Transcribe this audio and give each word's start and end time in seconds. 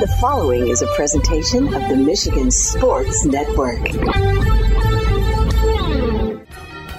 The 0.00 0.06
following 0.20 0.68
is 0.68 0.80
a 0.80 0.86
presentation 0.94 1.74
of 1.74 1.88
the 1.88 1.96
Michigan 1.96 2.52
Sports 2.52 3.24
Network. 3.24 3.80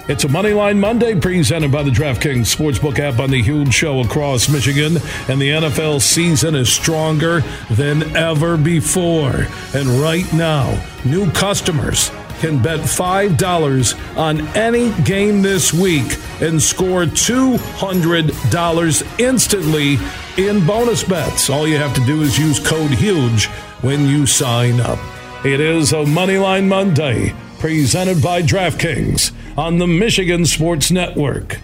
It's 0.06 0.24
a 0.24 0.28
Moneyline 0.28 0.78
Monday 0.78 1.18
presented 1.18 1.72
by 1.72 1.82
the 1.82 1.90
DraftKings 1.90 2.54
Sportsbook 2.54 2.98
app 2.98 3.18
on 3.18 3.30
the 3.30 3.40
huge 3.40 3.72
show 3.72 4.00
across 4.00 4.50
Michigan, 4.50 4.98
and 5.28 5.40
the 5.40 5.48
NFL 5.48 6.02
season 6.02 6.54
is 6.54 6.70
stronger 6.70 7.42
than 7.70 8.14
ever 8.14 8.58
before. 8.58 9.46
And 9.72 9.88
right 10.02 10.30
now, 10.34 10.84
new 11.02 11.30
customers 11.30 12.10
can 12.40 12.60
bet 12.62 12.80
$5 12.80 14.16
on 14.16 14.40
any 14.56 14.90
game 15.02 15.42
this 15.42 15.72
week 15.72 16.16
and 16.40 16.60
score 16.60 17.04
$200 17.04 19.20
instantly 19.20 19.96
in 20.36 20.66
bonus 20.66 21.04
bets. 21.04 21.48
All 21.50 21.68
you 21.68 21.76
have 21.76 21.94
to 21.94 22.04
do 22.06 22.22
is 22.22 22.38
use 22.38 22.58
code 22.58 22.90
HUGE 22.90 23.46
when 23.82 24.08
you 24.08 24.26
sign 24.26 24.80
up. 24.80 24.98
It 25.44 25.60
is 25.60 25.92
a 25.92 26.04
Moneyline 26.04 26.66
Monday 26.66 27.34
presented 27.58 28.22
by 28.22 28.42
DraftKings 28.42 29.32
on 29.58 29.78
the 29.78 29.86
Michigan 29.86 30.46
Sports 30.46 30.90
Network. 30.90 31.60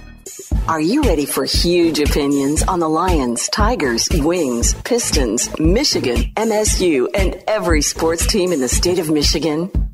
Are 0.69 0.81
you 0.81 1.03
ready 1.03 1.27
for 1.27 1.45
huge 1.45 2.01
opinions 2.01 2.63
on 2.65 2.81
the 2.81 2.89
Lions, 2.89 3.49
Tigers, 3.49 4.09
Wings, 4.13 4.75
Pistons, 4.83 5.49
Michigan, 5.59 6.25
MSU, 6.35 7.09
and 7.15 7.41
every 7.47 7.83
sports 7.83 8.27
team 8.27 8.53
in 8.53 8.61
the 8.61 8.69
state 8.69 8.99
of 8.99 9.09
Michigan? 9.09 9.71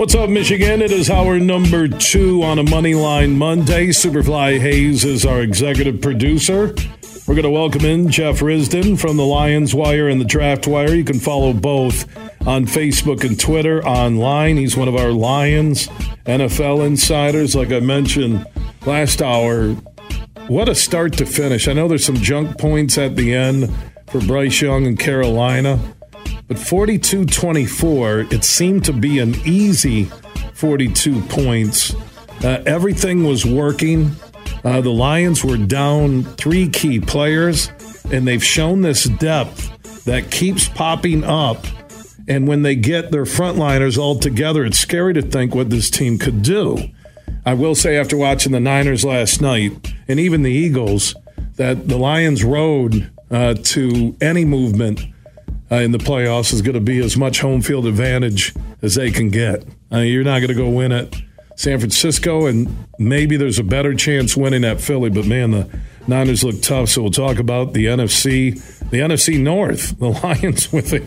What's 0.00 0.14
up, 0.14 0.30
Michigan? 0.30 0.80
It 0.80 0.92
is 0.92 1.10
our 1.10 1.38
number 1.38 1.86
two 1.86 2.42
on 2.42 2.58
a 2.58 2.64
Moneyline 2.64 3.36
Monday. 3.36 3.88
Superfly 3.88 4.58
Hayes 4.58 5.04
is 5.04 5.26
our 5.26 5.42
executive 5.42 6.00
producer. 6.00 6.74
We're 7.26 7.34
going 7.34 7.42
to 7.42 7.50
welcome 7.50 7.84
in 7.84 8.10
Jeff 8.10 8.40
Risdon 8.40 8.98
from 8.98 9.18
the 9.18 9.26
Lions 9.26 9.74
Wire 9.74 10.08
and 10.08 10.18
the 10.18 10.24
Draft 10.24 10.66
Wire. 10.66 10.94
You 10.94 11.04
can 11.04 11.20
follow 11.20 11.52
both 11.52 12.08
on 12.48 12.64
Facebook 12.64 13.24
and 13.24 13.38
Twitter 13.38 13.86
online. 13.86 14.56
He's 14.56 14.74
one 14.74 14.88
of 14.88 14.96
our 14.96 15.12
Lions 15.12 15.88
NFL 16.24 16.86
insiders. 16.86 17.54
Like 17.54 17.70
I 17.70 17.80
mentioned 17.80 18.46
last 18.86 19.20
hour, 19.20 19.74
what 20.48 20.70
a 20.70 20.74
start 20.74 21.12
to 21.18 21.26
finish. 21.26 21.68
I 21.68 21.74
know 21.74 21.88
there's 21.88 22.06
some 22.06 22.16
junk 22.16 22.56
points 22.56 22.96
at 22.96 23.16
the 23.16 23.34
end 23.34 23.70
for 24.08 24.22
Bryce 24.22 24.62
Young 24.62 24.86
and 24.86 24.98
Carolina. 24.98 25.78
But 26.50 26.58
42 26.58 27.26
24, 27.26 28.20
it 28.32 28.42
seemed 28.42 28.84
to 28.86 28.92
be 28.92 29.20
an 29.20 29.36
easy 29.46 30.06
42 30.54 31.20
points. 31.22 31.94
Uh, 32.42 32.60
everything 32.66 33.22
was 33.22 33.46
working. 33.46 34.10
Uh, 34.64 34.80
the 34.80 34.90
Lions 34.90 35.44
were 35.44 35.56
down 35.56 36.24
three 36.24 36.68
key 36.68 36.98
players, 36.98 37.70
and 38.10 38.26
they've 38.26 38.42
shown 38.42 38.80
this 38.80 39.04
depth 39.04 40.04
that 40.06 40.32
keeps 40.32 40.68
popping 40.68 41.22
up. 41.22 41.64
And 42.26 42.48
when 42.48 42.62
they 42.62 42.74
get 42.74 43.12
their 43.12 43.26
frontliners 43.26 43.96
all 43.96 44.18
together, 44.18 44.64
it's 44.64 44.76
scary 44.76 45.14
to 45.14 45.22
think 45.22 45.54
what 45.54 45.70
this 45.70 45.88
team 45.88 46.18
could 46.18 46.42
do. 46.42 46.78
I 47.46 47.54
will 47.54 47.76
say, 47.76 47.96
after 47.96 48.16
watching 48.16 48.50
the 48.50 48.58
Niners 48.58 49.04
last 49.04 49.40
night 49.40 49.94
and 50.08 50.18
even 50.18 50.42
the 50.42 50.50
Eagles, 50.50 51.14
that 51.54 51.86
the 51.86 51.96
Lions' 51.96 52.42
road 52.42 53.08
uh, 53.30 53.54
to 53.54 54.16
any 54.20 54.44
movement 54.44 55.04
uh, 55.70 55.76
in 55.76 55.92
the 55.92 55.98
playoffs 55.98 56.52
is 56.52 56.62
going 56.62 56.74
to 56.74 56.80
be 56.80 56.98
as 56.98 57.16
much 57.16 57.40
home 57.40 57.62
field 57.62 57.86
advantage 57.86 58.54
as 58.82 58.94
they 58.96 59.10
can 59.10 59.30
get. 59.30 59.64
Uh, 59.92 59.98
you're 59.98 60.24
not 60.24 60.38
going 60.38 60.48
to 60.48 60.54
go 60.54 60.68
win 60.68 60.92
at 60.92 61.14
San 61.56 61.78
Francisco, 61.78 62.46
and 62.46 62.86
maybe 62.98 63.36
there's 63.36 63.58
a 63.58 63.64
better 63.64 63.94
chance 63.94 64.36
winning 64.36 64.64
at 64.64 64.80
Philly. 64.80 65.10
But 65.10 65.26
man, 65.26 65.50
the 65.50 65.80
Niners 66.06 66.42
look 66.42 66.62
tough. 66.62 66.88
So 66.88 67.02
we'll 67.02 67.10
talk 67.10 67.38
about 67.38 67.72
the 67.72 67.86
NFC, 67.86 68.54
the 68.90 68.98
NFC 68.98 69.40
North, 69.40 69.98
the 69.98 70.08
Lions 70.08 70.72
with 70.72 70.92
a 70.92 71.00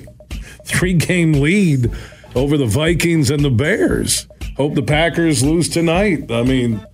three-game 0.66 1.34
lead 1.34 1.92
over 2.36 2.58
the 2.58 2.66
Vikings 2.66 3.30
and 3.30 3.44
the 3.44 3.50
Bears. 3.50 4.28
Hope 4.58 4.76
the 4.76 4.84
Packers 4.84 5.44
lose 5.44 5.68
tonight. 5.68 6.32
I 6.32 6.44
mean, 6.44 6.86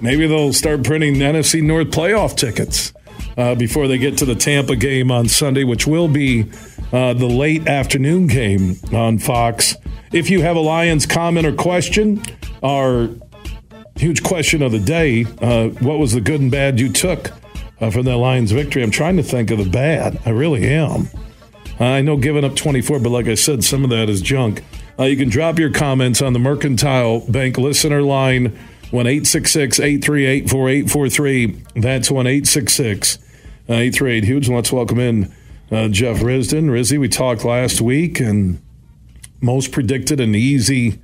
maybe 0.00 0.26
they'll 0.26 0.52
start 0.52 0.84
printing 0.84 1.14
NFC 1.14 1.62
North 1.62 1.88
playoff 1.88 2.36
tickets 2.36 2.92
uh, 3.36 3.54
before 3.54 3.88
they 3.88 3.98
get 3.98 4.18
to 4.18 4.24
the 4.24 4.34
Tampa 4.34 4.76
game 4.76 5.10
on 5.10 5.28
Sunday, 5.28 5.64
which 5.64 5.86
will 5.86 6.08
be 6.08 6.44
uh, 6.92 7.12
the 7.14 7.26
late 7.26 7.66
afternoon 7.66 8.26
game 8.26 8.76
on 8.92 9.18
Fox. 9.18 9.76
If 10.12 10.30
you 10.30 10.42
have 10.42 10.56
a 10.56 10.60
Lions 10.60 11.06
comment 11.06 11.46
or 11.46 11.52
question, 11.52 12.22
our 12.62 13.08
huge 13.96 14.22
question 14.22 14.62
of 14.62 14.72
the 14.72 14.78
day 14.78 15.24
uh, 15.40 15.68
what 15.80 15.98
was 15.98 16.12
the 16.12 16.20
good 16.20 16.40
and 16.40 16.50
bad 16.50 16.78
you 16.78 16.92
took 16.92 17.32
uh, 17.80 17.90
from 17.90 18.04
that 18.04 18.16
Lions 18.16 18.52
victory? 18.52 18.82
I'm 18.82 18.90
trying 18.90 19.16
to 19.16 19.22
think 19.22 19.50
of 19.50 19.58
the 19.58 19.68
bad. 19.68 20.20
I 20.24 20.30
really 20.30 20.66
am. 20.68 21.08
I 21.78 22.00
know 22.00 22.16
giving 22.16 22.44
up 22.44 22.56
24, 22.56 23.00
but 23.00 23.10
like 23.10 23.26
I 23.26 23.34
said, 23.34 23.62
some 23.62 23.84
of 23.84 23.90
that 23.90 24.08
is 24.08 24.22
junk. 24.22 24.62
Uh, 24.98 25.04
you 25.04 25.16
can 25.16 25.28
drop 25.28 25.58
your 25.58 25.70
comments 25.70 26.22
on 26.22 26.32
the 26.32 26.38
Mercantile 26.38 27.20
Bank 27.28 27.58
listener 27.58 28.00
line, 28.00 28.56
1 28.92 29.06
838 29.06 30.48
4843. 30.48 31.46
That's 31.76 32.10
1 32.10 32.26
866 32.26 33.18
838 33.68 34.24
Huge. 34.24 34.48
Let's 34.48 34.72
welcome 34.72 34.98
in 34.98 35.34
uh, 35.70 35.88
Jeff 35.88 36.18
Risdon. 36.18 36.70
Rizzy, 36.70 36.98
we 36.98 37.08
talked 37.08 37.44
last 37.44 37.80
week, 37.80 38.20
and 38.20 38.60
most 39.40 39.72
predicted 39.72 40.20
an 40.20 40.34
easy 40.34 41.00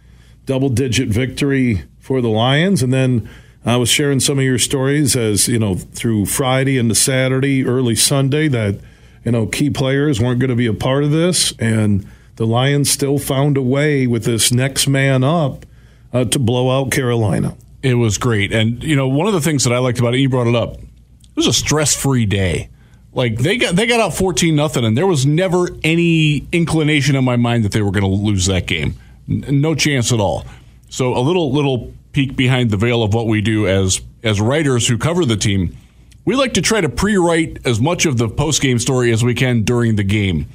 double 0.46 0.68
digit 0.68 1.08
victory 1.08 1.84
for 1.98 2.20
the 2.20 2.28
Lions. 2.28 2.82
And 2.82 2.92
then 2.92 3.28
I 3.64 3.76
was 3.76 3.88
sharing 3.88 4.20
some 4.20 4.38
of 4.38 4.44
your 4.44 4.58
stories 4.58 5.14
as, 5.14 5.46
you 5.46 5.58
know, 5.58 5.76
through 5.76 6.26
Friday 6.26 6.78
into 6.78 6.94
Saturday, 6.94 7.64
early 7.64 7.94
Sunday, 7.94 8.48
that, 8.48 8.80
you 9.24 9.30
know, 9.30 9.46
key 9.46 9.70
players 9.70 10.20
weren't 10.20 10.40
going 10.40 10.50
to 10.50 10.56
be 10.56 10.66
a 10.66 10.74
part 10.74 11.04
of 11.04 11.12
this. 11.12 11.52
And 11.58 12.06
the 12.36 12.46
Lions 12.46 12.90
still 12.90 13.18
found 13.18 13.56
a 13.56 13.62
way 13.62 14.06
with 14.06 14.24
this 14.24 14.52
next 14.52 14.88
man 14.88 15.22
up 15.22 15.64
uh, 16.12 16.24
to 16.24 16.38
blow 16.38 16.70
out 16.70 16.90
Carolina. 16.90 17.56
It 17.82 17.94
was 17.94 18.18
great. 18.18 18.52
And, 18.52 18.82
you 18.82 18.96
know, 18.96 19.08
one 19.08 19.26
of 19.26 19.32
the 19.32 19.40
things 19.40 19.64
that 19.64 19.72
I 19.72 19.78
liked 19.78 19.98
about 19.98 20.14
it, 20.14 20.18
you 20.18 20.28
brought 20.28 20.46
it 20.46 20.54
up, 20.54 20.74
it 20.74 21.36
was 21.36 21.46
a 21.46 21.52
stress 21.52 21.94
free 21.94 22.26
day. 22.26 22.68
Like 23.14 23.36
they 23.36 23.58
got 23.58 23.76
they 23.76 23.86
got 23.86 24.00
out 24.00 24.14
fourteen 24.14 24.56
nothing, 24.56 24.84
and 24.84 24.96
there 24.96 25.06
was 25.06 25.26
never 25.26 25.68
any 25.84 26.46
inclination 26.50 27.14
in 27.14 27.24
my 27.24 27.36
mind 27.36 27.64
that 27.64 27.72
they 27.72 27.82
were 27.82 27.90
going 27.90 28.04
to 28.04 28.08
lose 28.08 28.46
that 28.46 28.66
game. 28.66 28.94
N- 29.28 29.60
no 29.60 29.74
chance 29.74 30.12
at 30.12 30.20
all. 30.20 30.46
So 30.88 31.16
a 31.16 31.20
little 31.20 31.52
little 31.52 31.92
peek 32.12 32.36
behind 32.36 32.70
the 32.70 32.76
veil 32.76 33.02
of 33.02 33.12
what 33.12 33.26
we 33.26 33.40
do 33.40 33.66
as 33.66 34.00
as 34.22 34.40
writers 34.40 34.88
who 34.88 34.96
cover 34.96 35.24
the 35.24 35.36
team. 35.36 35.76
We 36.24 36.36
like 36.36 36.54
to 36.54 36.62
try 36.62 36.80
to 36.80 36.88
pre-write 36.88 37.66
as 37.66 37.80
much 37.80 38.06
of 38.06 38.16
the 38.16 38.28
post-game 38.28 38.78
story 38.78 39.10
as 39.10 39.24
we 39.24 39.34
can 39.34 39.64
during 39.64 39.96
the 39.96 40.04
game. 40.04 40.46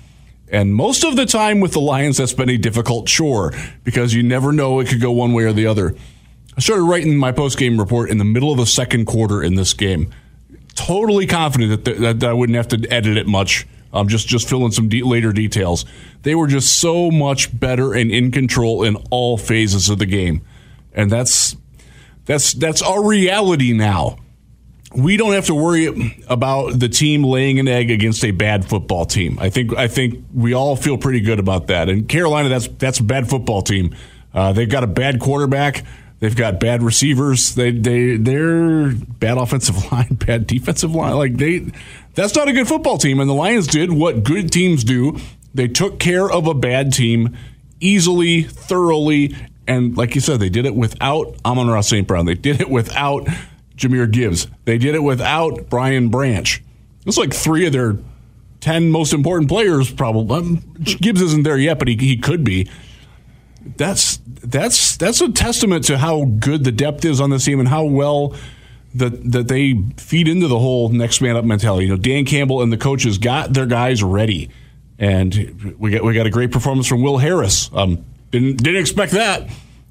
And 0.50 0.74
most 0.74 1.04
of 1.04 1.18
the 1.18 1.26
time 1.26 1.60
with 1.60 1.74
the 1.74 1.82
Lions, 1.82 2.16
that's 2.16 2.32
been 2.32 2.50
a 2.50 2.58
difficult 2.58 3.06
chore 3.06 3.52
because 3.84 4.14
you 4.14 4.24
never 4.24 4.54
know 4.54 4.80
it 4.80 4.88
could 4.88 5.02
go 5.02 5.12
one 5.12 5.34
way 5.34 5.44
or 5.44 5.52
the 5.52 5.68
other. 5.68 5.94
I 6.56 6.62
started 6.62 6.84
writing 6.84 7.18
my 7.18 7.34
post-game 7.34 7.78
report 7.78 8.10
in 8.10 8.18
the 8.18 8.24
middle 8.24 8.50
of 8.50 8.58
the 8.58 8.66
second 8.66 9.08
quarter 9.08 9.44
in 9.44 9.56
this 9.56 9.74
game 9.74 10.14
totally 10.78 11.26
confident 11.26 11.84
that, 11.86 12.20
that, 12.20 12.24
I 12.24 12.34
wouldn't 12.34 12.56
have 12.56 12.68
to 12.70 12.88
edit 12.90 13.18
it 13.18 13.28
much. 13.28 13.68
Um, 13.94 14.08
just 14.08 14.28
just 14.28 14.48
fill 14.50 14.66
in 14.66 14.72
some 14.72 14.90
de- 14.90 15.02
later 15.02 15.32
details. 15.32 15.86
They 16.24 16.36
were 16.36 16.48
just 16.48 16.78
so 16.78 17.10
much 17.10 17.58
better 17.58 17.94
and 17.94 18.12
in 18.12 18.32
control 18.32 18.84
in 18.84 18.96
all 19.10 19.38
phases 19.38 19.90
of 19.90 19.98
the 19.98 20.06
game, 20.06 20.42
and 20.94 21.10
that's 21.10 21.56
that's 22.26 22.54
that's 22.54 22.82
our 22.82 23.04
reality 23.04 23.74
now. 23.74 24.18
We 24.94 25.18
don't 25.18 25.34
have 25.34 25.48
to 25.48 25.56
worry 25.56 26.16
about 26.28 26.80
the 26.80 26.90
team 26.90 27.24
laying 27.24 27.60
an 27.60 27.68
egg 27.68 27.92
against 27.92 28.24
a 28.24 28.32
bad 28.32 28.70
football 28.70 29.06
team. 29.06 29.38
I 29.40 29.50
think 29.50 29.76
I 29.76 29.88
think 29.88 30.24
we 30.34 30.54
all 30.54 30.76
feel 30.76 30.98
pretty 30.98 31.22
good 31.22 31.40
about 31.40 31.68
that. 31.68 31.90
And 31.90 32.08
Carolina, 32.08 32.50
that's 32.50 32.68
that's 32.68 33.00
a 33.00 33.04
bad 33.04 33.30
football 33.30 33.62
team. 33.62 33.96
Uh, 34.34 34.54
they've 34.54 34.70
got 34.70 34.84
a 34.84 34.88
bad 34.88 35.20
quarterback. 35.20 35.86
They've 36.20 36.36
got 36.36 36.60
bad 36.60 36.82
receivers. 36.82 37.54
They 37.56 37.72
they 37.72 38.18
they're 38.18 38.92
bad 38.94 39.38
offensive 39.38 39.76
line, 39.92 40.16
bad 40.16 40.48
defensive 40.48 40.96
line. 40.96 41.16
Like 41.16 41.38
they, 41.38 41.72
that's 42.16 42.36
not 42.36 42.48
a 42.48 42.54
good 42.54 42.68
football 42.68 42.98
team. 42.98 43.20
And 43.20 43.30
the 43.30 43.36
Lions 43.36 43.68
did 43.68 43.92
what 43.92 44.24
good 44.24 44.52
teams 44.52 44.84
do. 44.84 45.18
They 45.54 45.68
took 45.68 46.00
care 46.00 46.30
of 46.30 46.48
a 46.48 46.54
bad 46.54 46.94
team 46.94 47.38
easily, 47.80 48.44
thoroughly, 48.44 49.36
and 49.68 49.96
like 49.98 50.16
you 50.16 50.22
said, 50.22 50.40
they 50.40 50.50
did 50.50 50.66
it 50.66 50.76
without 50.76 51.36
Amon-Ra 51.46 51.82
St. 51.82 52.08
Brown. 52.08 52.26
They 52.26 52.36
did 52.36 52.62
it 52.62 52.70
without 52.70 53.28
Jahmyr 53.76 54.10
Gibbs. 54.10 54.48
They 54.66 54.78
did 54.78 54.96
it 54.96 55.04
without 55.04 55.70
Brian 55.70 56.10
Branch. 56.10 56.64
It's 57.06 57.18
like 57.18 57.34
three 57.34 57.66
of 57.68 57.74
their 57.74 57.98
ten 58.60 58.90
most 58.90 59.14
important 59.14 59.50
players. 59.50 59.92
Probably 59.92 60.38
um, 60.38 60.74
Gibbs 60.84 61.22
isn't 61.22 61.44
there 61.44 61.58
yet, 61.58 61.80
but 61.80 61.88
he 61.88 61.96
he 61.96 62.18
could 62.18 62.44
be. 62.44 62.70
That's 63.76 64.18
that's 64.26 64.98
that's 64.98 65.22
a 65.22 65.32
testament 65.32 65.86
to 65.86 65.98
how 65.98 66.26
good 66.26 66.64
the 66.64 66.72
depth 66.72 67.04
is 67.06 67.20
on 67.20 67.30
this 67.30 67.46
team 67.46 67.60
and 67.60 67.68
how 67.68 67.84
well 67.84 68.36
that 68.96 69.32
that 69.32 69.48
they 69.48 69.76
feed 69.98 70.28
into 70.28 70.48
the 70.48 70.60
whole 70.60 70.90
next 70.90 71.22
man 71.22 71.36
up 71.36 71.46
mentality. 71.46 71.86
You 71.86 71.96
know, 71.96 72.02
Dan 72.02 72.26
Campbell 72.26 72.62
and 72.62 72.72
the 72.72 72.78
coaches 72.78 73.18
got 73.18 73.54
their 73.54 73.66
guys 73.66 74.04
ready, 74.04 74.50
and 75.00 75.76
we 75.78 75.92
got 75.92 76.04
we 76.04 76.14
got 76.14 76.26
a 76.26 76.32
great 76.32 76.52
performance 76.52 76.88
from 76.88 77.02
Will 77.02 77.18
Harris. 77.18 77.70
Um, 77.74 78.06
didn't 78.32 78.64
didn't 78.64 78.82
expect 78.82 79.14
that. 79.14 79.50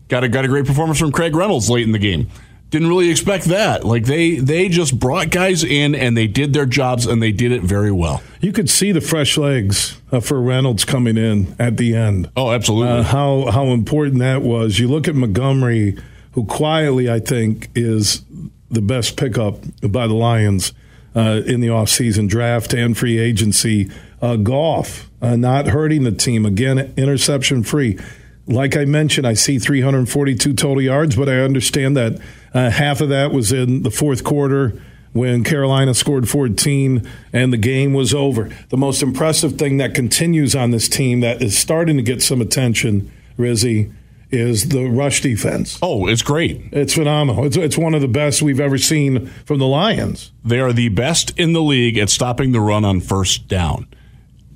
Got 0.09 0.25
a 0.25 0.29
got 0.29 0.45
a 0.45 0.49
great 0.49 0.67
performance 0.67 0.99
from 0.99 1.13
Craig 1.13 1.35
Reynolds 1.35 1.69
late 1.69 1.85
in 1.85 1.93
the 1.93 1.99
game. 1.99 2.31
Didn't 2.71 2.89
really 2.89 3.11
expect 3.11 3.45
that. 3.47 3.85
Like 3.85 4.05
they 4.05 4.37
they 4.37 4.69
just 4.69 4.99
brought 4.99 5.31
guys 5.31 5.63
in 5.63 5.95
and 5.95 6.17
they 6.17 6.27
did 6.27 6.53
their 6.53 6.67
jobs 6.67 7.07
and 7.07 7.23
they 7.23 7.33
did 7.33 7.53
it 7.53 7.63
very 7.63 7.93
well. 7.93 8.23
You 8.41 8.53
could 8.53 8.69
see 8.69 8.91
the 8.93 9.01
fresh 9.01 9.39
legs 9.39 10.01
uh, 10.11 10.21
for 10.21 10.41
Reynolds 10.41 10.85
coming 10.85 11.17
in 11.17 11.55
at 11.59 11.77
the 11.77 11.95
end. 11.95 12.29
Oh, 12.37 12.51
absolutely. 12.51 12.99
Uh, 12.99 13.03
how 13.05 13.51
how 13.53 13.67
important 13.67 14.19
that 14.19 14.43
was. 14.43 14.79
You 14.81 14.89
look 14.89 15.07
at 15.07 15.15
Montgomery, 15.15 15.97
who 16.33 16.45
quietly 16.45 17.09
I 17.09 17.21
think 17.21 17.71
is 17.77 18.25
the 18.69 18.83
best 18.83 19.17
pickup 19.17 19.59
by 19.83 20.09
the 20.09 20.15
Lions 20.15 20.73
uh, 21.15 21.43
in 21.47 21.61
the 21.61 21.69
offseason 21.69 22.29
draft 22.29 22.75
and 22.75 22.99
free 22.99 23.19
agency. 23.19 23.91
Uh, 24.21 24.37
Goff 24.37 25.09
uh, 25.23 25.37
not 25.37 25.69
hurting 25.69 26.05
the 26.05 26.13
team 26.13 26.45
again, 26.45 26.93
interception 26.97 27.63
free. 27.63 27.99
Like 28.47 28.77
I 28.77 28.85
mentioned, 28.85 29.27
I 29.27 29.35
see 29.35 29.59
342 29.59 30.55
total 30.55 30.83
yards, 30.83 31.17
but 31.17 31.29
I 31.29 31.41
understand 31.41 31.97
that 31.97 32.21
uh, 32.55 32.71
half 32.71 33.01
of 33.01 33.09
that 33.09 33.33
was 33.33 33.53
in 33.53 33.83
the 33.83 33.91
fourth 33.91 34.23
quarter 34.23 34.81
when 35.13 35.43
Carolina 35.43 35.95
scored 35.95 36.29
14 36.29 37.09
and 37.33 37.53
the 37.53 37.57
game 37.57 37.93
was 37.93 38.15
over. 38.15 38.51
The 38.69 38.77
most 38.77 39.03
impressive 39.03 39.55
thing 39.55 39.79
that 39.79 39.95
continues 39.95 40.55
on 40.55 40.71
this 40.71 40.89
team 40.89 41.21
that 41.21 41.43
is 41.43 41.59
starting 41.59 41.97
to 41.97 42.03
get 42.03 42.23
some 42.23 42.41
attention, 42.41 43.11
Rizzy, 43.39 43.93
is 44.31 44.69
the 44.69 44.87
rush 44.87 45.23
defense. 45.23 45.79
Oh, 45.83 46.07
it's 46.07 46.23
great. 46.23 46.69
It's 46.73 46.95
phenomenal. 46.95 47.47
It's, 47.47 47.57
it's 47.57 47.79
one 47.79 47.95
of 47.95 48.01
the 48.01 48.09
best 48.09 48.43
we've 48.43 48.61
ever 48.61 48.77
seen 48.77 49.27
from 49.45 49.59
the 49.59 49.67
Lions. 49.67 50.33
They 50.45 50.61
are 50.61 50.73
the 50.73 50.89
best 50.91 51.39
in 51.39 51.53
the 51.53 51.63
league 51.63 51.97
at 51.97 52.11
stopping 52.11 52.53
the 52.53 52.61
run 52.61 52.85
on 52.85 53.01
first 53.01 53.49
down. 53.49 53.87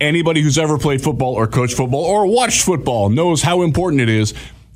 Anybody 0.01 0.41
who's 0.41 0.59
ever 0.59 0.79
played 0.79 1.03
football 1.03 1.35
or 1.35 1.47
coached 1.47 1.77
football 1.77 2.03
or 2.05 2.27
watched 2.27 2.63
football 2.63 3.11
knows 3.11 3.43
how 3.43 3.63
important 3.63 4.01
it 4.01 4.09
is. 4.09 4.33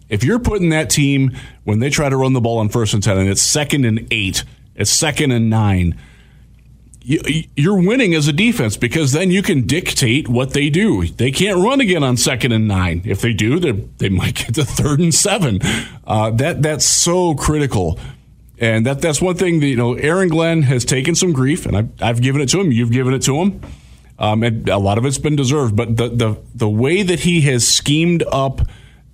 If 0.08 0.22
you're 0.22 0.38
putting 0.38 0.68
that 0.68 0.90
team 0.90 1.34
when 1.64 1.78
they 1.78 1.88
try 1.88 2.08
to 2.08 2.16
run 2.16 2.34
the 2.34 2.40
ball 2.40 2.58
on 2.58 2.68
first 2.68 2.92
and 2.92 3.02
10 3.02 3.16
and 3.18 3.28
it's 3.28 3.40
second 3.40 3.86
and 3.86 4.06
eight, 4.10 4.44
it's 4.74 4.90
second 4.90 5.30
and 5.30 5.48
nine, 5.48 5.98
you're 7.04 7.80
winning 7.80 8.14
as 8.14 8.28
a 8.28 8.32
defense 8.32 8.76
because 8.76 9.12
then 9.12 9.30
you 9.30 9.42
can 9.42 9.66
dictate 9.66 10.28
what 10.28 10.52
they 10.52 10.70
do. 10.70 11.06
They 11.06 11.30
can't 11.30 11.58
run 11.58 11.80
again 11.80 12.02
on 12.02 12.16
second 12.16 12.52
and 12.52 12.66
nine. 12.66 13.02
If 13.04 13.20
they 13.20 13.34
do, 13.34 13.60
they 13.98 14.08
might 14.08 14.34
get 14.46 14.54
to 14.54 14.64
third 14.64 15.00
and 15.00 15.14
seven. 15.14 15.60
Uh, 16.06 16.30
that 16.30 16.62
that's 16.62 16.86
so 16.86 17.34
critical, 17.34 17.98
and 18.58 18.86
that 18.86 19.02
that's 19.02 19.20
one 19.20 19.36
thing 19.36 19.60
that 19.60 19.66
you 19.66 19.76
know. 19.76 19.94
Aaron 19.94 20.28
Glenn 20.28 20.62
has 20.62 20.84
taken 20.86 21.14
some 21.14 21.32
grief, 21.34 21.66
and 21.66 21.76
I've, 21.76 22.02
I've 22.02 22.22
given 22.22 22.40
it 22.40 22.48
to 22.50 22.60
him. 22.60 22.72
You've 22.72 22.92
given 22.92 23.12
it 23.12 23.22
to 23.22 23.36
him, 23.36 23.60
um, 24.18 24.42
and 24.42 24.68
a 24.68 24.78
lot 24.78 24.98
of 24.98 25.04
it's 25.04 25.18
been 25.18 25.36
deserved. 25.36 25.76
But 25.76 25.96
the 25.96 26.08
the 26.08 26.40
the 26.54 26.68
way 26.68 27.02
that 27.02 27.20
he 27.20 27.42
has 27.42 27.66
schemed 27.66 28.24
up 28.30 28.60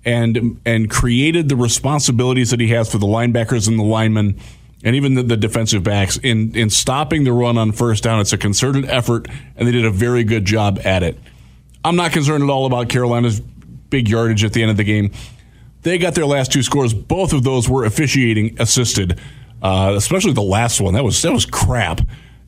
and 0.05 0.59
and 0.65 0.89
created 0.89 1.49
the 1.49 1.55
responsibilities 1.55 2.51
that 2.51 2.59
he 2.59 2.67
has 2.69 2.91
for 2.91 2.97
the 2.97 3.07
linebackers 3.07 3.67
and 3.67 3.77
the 3.77 3.83
linemen 3.83 4.39
and 4.83 4.95
even 4.95 5.13
the, 5.13 5.23
the, 5.23 5.37
defensive 5.37 5.83
backs 5.83 6.17
in 6.17 6.55
in 6.55 6.69
stopping 6.69 7.23
the 7.23 7.33
run 7.33 7.57
on 7.57 7.71
first 7.71 8.03
down. 8.03 8.19
It's 8.19 8.33
a 8.33 8.37
concerted 8.37 8.85
effort, 8.85 9.27
and 9.55 9.67
they 9.67 9.71
did 9.71 9.85
a 9.85 9.91
very 9.91 10.23
good 10.23 10.45
job 10.45 10.79
at 10.83 11.03
it. 11.03 11.17
I'm 11.83 11.95
not 11.95 12.11
concerned 12.11 12.43
at 12.43 12.49
all 12.49 12.65
about 12.65 12.89
Carolina's 12.89 13.39
big 13.39 14.07
yardage 14.09 14.43
at 14.43 14.53
the 14.53 14.61
end 14.61 14.71
of 14.71 14.77
the 14.77 14.83
game. 14.83 15.11
They 15.83 15.97
got 15.97 16.15
their 16.15 16.25
last 16.25 16.51
two 16.51 16.63
scores. 16.63 16.93
Both 16.93 17.33
of 17.33 17.43
those 17.43 17.67
were 17.67 17.85
officiating 17.85 18.55
assisted, 18.59 19.19
uh, 19.61 19.93
especially 19.95 20.33
the 20.33 20.41
last 20.41 20.79
one. 20.79 20.93
That 20.93 21.03
was 21.03 21.21
that 21.21 21.33
was 21.33 21.45
crap. 21.45 22.01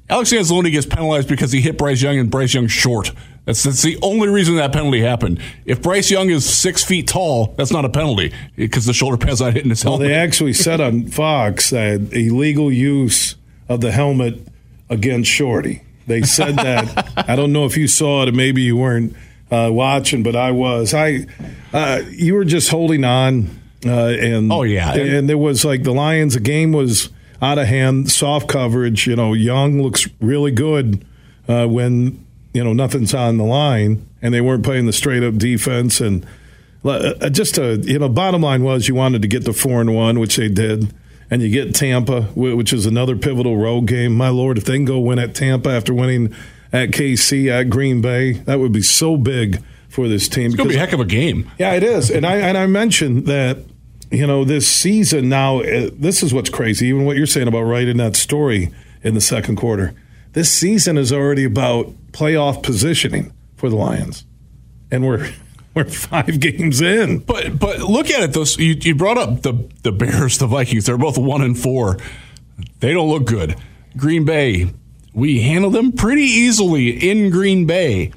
Alex 0.09 0.33
Anzalone 0.33 0.71
gets 0.71 0.85
penalized 0.85 1.29
because 1.29 1.51
he 1.51 1.61
hit 1.61 1.77
Bryce 1.77 2.01
Young 2.01 2.19
and 2.19 2.29
Bryce 2.29 2.53
Young 2.53 2.67
short. 2.67 3.11
That's 3.45 3.63
that's 3.63 3.81
the 3.81 3.97
only 4.01 4.29
reason 4.29 4.55
that 4.57 4.71
penalty 4.71 5.01
happened. 5.01 5.41
If 5.65 5.81
Bryce 5.81 6.09
Young 6.11 6.29
is 6.29 6.45
six 6.45 6.83
feet 6.83 7.07
tall, 7.07 7.53
that's 7.57 7.71
not 7.71 7.83
a 7.83 7.89
penalty 7.89 8.33
because 8.55 8.85
the 8.85 8.93
shoulder 8.93 9.17
pad's 9.17 9.41
not 9.41 9.53
hitting 9.53 9.69
his 9.69 9.83
helmet. 9.83 9.99
Well, 10.01 10.09
they 10.09 10.15
actually 10.15 10.53
said 10.53 10.79
on 10.79 11.07
Fox 11.07 11.69
that 11.71 12.13
illegal 12.13 12.71
use 12.71 13.35
of 13.67 13.81
the 13.81 13.91
helmet 13.91 14.39
against 14.89 15.29
Shorty. 15.29 15.83
They 16.07 16.21
said 16.21 16.55
that. 16.57 17.11
I 17.29 17.35
don't 17.35 17.51
know 17.53 17.65
if 17.65 17.77
you 17.77 17.87
saw 17.87 18.23
it, 18.23 18.29
or 18.29 18.33
maybe 18.33 18.61
you 18.61 18.77
weren't 18.77 19.15
uh, 19.51 19.69
watching, 19.71 20.23
but 20.23 20.35
I 20.35 20.51
was. 20.51 20.93
I 20.93 21.25
uh, 21.73 22.01
you 22.11 22.35
were 22.35 22.45
just 22.45 22.69
holding 22.69 23.03
on, 23.03 23.49
uh, 23.85 24.07
and 24.07 24.51
oh 24.51 24.63
yeah, 24.63 24.93
and 24.93 25.27
there 25.27 25.37
was 25.37 25.65
like 25.65 25.83
the 25.83 25.93
Lions. 25.93 26.33
The 26.33 26.39
game 26.39 26.71
was 26.71 27.09
out 27.43 27.57
of 27.57 27.67
hand, 27.67 28.09
soft 28.09 28.47
coverage. 28.47 29.05
You 29.05 29.15
know, 29.17 29.33
Young 29.33 29.81
looks 29.81 30.07
really 30.21 30.51
good 30.51 31.05
uh, 31.47 31.67
when 31.67 32.25
you 32.53 32.63
know 32.63 32.73
nothing's 32.73 33.13
on 33.13 33.37
the 33.37 33.43
line, 33.43 34.07
and 34.21 34.33
they 34.33 34.41
weren't 34.41 34.63
playing 34.63 34.85
the 34.85 34.93
straight 34.93 35.23
up 35.23 35.35
defense. 35.35 35.99
And 35.99 36.25
uh, 36.85 37.29
just 37.29 37.57
a 37.57 37.75
you 37.75 37.99
know, 37.99 38.09
bottom 38.09 38.41
line 38.41 38.63
was 38.63 38.87
you 38.87 38.95
wanted 38.95 39.21
to 39.21 39.27
get 39.27 39.43
the 39.43 39.53
four 39.53 39.81
and 39.81 39.93
one, 39.93 40.19
which 40.19 40.37
they 40.37 40.47
did, 40.47 40.93
and 41.29 41.41
you 41.41 41.49
get 41.49 41.75
Tampa, 41.75 42.23
which 42.33 42.71
is 42.71 42.85
another 42.85 43.17
pivotal 43.17 43.57
road 43.57 43.87
game. 43.87 44.15
My 44.15 44.29
lord, 44.29 44.57
if 44.57 44.63
they 44.63 44.75
can 44.75 44.85
go 44.85 44.99
win 44.99 45.19
at 45.19 45.35
Tampa 45.35 45.69
after 45.69 45.93
winning 45.93 46.33
at 46.71 46.91
KC 46.91 47.49
at 47.49 47.69
Green 47.69 48.01
Bay, 48.01 48.31
that 48.31 48.59
would 48.59 48.71
be 48.71 48.81
so 48.81 49.17
big 49.17 49.61
for 49.89 50.07
this 50.07 50.27
team. 50.27 50.47
It's 50.47 50.55
going 50.55 50.69
to 50.69 50.73
be 50.73 50.77
a 50.77 50.79
heck 50.79 50.93
of 50.93 51.01
a 51.01 51.05
game. 51.05 51.51
Yeah, 51.59 51.73
it 51.73 51.83
is. 51.83 52.09
And 52.09 52.25
I 52.25 52.37
and 52.37 52.57
I 52.57 52.67
mentioned 52.67 53.27
that 53.27 53.57
you 54.13 54.27
know, 54.27 54.45
this 54.45 54.67
season 54.67 55.27
now, 55.27 55.61
uh, 55.61 55.89
this 55.91 56.21
is 56.21 56.33
what's 56.33 56.49
crazy. 56.49 56.87
Even 56.87 57.05
what 57.05 57.17
you're 57.17 57.25
saying 57.25 57.47
about 57.47 57.63
writing 57.63 57.97
that 57.97 58.15
story 58.15 58.71
in 59.01 59.15
the 59.15 59.21
second 59.21 59.55
quarter. 59.55 59.95
This 60.33 60.51
season 60.51 60.97
is 60.97 61.11
already 61.11 61.45
about 61.45 61.87
playoff 62.11 62.61
positioning 62.61 63.33
for 63.55 63.69
the 63.69 63.75
Lions, 63.75 64.25
and 64.91 65.05
we're 65.05 65.31
we're 65.73 65.85
five 65.85 66.39
games 66.39 66.79
in. 66.79 67.19
But 67.19 67.57
but 67.57 67.79
look 67.79 68.11
at 68.11 68.21
it. 68.21 68.33
Those 68.33 68.57
you, 68.59 68.75
you 68.79 68.93
brought 68.93 69.17
up 69.17 69.41
the 69.41 69.53
the 69.81 69.91
Bears, 69.91 70.37
the 70.37 70.47
Vikings. 70.47 70.85
They're 70.85 70.97
both 70.97 71.17
one 71.17 71.41
and 71.41 71.57
four. 71.57 71.97
They 72.81 72.93
don't 72.93 73.09
look 73.09 73.25
good. 73.25 73.55
Green 73.97 74.25
Bay, 74.25 74.71
we 75.13 75.41
handle 75.41 75.71
them 75.71 75.91
pretty 75.91 76.21
easily 76.21 77.09
in 77.09 77.31
Green 77.31 77.65
Bay. 77.65 78.11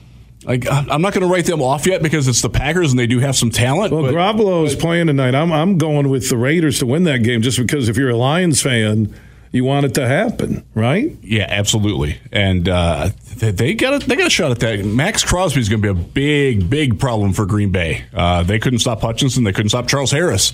Like 0.46 0.70
I'm 0.70 1.02
not 1.02 1.12
going 1.12 1.26
to 1.26 1.32
write 1.32 1.46
them 1.46 1.60
off 1.60 1.86
yet 1.86 2.02
because 2.02 2.28
it's 2.28 2.40
the 2.40 2.48
Packers 2.48 2.92
and 2.92 2.98
they 2.98 3.08
do 3.08 3.18
have 3.18 3.34
some 3.34 3.50
talent. 3.50 3.92
Well, 3.92 4.02
but, 4.02 4.14
Garoppolo 4.14 4.64
is 4.64 4.76
playing 4.76 5.08
tonight. 5.08 5.34
I'm 5.34 5.52
I'm 5.52 5.76
going 5.76 6.08
with 6.08 6.30
the 6.30 6.36
Raiders 6.36 6.78
to 6.78 6.86
win 6.86 7.02
that 7.04 7.24
game 7.24 7.42
just 7.42 7.58
because 7.58 7.88
if 7.88 7.96
you're 7.96 8.10
a 8.10 8.16
Lions 8.16 8.62
fan, 8.62 9.12
you 9.50 9.64
want 9.64 9.86
it 9.86 9.94
to 9.94 10.06
happen, 10.06 10.64
right? 10.74 11.16
Yeah, 11.20 11.46
absolutely. 11.48 12.18
And 12.30 12.68
uh, 12.68 13.10
they, 13.36 13.50
they 13.50 13.74
got 13.74 14.02
a, 14.02 14.06
they 14.06 14.14
got 14.14 14.28
a 14.28 14.30
shot 14.30 14.52
at 14.52 14.60
that. 14.60 14.84
Maxx 14.84 15.24
Crosby 15.24 15.60
is 15.60 15.68
going 15.68 15.82
to 15.82 15.94
be 15.94 16.00
a 16.00 16.04
big 16.04 16.70
big 16.70 17.00
problem 17.00 17.32
for 17.32 17.44
Green 17.44 17.72
Bay. 17.72 18.04
Uh, 18.14 18.44
they 18.44 18.60
couldn't 18.60 18.78
stop 18.78 19.00
Hutchinson. 19.00 19.42
They 19.42 19.52
couldn't 19.52 19.70
stop 19.70 19.88
Charles 19.88 20.12
Harris. 20.12 20.52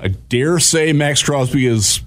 I 0.00 0.08
dare 0.08 0.58
say 0.58 0.92
Maxx 0.92 1.22
Crosby 1.22 1.66
is 1.66 2.00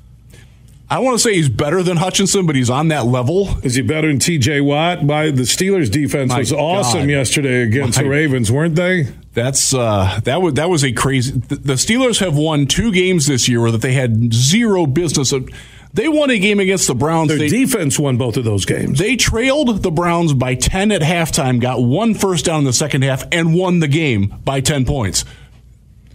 I 0.91 0.99
want 0.99 1.15
to 1.15 1.19
say 1.19 1.35
he's 1.35 1.47
better 1.47 1.81
than 1.81 1.95
Hutchinson, 1.95 2.45
but 2.45 2.57
he's 2.57 2.69
on 2.69 2.89
that 2.89 3.05
level. 3.05 3.47
Is 3.63 3.75
he 3.75 3.81
better 3.81 4.09
than 4.09 4.19
T.J. 4.19 4.59
Watt? 4.59 5.07
By 5.07 5.31
the 5.31 5.43
Steelers' 5.43 5.89
defense 5.89 6.33
My 6.33 6.39
was 6.39 6.51
awesome 6.51 7.03
God. 7.03 7.09
yesterday 7.09 7.61
against 7.61 7.97
My, 7.97 8.03
the 8.03 8.09
Ravens, 8.09 8.51
weren't 8.51 8.75
they? 8.75 9.07
That's 9.33 9.73
uh, 9.73 10.19
that 10.25 10.41
was 10.41 10.55
that 10.55 10.69
was 10.69 10.83
a 10.83 10.91
crazy. 10.91 11.31
The 11.31 11.75
Steelers 11.75 12.19
have 12.19 12.35
won 12.35 12.67
two 12.67 12.91
games 12.91 13.25
this 13.25 13.47
year 13.47 13.61
where 13.61 13.71
that 13.71 13.81
they 13.81 13.93
had 13.93 14.33
zero 14.33 14.85
business. 14.85 15.31
Of, 15.31 15.47
they 15.93 16.09
won 16.09 16.29
a 16.29 16.37
game 16.37 16.59
against 16.59 16.87
the 16.87 16.95
Browns. 16.95 17.29
Their 17.29 17.37
they, 17.37 17.47
defense 17.47 17.97
won 17.97 18.17
both 18.17 18.35
of 18.35 18.43
those 18.43 18.65
games. 18.65 18.99
They 18.99 19.15
trailed 19.15 19.83
the 19.83 19.91
Browns 19.91 20.33
by 20.33 20.55
ten 20.55 20.91
at 20.91 21.01
halftime, 21.01 21.61
got 21.61 21.81
one 21.81 22.15
first 22.15 22.43
down 22.43 22.59
in 22.59 22.65
the 22.65 22.73
second 22.73 23.03
half, 23.05 23.23
and 23.31 23.53
won 23.53 23.79
the 23.79 23.87
game 23.87 24.35
by 24.43 24.59
ten 24.59 24.83
points. 24.83 25.23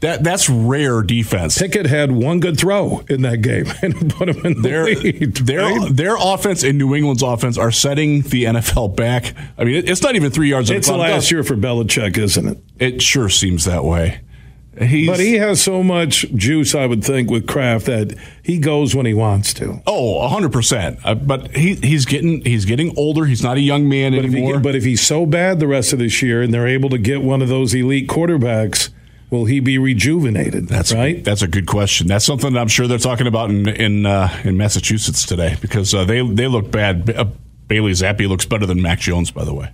That 0.00 0.22
that's 0.22 0.48
rare 0.48 1.02
defense. 1.02 1.58
Pickett 1.58 1.86
had 1.86 2.12
one 2.12 2.40
good 2.40 2.58
throw 2.58 3.02
in 3.08 3.22
that 3.22 3.38
game 3.38 3.66
and 3.82 4.12
put 4.12 4.28
him 4.28 4.44
in 4.44 4.62
the 4.62 4.68
their, 4.68 4.84
lead. 4.84 5.36
Their 5.36 5.60
right? 5.60 5.96
their 5.96 6.16
offense 6.18 6.62
and 6.62 6.78
New 6.78 6.94
England's 6.94 7.22
offense 7.22 7.56
are 7.56 7.72
setting 7.72 8.22
the 8.22 8.44
NFL 8.44 8.96
back. 8.96 9.34
I 9.56 9.64
mean, 9.64 9.84
it's 9.86 10.02
not 10.02 10.16
even 10.16 10.30
three 10.30 10.50
yards. 10.50 10.70
It's 10.70 10.88
the 10.88 10.96
last 10.96 11.30
year 11.30 11.42
for 11.42 11.56
Belichick, 11.56 12.18
isn't 12.18 12.46
it? 12.46 12.58
It 12.78 13.02
sure 13.02 13.28
seems 13.28 13.64
that 13.64 13.84
way. 13.84 14.20
He's, 14.78 15.08
but 15.08 15.18
he 15.18 15.34
has 15.34 15.62
so 15.62 15.82
much 15.82 16.26
juice, 16.34 16.74
I 16.74 16.84
would 16.84 17.02
think, 17.02 17.30
with 17.30 17.46
Kraft 17.46 17.86
that 17.86 18.14
he 18.42 18.58
goes 18.58 18.94
when 18.94 19.06
he 19.06 19.14
wants 19.14 19.54
to. 19.54 19.80
Oh, 19.86 20.28
hundred 20.28 20.50
uh, 20.50 20.52
percent. 20.52 20.98
But 21.26 21.56
he 21.56 21.76
he's 21.76 22.04
getting 22.04 22.44
he's 22.44 22.66
getting 22.66 22.92
older. 22.98 23.24
He's 23.24 23.42
not 23.42 23.56
a 23.56 23.60
young 23.60 23.88
man 23.88 24.12
but 24.12 24.24
anymore. 24.26 24.50
If 24.50 24.56
he, 24.56 24.62
but 24.62 24.74
if 24.74 24.84
he's 24.84 25.00
so 25.00 25.24
bad 25.24 25.60
the 25.60 25.66
rest 25.66 25.94
of 25.94 25.98
this 25.98 26.20
year, 26.20 26.42
and 26.42 26.52
they're 26.52 26.66
able 26.68 26.90
to 26.90 26.98
get 26.98 27.22
one 27.22 27.40
of 27.40 27.48
those 27.48 27.72
elite 27.72 28.08
quarterbacks 28.08 28.90
will 29.30 29.44
he 29.44 29.60
be 29.60 29.78
rejuvenated? 29.78 30.68
That's 30.68 30.92
right. 30.92 31.22
That's 31.24 31.42
a 31.42 31.48
good 31.48 31.66
question. 31.66 32.06
That's 32.06 32.24
something 32.24 32.52
that 32.52 32.60
I'm 32.60 32.68
sure 32.68 32.86
they're 32.86 32.98
talking 32.98 33.26
about 33.26 33.50
in 33.50 33.68
in, 33.68 34.06
uh, 34.06 34.28
in 34.44 34.56
Massachusetts 34.56 35.26
today 35.26 35.56
because 35.60 35.94
uh, 35.94 36.04
they 36.04 36.26
they 36.26 36.48
look 36.48 36.70
bad. 36.70 37.10
Uh, 37.10 37.26
Bailey 37.68 37.92
Zappe 37.92 38.28
looks 38.28 38.46
better 38.46 38.66
than 38.66 38.80
Mac 38.80 39.00
Jones, 39.00 39.30
by 39.30 39.44
the 39.44 39.54
way. 39.54 39.72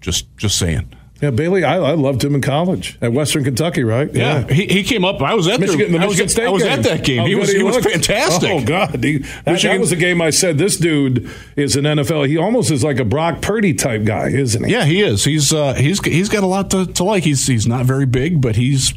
Just 0.00 0.36
just 0.36 0.58
saying. 0.58 0.92
Yeah, 1.20 1.30
Bailey, 1.30 1.64
I, 1.64 1.78
I 1.78 1.94
loved 1.94 2.22
him 2.22 2.36
in 2.36 2.40
college 2.40 2.96
at 3.00 3.12
Western 3.12 3.42
Kentucky, 3.42 3.82
right? 3.82 4.12
Yeah, 4.14 4.46
yeah. 4.46 4.54
He, 4.54 4.66
he 4.68 4.82
came 4.84 5.04
up. 5.04 5.20
I 5.20 5.34
was 5.34 5.48
at 5.48 5.58
Michigan, 5.58 5.90
the, 5.90 5.98
the 5.98 6.06
Michigan 6.06 6.22
I 6.22 6.24
was, 6.24 6.32
State 6.32 6.46
I 6.46 6.50
was 6.50 6.62
at 6.62 6.82
that 6.84 7.04
game. 7.04 7.26
He 7.26 7.34
was 7.34 7.50
good 7.50 7.56
he, 7.56 7.62
was 7.64 7.74
looked. 7.74 7.90
fantastic. 7.90 8.50
Oh 8.50 8.64
God, 8.64 9.02
he, 9.02 9.18
that, 9.18 9.60
that 9.60 9.80
was 9.80 9.90
a 9.90 9.96
game 9.96 10.22
I 10.22 10.30
said 10.30 10.58
this 10.58 10.76
dude 10.76 11.28
is 11.56 11.74
an 11.74 11.84
NFL. 11.84 12.28
He 12.28 12.36
almost 12.36 12.70
is 12.70 12.84
like 12.84 13.00
a 13.00 13.04
Brock 13.04 13.42
Purdy 13.42 13.74
type 13.74 14.04
guy, 14.04 14.28
isn't 14.28 14.64
he? 14.64 14.72
Yeah, 14.72 14.84
he 14.84 15.02
is. 15.02 15.24
He's 15.24 15.52
uh, 15.52 15.74
he's 15.74 16.00
he's 16.04 16.28
got 16.28 16.44
a 16.44 16.46
lot 16.46 16.70
to, 16.70 16.86
to 16.86 17.02
like. 17.02 17.24
He's 17.24 17.46
he's 17.48 17.66
not 17.66 17.84
very 17.84 18.06
big, 18.06 18.40
but 18.40 18.54
he's 18.54 18.94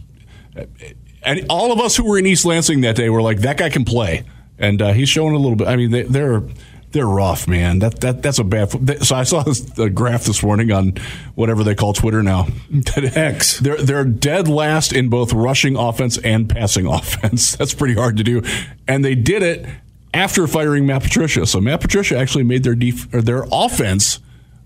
and 1.24 1.46
all 1.50 1.72
of 1.72 1.80
us 1.80 1.96
who 1.96 2.06
were 2.06 2.18
in 2.18 2.26
East 2.26 2.46
Lansing 2.46 2.82
that 2.82 2.96
day 2.96 3.10
were 3.10 3.22
like 3.22 3.40
that 3.40 3.58
guy 3.58 3.70
can 3.70 3.86
play, 3.86 4.24
and 4.58 4.82
uh, 4.82 4.94
he's 4.94 5.10
showing 5.10 5.34
a 5.34 5.40
little 5.40 5.56
bit. 5.56 5.68
I 5.68 5.76
mean, 5.76 5.92
they, 5.92 6.04
they're 6.04 6.44
they're 6.92 7.08
rough, 7.08 7.48
man. 7.48 7.80
That 7.80 8.02
that 8.02 8.22
that's 8.22 8.40
a 8.40 8.44
bad. 8.44 9.04
So 9.06 9.16
I 9.16 9.24
saw 9.24 9.44
this 9.44 9.62
the 9.62 9.90
graph 9.90 10.26
this 10.26 10.44
morning 10.44 10.72
on 10.72 10.94
whatever 11.36 11.64
they 11.64 11.76
call 11.76 11.94
Twitter 11.94 12.22
now. 12.22 12.48
X. 12.96 13.60
They're 13.60 13.78
they're 13.78 14.06
dead 14.06 14.48
last 14.48 14.92
in 14.94 15.10
both 15.10 15.34
rushing 15.34 15.76
offense 15.78 16.18
and 16.18 16.50
passing 16.50 16.86
offense. 16.94 17.56
That's 17.56 17.74
pretty 17.74 17.96
hard 17.96 18.18
to 18.18 18.24
do, 18.24 18.42
and 18.88 19.04
they 19.06 19.16
did 19.16 19.42
it 19.44 19.66
after 20.14 20.46
firing 20.48 20.86
Matt 20.86 21.04
Patricia. 21.04 21.46
So 21.46 21.62
Matt 21.62 21.82
Patricia 21.82 22.18
actually 22.18 22.44
made 22.44 22.64
their 22.64 22.76
def- 22.76 23.14
or 23.14 23.22
their 23.22 23.46
offense 23.52 24.20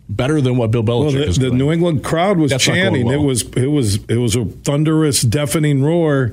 better 0.10 0.40
than 0.42 0.58
what 0.58 0.72
Bill 0.72 0.84
Belichick 0.84 1.04
Well, 1.04 1.12
the, 1.14 1.28
is 1.28 1.38
the. 1.38 1.50
New 1.52 1.72
England 1.72 2.04
crowd 2.04 2.38
was 2.38 2.52
That's 2.52 2.64
chanting. 2.64 3.06
well. 3.06 3.16
It 3.16 3.24
was 3.24 3.42
it 3.56 3.68
was 3.68 4.04
it 4.06 4.18
was 4.18 4.36
a 4.36 4.46
thunderous, 4.46 5.22
deafening 5.22 5.84
roar. 5.84 6.32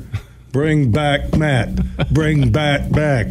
Bring 0.52 0.90
back 0.92 1.34
Matt. 1.36 2.10
Bring 2.12 2.50
back 2.52 2.90
back. 2.90 3.26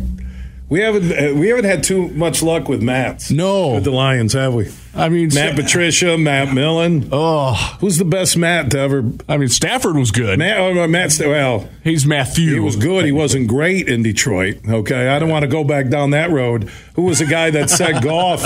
We 0.71 0.79
haven't 0.79 1.11
uh, 1.11 1.33
we 1.37 1.49
haven't 1.49 1.65
had 1.65 1.83
too 1.83 2.07
much 2.09 2.41
luck 2.41 2.69
with 2.69 2.81
Matts. 2.81 3.29
No. 3.29 3.75
with 3.75 3.83
the 3.83 3.91
Lions, 3.91 4.31
have 4.31 4.53
we? 4.53 4.71
I 4.95 5.09
mean, 5.09 5.29
Matt 5.33 5.53
Sta- 5.53 5.61
Patricia, 5.63 6.17
Matt 6.17 6.53
Millen. 6.53 7.09
Oh, 7.11 7.53
Who's 7.81 7.97
the 7.97 8.05
best 8.05 8.37
Matt 8.37 8.71
to 8.71 8.79
ever? 8.79 9.03
I 9.27 9.35
mean 9.35 9.49
Stafford 9.49 9.97
was 9.97 10.11
good. 10.11 10.39
Matt, 10.39 10.57
oh, 10.59 10.87
Matt. 10.87 11.13
Well, 11.19 11.67
He's 11.83 12.05
Matthew. 12.05 12.53
he 12.53 12.59
was 12.61 12.77
good. 12.77 13.03
He 13.03 13.11
wasn't 13.11 13.49
great 13.49 13.89
in 13.89 14.01
Detroit. 14.01 14.59
Okay, 14.67 15.09
I 15.09 15.19
don't 15.19 15.29
want 15.29 15.43
to 15.43 15.49
go 15.49 15.65
back 15.65 15.89
down 15.89 16.11
that 16.11 16.31
road. 16.31 16.69
Who 16.95 17.01
was 17.03 17.19
the 17.19 17.25
guy 17.25 17.49
that 17.51 17.69
said 17.69 18.01
Goff? 18.03 18.41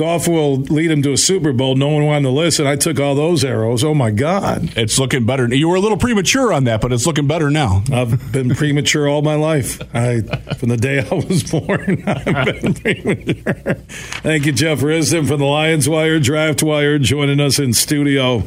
Goff 0.00 0.26
will 0.26 0.56
lead 0.56 0.90
him 0.90 1.02
to 1.02 1.12
a 1.12 1.16
Super 1.18 1.52
Bowl. 1.52 1.74
No 1.74 1.88
one 1.88 2.06
wanted 2.06 2.22
to 2.22 2.30
listen. 2.30 2.66
I 2.66 2.76
took 2.76 2.98
all 2.98 3.14
those 3.14 3.44
arrows. 3.44 3.84
Oh 3.84 3.92
my 3.92 4.10
God. 4.10 4.72
It's 4.74 4.98
looking 4.98 5.26
better. 5.26 5.46
You 5.54 5.68
were 5.68 5.76
a 5.76 5.80
little 5.80 5.98
premature 5.98 6.54
on 6.54 6.64
that, 6.64 6.80
but 6.80 6.90
it's 6.90 7.06
looking 7.06 7.26
better 7.26 7.50
now. 7.50 7.82
I've 7.92 8.32
been 8.32 8.54
premature 8.54 9.06
all 9.06 9.20
my 9.20 9.34
life. 9.34 9.78
I, 9.94 10.22
from 10.54 10.70
the 10.70 10.78
day 10.78 11.00
I 11.00 11.14
was 11.14 11.42
born, 11.50 12.02
I've 12.06 12.24
been 12.24 12.72
premature. 12.72 13.74
Thank 14.22 14.46
you, 14.46 14.52
Jeff 14.52 14.78
Risdon 14.78 15.28
from 15.28 15.38
the 15.38 15.44
Lions 15.44 15.86
Wire, 15.86 16.18
Draft 16.18 16.62
Wire, 16.62 16.98
joining 16.98 17.38
us 17.38 17.58
in 17.58 17.74
studio. 17.74 18.44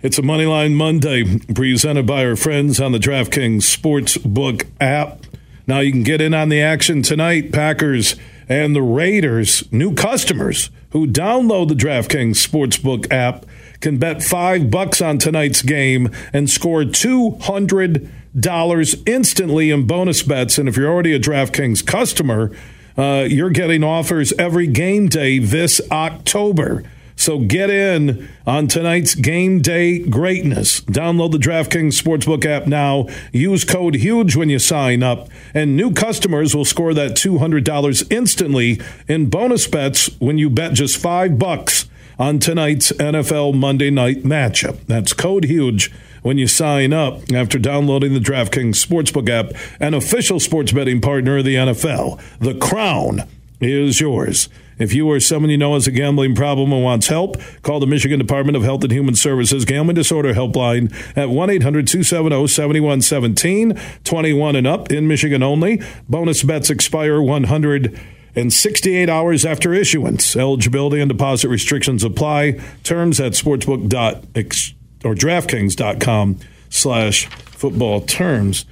It's 0.00 0.18
a 0.18 0.22
Moneyline 0.22 0.72
Monday 0.72 1.38
presented 1.52 2.06
by 2.06 2.24
our 2.24 2.34
friends 2.34 2.80
on 2.80 2.92
the 2.92 2.98
DraftKings 2.98 3.58
Sportsbook 3.58 4.66
app. 4.80 5.26
Now 5.66 5.80
you 5.80 5.92
can 5.92 6.02
get 6.02 6.22
in 6.22 6.32
on 6.32 6.48
the 6.48 6.62
action 6.62 7.02
tonight. 7.02 7.52
Packers 7.52 8.16
and 8.52 8.76
the 8.76 8.82
Raiders, 8.82 9.64
new 9.72 9.94
customers 9.94 10.68
who 10.90 11.06
download 11.06 11.68
the 11.68 11.74
DraftKings 11.74 12.36
Sportsbook 12.46 13.10
app 13.10 13.46
can 13.80 13.96
bet 13.96 14.22
five 14.22 14.70
bucks 14.70 15.00
on 15.00 15.16
tonight's 15.16 15.62
game 15.62 16.10
and 16.34 16.50
score 16.50 16.84
two 16.84 17.30
hundred 17.40 18.10
dollars 18.38 18.94
instantly 19.06 19.70
in 19.70 19.86
bonus 19.86 20.22
bets. 20.22 20.58
And 20.58 20.68
if 20.68 20.76
you're 20.76 20.92
already 20.92 21.14
a 21.14 21.18
DraftKings 21.18 21.84
customer, 21.86 22.54
uh, 22.98 23.26
you're 23.26 23.48
getting 23.48 23.82
offers 23.82 24.34
every 24.38 24.66
game 24.66 25.08
day 25.08 25.38
this 25.38 25.80
October. 25.90 26.84
So 27.22 27.38
get 27.38 27.70
in 27.70 28.28
on 28.48 28.66
tonight's 28.66 29.14
game 29.14 29.62
day 29.62 30.00
greatness. 30.00 30.80
Download 30.80 31.30
the 31.30 31.38
DraftKings 31.38 31.94
Sportsbook 31.94 32.44
app 32.44 32.66
now. 32.66 33.06
Use 33.30 33.62
code 33.64 33.94
HUGE 33.94 34.34
when 34.34 34.50
you 34.50 34.58
sign 34.58 35.04
up, 35.04 35.28
and 35.54 35.76
new 35.76 35.92
customers 35.92 36.52
will 36.52 36.64
score 36.64 36.92
that 36.94 37.12
$200 37.12 38.10
instantly 38.10 38.80
in 39.06 39.30
bonus 39.30 39.68
bets 39.68 40.10
when 40.18 40.36
you 40.36 40.50
bet 40.50 40.72
just 40.72 40.96
5 40.96 41.38
bucks 41.38 41.88
on 42.18 42.40
tonight's 42.40 42.90
NFL 42.90 43.54
Monday 43.54 43.90
night 43.90 44.24
matchup. 44.24 44.84
That's 44.88 45.12
code 45.12 45.44
HUGE 45.44 45.92
when 46.22 46.38
you 46.38 46.48
sign 46.48 46.92
up 46.92 47.32
after 47.32 47.56
downloading 47.56 48.14
the 48.14 48.18
DraftKings 48.18 48.84
Sportsbook 48.84 49.28
app, 49.28 49.52
an 49.78 49.94
official 49.94 50.40
sports 50.40 50.72
betting 50.72 51.00
partner 51.00 51.38
of 51.38 51.44
the 51.44 51.54
NFL. 51.54 52.20
The 52.40 52.56
crown 52.56 53.28
is 53.60 54.00
yours. 54.00 54.48
If 54.82 54.92
you 54.92 55.08
or 55.08 55.20
someone 55.20 55.50
you 55.50 55.56
know 55.56 55.74
has 55.74 55.86
a 55.86 55.92
gambling 55.92 56.34
problem 56.34 56.72
and 56.72 56.82
wants 56.82 57.06
help, 57.06 57.40
call 57.62 57.78
the 57.78 57.86
Michigan 57.86 58.18
Department 58.18 58.56
of 58.56 58.64
Health 58.64 58.82
and 58.82 58.92
Human 58.92 59.14
Services 59.14 59.64
Gambling 59.64 59.94
Disorder 59.94 60.34
Helpline 60.34 60.92
at 61.16 61.30
1 61.30 61.50
800 61.50 61.86
270 61.86 62.48
7117, 62.48 63.80
21 64.02 64.56
and 64.56 64.66
up 64.66 64.90
in 64.90 65.06
Michigan 65.06 65.42
only. 65.42 65.80
Bonus 66.08 66.42
bets 66.42 66.68
expire 66.68 67.22
168 67.22 69.08
hours 69.08 69.44
after 69.44 69.72
issuance. 69.72 70.34
Eligibility 70.34 71.00
and 71.00 71.08
deposit 71.08 71.48
restrictions 71.48 72.02
apply. 72.02 72.58
Terms 72.82 73.20
at 73.20 73.32
sportsbook.ex 73.32 74.74
or 75.04 75.14
DraftKings.com 75.14 76.38
slash 76.68 77.26
football 77.26 78.00
terms. 78.00 78.64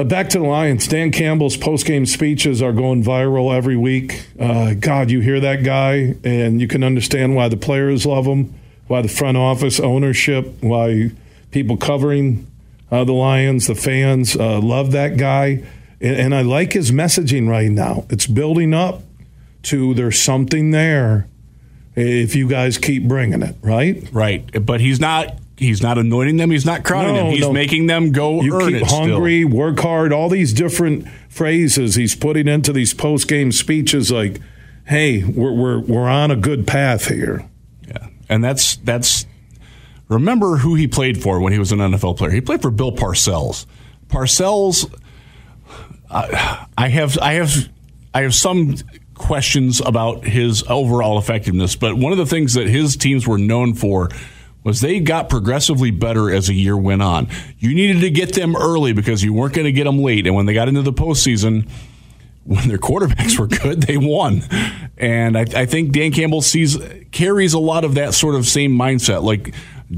Uh, 0.00 0.04
back 0.04 0.30
to 0.30 0.38
the 0.38 0.44
Lions. 0.44 0.88
Dan 0.88 1.12
Campbell's 1.12 1.58
post-game 1.58 2.06
speeches 2.06 2.62
are 2.62 2.72
going 2.72 3.04
viral 3.04 3.54
every 3.54 3.76
week. 3.76 4.24
Uh, 4.38 4.72
God, 4.72 5.10
you 5.10 5.20
hear 5.20 5.40
that 5.40 5.62
guy, 5.62 6.14
and 6.24 6.58
you 6.58 6.66
can 6.66 6.82
understand 6.82 7.36
why 7.36 7.48
the 7.48 7.58
players 7.58 8.06
love 8.06 8.24
him, 8.24 8.54
why 8.86 9.02
the 9.02 9.08
front 9.08 9.36
office 9.36 9.78
ownership, 9.78 10.54
why 10.62 11.10
people 11.50 11.76
covering 11.76 12.50
uh, 12.90 13.04
the 13.04 13.12
Lions, 13.12 13.66
the 13.66 13.74
fans 13.74 14.34
uh, 14.36 14.58
love 14.58 14.92
that 14.92 15.18
guy. 15.18 15.62
And, 16.00 16.16
and 16.16 16.34
I 16.34 16.40
like 16.40 16.72
his 16.72 16.90
messaging 16.90 17.46
right 17.46 17.70
now. 17.70 18.06
It's 18.08 18.26
building 18.26 18.72
up 18.72 19.02
to 19.64 19.92
there's 19.92 20.18
something 20.18 20.70
there 20.70 21.28
if 21.94 22.34
you 22.34 22.48
guys 22.48 22.78
keep 22.78 23.06
bringing 23.06 23.42
it, 23.42 23.56
right? 23.60 24.08
Right, 24.12 24.64
but 24.64 24.80
he's 24.80 24.98
not. 24.98 25.36
He's 25.60 25.82
not 25.82 25.98
anointing 25.98 26.38
them. 26.38 26.50
He's 26.50 26.64
not 26.66 26.84
crowning 26.84 27.14
No, 27.14 27.24
them. 27.24 27.30
He's 27.32 27.40
no. 27.42 27.52
making 27.52 27.86
them 27.86 28.12
go 28.12 28.42
You 28.42 28.54
earn 28.60 28.72
keep 28.72 28.82
it. 28.82 28.86
still. 28.88 28.98
hungry, 29.00 29.44
work 29.44 29.78
hard, 29.78 30.12
all 30.12 30.28
these 30.30 30.52
different 30.54 31.06
phrases 31.28 31.94
he's 31.96 32.16
putting 32.16 32.48
into 32.48 32.72
these 32.72 32.94
post 32.94 33.28
game 33.28 33.52
speeches 33.52 34.10
like, 34.10 34.40
hey, 34.86 35.22
we're, 35.22 35.52
we're, 35.52 35.78
we're 35.80 36.08
on 36.08 36.30
a 36.30 36.36
good 36.36 36.66
path 36.66 37.08
here. 37.08 37.46
Yeah, 37.86 38.06
and 38.28 38.42
that's 38.42 38.76
that's. 38.76 39.26
Remember 40.08 40.56
who 40.56 40.74
he 40.74 40.88
played 40.88 41.22
for 41.22 41.38
when 41.40 41.52
he 41.52 41.58
was 41.60 41.70
an 41.72 41.78
NFL 41.78 42.16
player? 42.16 42.30
He 42.32 42.40
played 42.40 42.62
for 42.62 42.70
Bill 42.70 42.90
Parcells. 42.92 43.66
Parcells. 44.08 44.92
I 46.10 46.66
I 46.76 46.88
have 46.88 47.18
I 47.18 47.34
have 47.34 47.68
I 48.14 48.22
have 48.22 48.34
some 48.34 48.74
questions 49.14 49.80
about 49.80 50.24
his 50.24 50.64
overall 50.68 51.18
effectiveness, 51.18 51.76
but 51.76 51.94
one 51.96 52.10
of 52.12 52.18
the 52.18 52.26
things 52.26 52.54
that 52.54 52.66
his 52.66 52.96
teams 52.96 53.26
were 53.26 53.38
known 53.38 53.74
for 53.74 54.08
was 54.62 54.80
they 54.80 55.00
got 55.00 55.28
progressively 55.28 55.90
better 55.90 56.30
as 56.30 56.48
the 56.48 56.54
year 56.54 56.76
went 56.76 57.02
on. 57.02 57.28
You 57.58 57.74
needed 57.74 58.00
to 58.00 58.10
get 58.10 58.34
them 58.34 58.56
early 58.56 58.92
because 58.92 59.22
you 59.22 59.32
weren't 59.32 59.54
going 59.54 59.64
to 59.64 59.72
get 59.72 59.84
them 59.84 59.98
late, 59.98 60.26
and 60.26 60.34
when 60.34 60.46
they 60.46 60.54
got 60.54 60.68
into 60.68 60.82
the 60.82 60.92
postseason, 60.92 61.68
when 62.44 62.68
their 62.68 62.78
quarterbacks 62.78 63.38
were 63.38 63.46
good, 63.46 63.82
they 63.82 63.96
won. 63.96 64.42
And 64.96 65.36
I, 65.36 65.42
I 65.54 65.66
think 65.66 65.92
Dan 65.92 66.12
Campbell 66.12 66.42
sees 66.42 66.76
carries 67.12 67.54
a 67.54 67.58
lot 67.58 67.84
of 67.84 67.94
that 67.94 68.14
sort 68.14 68.34
of 68.34 68.46
same 68.46 68.76
mindset. 68.76 69.22
Like, 69.22 69.54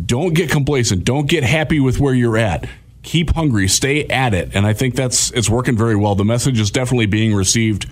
don't 0.06 0.34
get 0.34 0.50
complacent, 0.50 1.04
don't 1.04 1.28
get 1.28 1.44
happy 1.44 1.80
with 1.80 1.98
where 1.98 2.14
you're 2.14 2.38
at. 2.38 2.68
Keep 3.02 3.30
hungry, 3.30 3.66
stay 3.66 4.04
at 4.06 4.32
it. 4.32 4.54
And 4.54 4.64
I 4.64 4.74
think 4.74 4.94
that's 4.94 5.30
it's 5.32 5.50
working 5.50 5.76
very 5.76 5.96
well. 5.96 6.14
The 6.14 6.24
message 6.24 6.60
is 6.60 6.70
definitely 6.70 7.06
being 7.06 7.34
received. 7.34 7.90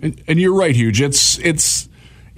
And, 0.00 0.22
and 0.28 0.38
you're 0.38 0.54
right, 0.54 0.76
Huge. 0.76 1.00
It's 1.00 1.38
it's 1.38 1.88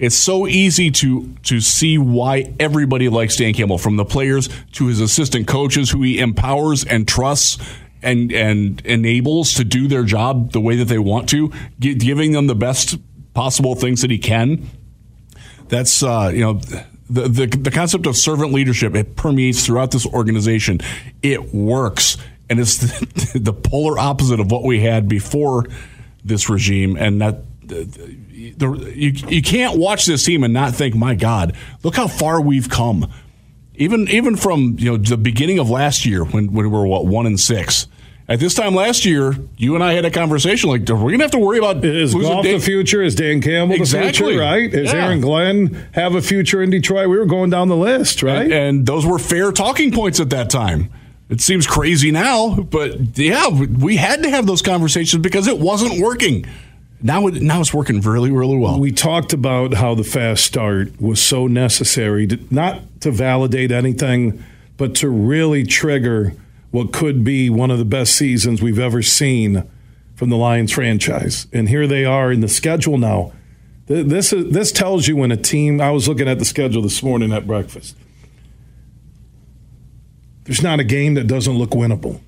it's 0.03 0.17
so 0.17 0.47
easy 0.47 0.91
to 0.91 1.33
to 1.43 1.61
see 1.61 1.97
why 1.97 2.53
everybody 2.59 3.07
likes 3.07 3.37
Dan 3.37 3.53
Campbell, 3.53 3.77
from 3.77 3.95
the 3.95 4.03
players 4.03 4.49
to 4.73 4.87
his 4.87 4.99
assistant 4.99 5.47
coaches, 5.47 5.89
who 5.89 6.01
he 6.01 6.19
empowers 6.19 6.83
and 6.83 7.07
trusts 7.07 7.57
and 8.01 8.33
and 8.33 8.85
enables 8.85 9.53
to 9.53 9.63
do 9.63 9.87
their 9.87 10.03
job 10.03 10.51
the 10.51 10.59
way 10.59 10.75
that 10.75 10.85
they 10.85 10.99
want 10.99 11.29
to, 11.29 11.53
gi- 11.79 11.95
giving 11.95 12.33
them 12.33 12.47
the 12.47 12.55
best 12.55 12.97
possible 13.33 13.75
things 13.75 14.01
that 14.01 14.11
he 14.11 14.17
can. 14.17 14.69
That's 15.69 16.03
uh, 16.03 16.31
you 16.33 16.41
know 16.41 16.53
the, 17.09 17.29
the 17.29 17.47
the 17.47 17.71
concept 17.71 18.05
of 18.05 18.17
servant 18.17 18.51
leadership. 18.51 18.95
It 18.95 19.15
permeates 19.15 19.65
throughout 19.65 19.91
this 19.91 20.05
organization. 20.05 20.81
It 21.21 21.53
works, 21.53 22.17
and 22.49 22.59
it's 22.59 22.77
the, 23.33 23.39
the 23.39 23.53
polar 23.53 23.97
opposite 23.97 24.41
of 24.41 24.51
what 24.51 24.63
we 24.63 24.81
had 24.81 25.07
before 25.07 25.65
this 26.25 26.49
regime, 26.49 26.97
and 26.97 27.21
that. 27.21 27.43
The, 28.33 28.91
you, 28.95 29.11
you 29.29 29.41
can't 29.41 29.77
watch 29.77 30.05
this 30.05 30.25
team 30.25 30.43
and 30.43 30.53
not 30.53 30.73
think, 30.73 30.95
my 30.95 31.13
God, 31.13 31.55
look 31.83 31.95
how 31.95 32.07
far 32.07 32.41
we've 32.41 32.69
come. 32.69 33.11
Even 33.75 34.07
even 34.09 34.35
from 34.35 34.75
you 34.79 34.91
know 34.91 34.97
the 34.97 35.17
beginning 35.17 35.59
of 35.59 35.69
last 35.69 36.05
year 36.05 36.23
when, 36.23 36.51
when 36.53 36.65
we 36.65 36.71
were 36.71 36.85
what 36.85 37.05
one 37.07 37.25
and 37.25 37.39
six, 37.39 37.87
At 38.27 38.39
this 38.39 38.53
time 38.53 38.73
last 38.75 39.03
year, 39.03 39.35
you 39.57 39.75
and 39.75 39.83
I 39.83 39.93
had 39.93 40.05
a 40.05 40.11
conversation 40.11 40.69
like, 40.69 40.81
we're 40.81 40.95
going 40.97 41.17
to 41.17 41.23
have 41.23 41.31
to 41.31 41.39
worry 41.39 41.57
about 41.57 41.83
is 41.83 42.13
Goff 42.13 42.43
Dave? 42.43 42.59
the 42.61 42.65
future? 42.65 43.01
Is 43.01 43.15
Dan 43.15 43.41
Campbell 43.41 43.75
Exactly. 43.75 44.09
the 44.11 44.17
future? 44.17 44.39
Right? 44.39 44.73
Is 44.73 44.93
Yeah. 44.93 45.05
Aaron 45.05 45.21
Glenn 45.21 45.87
have 45.93 46.15
a 46.15 46.21
future 46.21 46.61
in 46.61 46.69
Detroit? 46.69 47.09
We 47.09 47.17
were 47.17 47.25
going 47.25 47.49
down 47.49 47.67
the 47.67 47.75
list, 47.75 48.23
right? 48.23 48.43
And, 48.43 48.53
and 48.53 48.85
those 48.85 49.05
were 49.05 49.19
fair 49.19 49.51
talking 49.51 49.91
points 49.91 50.19
at 50.19 50.29
that 50.29 50.49
time. 50.49 50.91
It 51.29 51.41
seems 51.41 51.65
crazy 51.65 52.11
now, 52.11 52.55
but 52.55 53.17
yeah, 53.17 53.47
we 53.49 53.95
had 53.97 54.21
to 54.23 54.29
have 54.29 54.45
those 54.45 54.61
conversations 54.61 55.21
because 55.21 55.47
it 55.47 55.57
wasn't 55.57 55.99
working. 55.99 56.45
Now, 57.05 57.27
it, 57.27 57.41
now 57.41 57.59
it's 57.59 57.73
working 57.73 57.99
really, 57.99 58.31
really 58.31 58.57
well. 58.57 58.79
we 58.79 58.93
talked 58.93 59.33
about 59.33 59.73
how 59.73 59.93
the 59.93 60.05
fast 60.05 60.45
start 60.45 61.01
was 61.01 61.21
so 61.21 61.47
necessary, 61.47 62.25
to, 62.27 62.39
not 62.49 62.79
to 63.01 63.11
validate 63.11 63.73
anything, 63.73 64.41
but 64.77 64.95
to 64.95 65.09
really 65.09 65.65
trigger 65.65 66.33
what 66.71 66.93
could 66.93 67.25
be 67.25 67.49
one 67.49 67.71
of 67.71 67.77
the 67.77 67.85
best 67.85 68.15
seasons 68.15 68.61
we've 68.61 68.79
ever 68.79 69.01
seen 69.01 69.69
from 70.15 70.29
the 70.29 70.37
Lions 70.37 70.71
franchise. 70.71 71.45
And 71.51 71.67
here 71.67 71.87
they 71.87 72.05
are 72.05 72.31
in 72.31 72.39
the 72.39 72.47
schedule 72.47 72.97
now. 72.97 73.33
This 73.87 74.31
is 74.31 74.53
this 74.53 74.71
tells 74.71 75.09
you 75.09 75.17
when 75.17 75.31
a 75.31 75.37
team. 75.37 75.81
I 75.81 75.91
was 75.91 76.07
looking 76.07 76.29
at 76.29 76.39
the 76.39 76.45
schedule 76.45 76.81
this 76.81 77.03
morning 77.03 77.33
at 77.33 77.45
breakfast. 77.45 77.97
There's 80.45 80.63
not 80.63 80.79
a 80.79 80.85
game 80.85 81.15
that 81.15 81.27
doesn't 81.27 81.53
look 81.53 81.71
winnable 81.71 82.21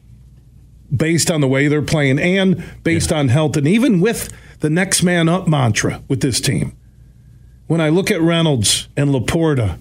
based 0.95 1.31
on 1.31 1.39
the 1.39 1.47
way 1.47 1.69
they're 1.69 1.81
playing 1.81 2.19
and 2.19 2.61
based 2.83 3.13
on 3.13 3.29
health 3.29 3.55
and 3.55 3.67
even 3.67 4.01
with 4.01 4.31
the 4.59 4.69
next 4.69 5.03
man 5.03 5.29
up 5.29 5.47
mantra 5.47 6.01
with 6.07 6.21
this 6.21 6.39
team. 6.39 6.75
When 7.67 7.81
I 7.81 7.89
look 7.89 8.11
at 8.11 8.21
Reynolds 8.21 8.87
and 8.95 9.09
LaPorta 9.09 9.79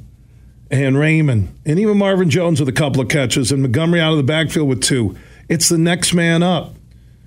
and 0.71 0.99
Raymond 0.99 1.55
and 1.67 1.79
even 1.79 1.99
Marvin 1.99 2.31
Jones 2.31 2.61
with 2.61 2.69
a 2.69 2.73
couple 2.73 3.01
of 3.01 3.09
catches 3.09 3.53
and 3.53 3.63
Montgomery 3.63 4.01
out 4.01 4.13
of 4.13 4.17
the 4.17 4.23
backfield 4.23 4.69
with 4.69 4.83
two, 4.83 5.17
it's 5.49 5.69
the 5.69 5.79
next 5.79 6.15
man 6.15 6.43
up. 6.43 6.75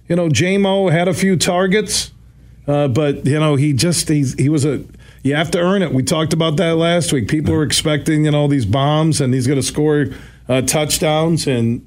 You 0.08 0.16
know, 0.16 0.30
Jamo 0.30 0.92
had 0.92 1.08
a 1.08 1.13
few 1.13 1.36
targets, 1.36 2.12
uh, 2.68 2.88
but 2.88 3.25
you 3.25 3.39
know 3.39 3.56
he 3.56 3.74
just 3.74 4.10
he's, 4.10 4.34
he 4.34 4.50
was 4.50 4.66
a. 4.66 4.84
You 5.24 5.36
have 5.36 5.51
to 5.51 5.60
earn 5.60 5.82
it. 5.82 5.94
We 5.94 6.04
talked 6.04 6.32
about 6.32 6.58
that 6.58 6.75
last 6.75 7.12
week. 7.12 7.27
People 7.27 7.54
were 7.54 7.63
expecting 7.63 8.25
you 8.25 8.32
know 8.32 8.48
these 8.48 8.66
bombs 8.66 9.20
and 9.22 9.34
he's 9.34 9.46
going 9.46 9.60
to 9.60 9.66
score 9.66 10.08
uh, 10.48 10.62
touchdowns 10.62 11.48
and 11.48 11.87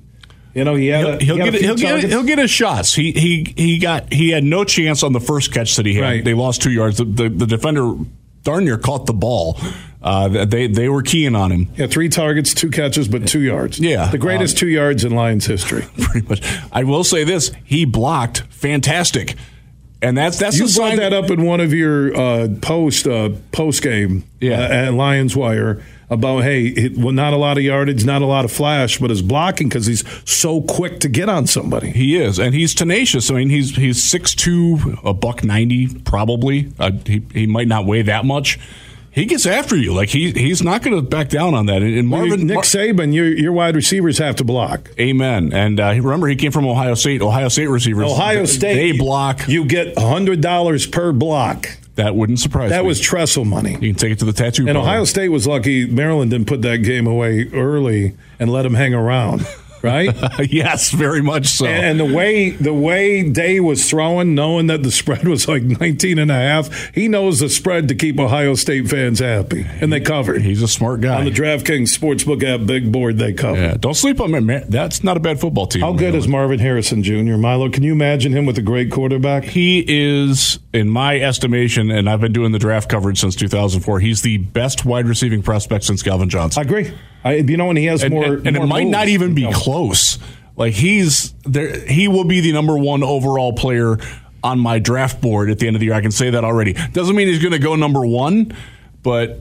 you 0.55 0.65
know 0.65 0.75
he 0.75 0.89
had 0.89 1.05
a, 1.05 1.25
He'll, 1.25 1.37
he 1.37 1.43
had 1.43 1.53
get 1.53 1.63
a 1.63 1.65
he'll 1.65 1.77
get 1.77 2.05
he'll 2.05 2.23
get 2.23 2.39
his 2.39 2.51
shots. 2.51 2.95
He 2.95 3.13
he 3.13 3.53
he 3.57 3.79
got 3.79 4.13
he 4.13 4.31
had 4.31 4.45
no 4.45 4.65
chance 4.65 5.03
on 5.03 5.13
the 5.13 5.21
first 5.21 5.53
catch 5.53 5.77
that 5.77 5.87
he 5.87 5.95
had. 5.95 6.03
Right. 6.03 6.25
They 6.25 6.35
lost 6.35 6.63
two 6.63 6.71
yards. 6.71 6.99
The, 6.99 7.05
the, 7.05 7.29
the 7.29 7.47
defender 7.47 7.95
darn 8.43 8.65
near 8.65 8.79
caught 8.79 9.07
the 9.07 9.13
ball. 9.13 9.59
Uh, 10.03 10.47
they 10.47 10.67
they 10.67 10.89
were 10.89 11.03
keying 11.03 11.35
on 11.35 11.53
him 11.53 11.69
Yeah, 11.77 11.87
three 11.87 12.09
targets, 12.09 12.55
two 12.55 12.71
catches, 12.71 13.07
but 13.07 13.29
two 13.29 13.43
yards. 13.43 13.79
Yeah, 13.79 14.07
the 14.11 14.17
greatest 14.19 14.57
um, 14.57 14.61
two 14.61 14.69
yards 14.69 15.05
in 15.05 15.13
Lions 15.15 15.45
history. 15.45 15.87
pretty 16.01 16.27
much. 16.27 16.43
I 16.73 16.85
will 16.85 17.05
say 17.05 17.25
this: 17.25 17.53
he 17.65 17.85
blocked 17.85 18.41
fantastic, 18.49 19.37
and 20.03 20.17
that's 20.17 20.39
that's 20.39 20.59
You 20.59 20.67
brought 20.81 20.97
that 20.97 21.13
up 21.13 21.31
in 21.31 21.45
one 21.45 21.61
of 21.61 21.73
your 21.73 22.15
uh, 22.17 22.49
post 22.61 23.07
uh, 23.07 23.31
post 23.53 23.83
game 23.83 24.25
Yeah. 24.41 24.61
uh, 24.61 24.69
at 24.87 24.95
Lions 24.95 25.37
Wire 25.37 25.83
about 26.09 26.43
hey, 26.43 26.65
it, 26.67 26.97
well, 26.99 27.13
not 27.13 27.33
a 27.33 27.37
lot 27.37 27.57
of 27.57 27.63
yardage, 27.63 28.05
not 28.05 28.21
a 28.21 28.27
lot 28.27 28.45
of 28.45 28.51
flash, 28.51 28.99
but 28.99 29.11
his 29.11 29.23
blocking 29.23 29.69
because 29.69 29.87
he's 29.87 30.03
so 30.29 30.61
quick 30.63 30.99
to 31.01 31.09
get 31.09 31.29
on 31.29 31.47
somebody. 31.47 31.91
He 31.91 32.17
is, 32.17 32.39
and 32.41 32.53
he's 32.53 32.75
tenacious. 32.75 33.31
I 33.31 33.35
mean, 33.35 33.49
he's 33.51 33.77
he's 33.77 34.03
six 34.03 34.35
two, 34.35 34.99
a 35.05 35.15
buck 35.15 35.45
ninety, 35.45 35.87
probably. 36.01 36.73
Uh, 36.81 36.91
he 37.07 37.23
he 37.33 37.47
might 37.47 37.69
not 37.69 37.87
weigh 37.87 38.03
that 38.03 38.25
much. 38.25 38.59
He 39.13 39.25
gets 39.25 39.45
after 39.45 39.77
you 39.77 39.93
like 39.93 40.09
he 40.11 40.31
he's 40.31 40.63
not 40.63 40.83
going 40.83 40.95
to 40.95 41.03
back 41.03 41.29
down 41.29 41.55
on 41.55 41.67
that. 41.67 41.83
And, 41.83 42.07
Marvin 42.07 42.47
Nick 42.47 42.55
Mar- 42.55 42.63
Saban, 42.63 43.13
your 43.13 43.27
your 43.27 43.53
wide 43.53 43.75
receivers 43.75 44.19
have 44.19 44.37
to 44.37 44.45
block. 44.45 44.89
Amen. 45.01 45.53
And 45.53 45.81
uh, 45.81 45.89
remember, 45.97 46.29
he 46.29 46.37
came 46.37 46.53
from 46.53 46.65
Ohio 46.67 46.95
State. 46.95 47.21
Ohio 47.21 47.49
State 47.49 47.67
receivers. 47.67 48.11
Ohio 48.11 48.45
State, 48.45 48.75
They 48.93 48.99
block. 48.99 49.49
You 49.49 49.65
get 49.65 49.99
hundred 49.99 50.41
dollars 50.41 50.87
per 50.87 51.13
block. 51.13 51.67
that 51.97 52.15
wouldn't 52.15 52.39
surprise 52.39 52.71
That 52.71 52.77
me. 52.79 52.83
That 52.83 52.89
was 52.89 53.01
Tressel 53.01 53.45
money. 53.45 53.73
You 53.73 53.91
can 53.91 53.95
take 53.97 54.13
it 54.13 54.21
to 54.21 54.25
the 54.25 54.33
tattoo. 54.33 54.69
And 54.69 54.77
parlor. 54.77 54.89
Ohio 54.89 55.05
State 55.05 55.29
was 55.31 55.45
lucky 55.47 55.87
Maryland 55.87 56.31
didn't 56.31 56.47
put 56.47 56.63
that 56.63 56.79
game 56.79 57.07
away 57.09 57.49
early 57.53 58.15
and 58.39 58.51
let 58.53 58.65
him 58.65 58.75
hang 58.75 58.95
around, 58.95 59.45
right? 59.83 60.11
yes, 60.51 60.91
very 60.91 61.23
much 61.23 61.47
so. 61.47 61.67
And 61.67 61.99
the 61.99 62.05
way 62.05 62.51
the 62.51 62.75
way 62.75 63.29
Day 63.29 63.61
was 63.61 63.89
throwing, 63.89 64.35
knowing 64.35 64.67
that 64.69 64.83
the 64.83 64.91
spread 65.01 65.27
was 65.27 65.49
like 65.49 65.63
19 65.63 66.19
and 66.19 66.31
a 66.31 66.35
half, 66.35 66.95
he 66.95 67.09
knows 67.09 67.41
the 67.41 67.49
spread 67.49 67.89
to 67.89 67.95
keep 67.95 68.19
Ohio 68.19 68.55
State 68.55 68.89
fans 68.89 69.19
happy. 69.19 69.67
And 69.81 69.93
they 69.93 70.01
covered. 70.01 70.43
he's 70.43 70.63
a 70.63 70.69
smart 70.69 71.01
guy. 71.01 71.19
On 71.19 71.25
the 71.25 71.31
DraftKings 71.31 71.97
Sportsbook 71.97 72.43
app 72.43 72.67
big 72.67 72.91
board, 72.91 73.19
they 73.19 73.33
covered. 73.33 73.61
yeah, 73.61 73.75
don't 73.75 73.95
sleep 73.95 74.21
on 74.21 74.31
man. 74.31 74.65
That's 74.69 75.03
not 75.05 75.17
a 75.17 75.21
bad 75.21 75.41
football 75.41 75.67
team. 75.67 75.83
How 75.83 75.93
good 75.93 76.15
is 76.15 76.29
Marvin 76.29 76.59
Harrison 76.59 77.03
Jr.? 77.03 77.37
Milo, 77.37 77.69
can 77.71 77.83
you 77.83 77.93
imagine 77.93 78.33
him 78.33 78.47
with 78.47 78.59
a 78.59 78.63
great 78.63 78.91
quarterback? 78.91 79.45
He 79.45 79.85
is, 79.87 80.59
in 80.73 80.89
my 80.89 81.19
estimation, 81.21 81.91
and 81.91 82.09
I've 82.09 82.21
been 82.21 82.33
doing 82.33 82.53
the 82.53 82.59
draft 82.59 82.89
coverage 82.89 83.21
since 83.21 83.35
2004. 83.37 84.01
He's 84.01 84.23
the 84.23 84.39
best 84.39 84.85
wide 84.85 85.07
receiving 85.07 85.43
prospect 85.43 85.85
since 85.85 86.03
Calvin 86.03 86.29
Johnson. 86.29 86.61
I 86.61 86.65
agree. 86.65 86.93
I, 87.25 87.35
you 87.35 87.57
know, 87.57 87.69
and 87.69 87.79
he 87.79 87.85
has 87.87 88.03
and, 88.03 88.15
more. 88.15 88.25
and, 88.25 88.47
and 88.47 88.57
it 88.57 88.61
more 88.61 88.69
might 88.69 88.87
not 88.87 89.09
even 89.09 89.35
be 89.35 89.43
No. 89.45 89.53
close. 89.53 90.19
Like 90.57 90.75
he's 90.75 91.33
there, 91.45 91.79
he 91.87 92.09
will 92.09 92.25
be 92.25 92.41
the 92.41 92.53
number 92.53 92.77
one 92.77 93.03
overall 93.03 93.53
player 93.53 93.99
on 94.43 94.59
my 94.59 94.79
draft 94.79 95.21
board 95.21 95.51
at 95.51 95.59
the 95.59 95.67
end 95.67 95.77
of 95.77 95.81
the 95.81 95.87
year. 95.87 95.95
I 95.95 96.01
can 96.01 96.11
say 96.11 96.31
that 96.31 96.45
already. 96.45 96.73
Doesn't 96.93 97.15
mean 97.17 97.29
he's 97.29 97.41
going 97.43 97.53
to 97.53 97.59
go 97.59 97.77
number 97.77 98.05
one, 98.07 98.55
but 99.03 99.41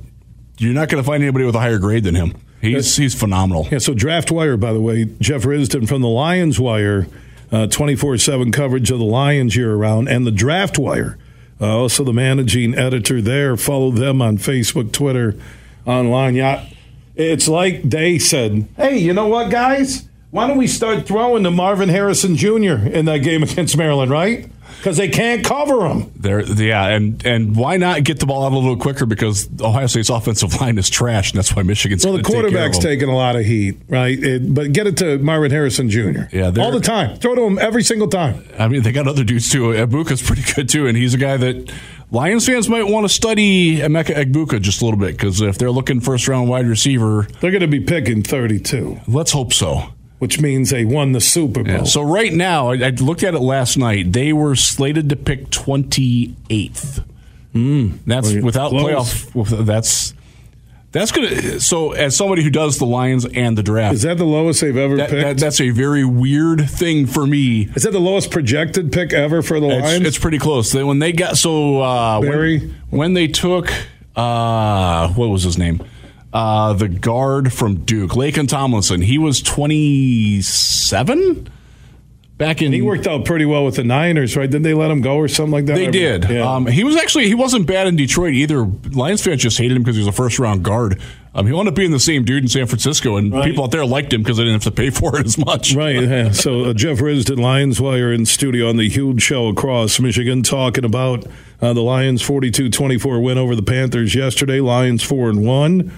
you're 0.57 0.73
not 0.73 0.89
going 0.89 1.01
to 1.03 1.05
find 1.07 1.23
anybody 1.23 1.45
with 1.45 1.55
a 1.55 1.59
higher 1.59 1.77
grade 1.79 2.03
than 2.03 2.15
him. 2.15 2.33
He's 2.61 2.97
he's 2.97 3.15
phenomenal. 3.15 3.67
Yeah, 3.71 3.77
so 3.77 3.93
Draft 3.93 4.31
Wire, 4.31 4.57
by 4.57 4.73
the 4.73 4.81
way, 4.81 5.05
Jeff 5.21 5.43
Risdon 5.43 5.87
from 5.87 6.01
the 6.01 6.09
Lions 6.09 6.59
Wire, 6.59 7.07
twenty 7.69 7.95
four 7.95 8.17
seven 8.17 8.51
coverage 8.51 8.91
of 8.91 8.99
the 8.99 9.05
Lions 9.05 9.55
year 9.55 9.73
round, 9.75 10.09
and 10.09 10.27
the 10.27 10.31
Draft 10.31 10.77
Wire, 10.77 11.17
uh, 11.61 11.77
also 11.77 12.03
the 12.03 12.11
managing 12.13 12.77
editor 12.77 13.21
there. 13.21 13.55
Follow 13.55 13.91
them 13.91 14.21
on 14.21 14.37
Facebook, 14.37 14.91
Twitter, 14.91 15.35
online. 15.85 16.35
Yeah, 16.35 16.65
it's 17.19 17.47
like 17.47 17.83
they 17.83 18.17
said, 18.17 18.67
"Hey, 18.77 18.97
you 18.97 19.13
know 19.13 19.27
what, 19.27 19.51
guys? 19.51 20.07
Why 20.31 20.47
don't 20.47 20.57
we 20.57 20.67
start 20.67 21.05
throwing 21.05 21.43
to 21.43 21.51
Marvin 21.51 21.89
Harrison 21.89 22.35
Jr. 22.37 22.75
in 22.87 23.05
that 23.05 23.17
game 23.17 23.43
against 23.49 23.75
Maryland, 23.75 24.09
right? 24.11 24.49
Because 24.77 24.95
they 24.95 25.09
can't 25.09 25.43
cover 25.43 25.85
him." 25.87 26.11
There, 26.15 26.39
yeah, 26.41 26.87
and 26.87 27.25
and 27.25 27.57
why 27.57 27.75
not 27.75 28.05
get 28.05 28.21
the 28.21 28.25
ball 28.25 28.45
out 28.45 28.53
a 28.53 28.55
little 28.55 28.77
quicker 28.77 29.05
because 29.05 29.49
Ohio 29.59 29.87
State's 29.87 30.09
offensive 30.09 30.61
line 30.61 30.77
is 30.77 30.89
trash, 30.89 31.31
and 31.31 31.37
that's 31.37 31.53
why 31.53 31.63
Michigan's. 31.63 32.05
Well, 32.05 32.13
the 32.13 32.21
gonna 32.21 32.27
take 32.27 32.33
care 32.35 32.45
of 32.45 32.51
quarterback's 32.53 32.79
taking 32.79 33.09
a 33.09 33.15
lot 33.15 33.35
of 33.35 33.45
heat, 33.45 33.77
right? 33.89 34.17
It, 34.17 34.53
but 34.53 34.71
get 34.71 34.87
it 34.87 34.95
to 34.97 35.17
Marvin 35.17 35.51
Harrison 35.51 35.89
Jr. 35.89 36.23
Yeah, 36.31 36.53
all 36.57 36.71
the 36.71 36.79
time. 36.79 37.17
Throw 37.17 37.35
to 37.35 37.41
him 37.41 37.59
every 37.59 37.83
single 37.83 38.07
time. 38.07 38.45
I 38.57 38.69
mean, 38.69 38.83
they 38.83 38.93
got 38.93 39.09
other 39.09 39.25
dudes 39.25 39.49
too. 39.49 39.63
Egbuka's 39.73 40.21
pretty 40.21 40.43
good 40.53 40.69
too, 40.69 40.87
and 40.87 40.95
he's 40.95 41.13
a 41.13 41.17
guy 41.17 41.35
that 41.35 41.69
Lions 42.11 42.45
fans 42.47 42.67
might 42.67 42.83
want 42.87 43.05
to 43.05 43.09
study 43.09 43.77
Emeka 43.77 44.15
Egbuka 44.15 44.59
just 44.61 44.81
a 44.81 44.85
little 44.85 44.99
bit 44.99 45.11
because 45.15 45.41
if 45.41 45.57
they're 45.59 45.69
looking 45.71 45.99
first 46.01 46.27
round 46.27 46.49
wide 46.49 46.65
receiver, 46.67 47.27
They're 47.39 47.51
going 47.51 47.61
to 47.61 47.67
be 47.67 47.79
picking 47.81 48.23
32, 48.23 49.01
let's 49.07 49.31
hope 49.31 49.53
so. 49.53 49.93
which 50.17 50.41
means 50.41 50.71
they 50.71 50.85
won 50.85 51.11
the 51.11 51.21
Super 51.21 51.63
Bowl. 51.63 51.73
Yeah. 51.73 51.83
So 51.83 52.01
right 52.01 52.33
now, 52.33 52.71
I, 52.71 52.87
I 52.87 52.89
looked 52.89 53.23
at 53.23 53.35
it 53.35 53.39
last 53.39 53.77
night. 53.77 54.11
They 54.11 54.33
were 54.33 54.55
slated 54.55 55.09
to 55.09 55.15
pick 55.15 55.49
twenty 55.51 56.35
eighth. 56.49 57.03
Mm, 57.53 57.99
that's 58.05 58.33
Well, 58.33 58.43
without 58.43 58.69
close. 58.71 59.25
playoff. 59.25 59.65
That's 59.65 60.13
that's 60.91 61.11
gonna. 61.11 61.59
So 61.59 61.91
as 61.91 62.15
somebody 62.15 62.43
who 62.43 62.49
does 62.49 62.77
the 62.79 62.85
Lions 62.85 63.25
and 63.25 63.57
the 63.57 63.63
draft, 63.63 63.93
Is 63.95 64.01
that 64.03 64.17
the 64.17 64.25
lowest 64.25 64.61
they've 64.61 64.75
ever 64.75 64.95
that, 64.97 65.09
picked? 65.09 65.21
that, 65.21 65.37
that's 65.37 65.61
a 65.61 65.69
very 65.69 66.03
weird 66.05 66.69
thing 66.69 67.05
for 67.05 67.25
me. 67.27 67.69
Is 67.75 67.83
that 67.83 67.91
the 67.91 67.99
lowest 67.99 68.31
projected 68.31 68.91
pick 68.91 69.13
ever 69.13 69.41
for 69.41 69.59
the 69.59 69.67
It's, 69.69 69.83
Lions? 69.83 70.05
it's 70.07 70.17
pretty 70.17 70.39
close. 70.39 70.71
They, 70.71 70.83
when 70.83 70.99
they 70.99 71.11
got 71.11 71.37
so 71.37 71.81
uh, 71.81 72.21
Barry? 72.21 72.59
when, 72.59 72.69
when 72.89 73.13
they 73.13 73.27
took 73.27 73.71
uh, 74.15 75.09
what 75.13 75.27
was 75.29 75.43
his 75.43 75.57
name? 75.57 75.81
Uh, 76.33 76.73
the 76.73 76.87
guard 76.87 77.51
from 77.53 77.77
Duke, 77.85 78.11
Laken 78.11 78.47
Tomlinson. 78.47 79.01
He 79.01 79.17
was 79.17 79.41
twenty 79.41 80.41
seven 80.41 81.49
back 82.39 82.63
in. 82.63 82.73
he 82.73 82.81
worked 82.81 83.05
out 83.05 83.23
pretty 83.25 83.45
well 83.45 83.63
with 83.63 83.75
the 83.75 83.83
Niners, 83.83 84.35
right? 84.35 84.49
Didn't 84.49 84.63
they 84.63 84.73
let 84.73 84.89
him 84.89 85.01
go 85.01 85.17
or 85.17 85.27
something 85.27 85.51
like 85.51 85.65
that? 85.67 85.75
They 85.75 85.91
did. 85.91 86.27
Yeah. 86.27 86.51
Um, 86.51 86.65
he 86.65 86.83
was 86.83 86.95
actually 86.95 87.27
he 87.27 87.35
wasn't 87.35 87.67
bad 87.67 87.85
in 87.85 87.95
Detroit 87.95 88.33
either. 88.33 88.65
Lions 88.65 89.21
fans 89.23 89.43
just 89.43 89.59
hated 89.59 89.77
him 89.77 89.83
because 89.83 89.95
he 89.97 89.99
was 90.01 90.07
a 90.07 90.11
first 90.11 90.39
round 90.39 90.63
guard. 90.63 90.99
Um, 91.35 91.45
he 91.45 91.53
wound 91.53 91.67
up 91.67 91.75
being 91.75 91.91
the 91.91 91.99
same 91.99 92.25
dude 92.25 92.41
in 92.41 92.49
San 92.49 92.65
Francisco, 92.65 93.15
and 93.17 93.31
Right. 93.31 93.45
people 93.45 93.63
out 93.63 93.69
there 93.69 93.85
liked 93.85 94.11
him 94.11 94.23
because 94.23 94.37
they 94.37 94.43
didn't 94.45 94.63
have 94.63 94.73
to 94.73 94.75
pay 94.75 94.89
for 94.99 95.19
it 95.19 95.27
as 95.27 95.37
much. 95.37 95.75
Right. 95.75 96.01
yeah. 96.01 96.31
So 96.31 96.65
uh, 96.65 96.73
Jeff 96.73 96.97
Risdon, 96.97 97.37
Lions 97.39 97.79
Wire 97.79 98.11
in 98.11 98.25
studio 98.25 98.67
on 98.67 98.77
the 98.77 98.89
huge 98.89 99.21
show 99.21 99.47
across 99.47 99.99
Michigan, 99.99 100.41
talking 100.41 100.83
about 100.83 101.27
uh, 101.61 101.73
the 101.73 101.81
Lions' 101.81 102.23
42-24 102.23 103.21
win 103.21 103.37
over 103.37 103.55
the 103.55 103.61
Panthers 103.61 104.15
yesterday. 104.15 104.59
Lions 104.59 105.03
four 105.03 105.29
and 105.29 105.45
one. 105.45 105.91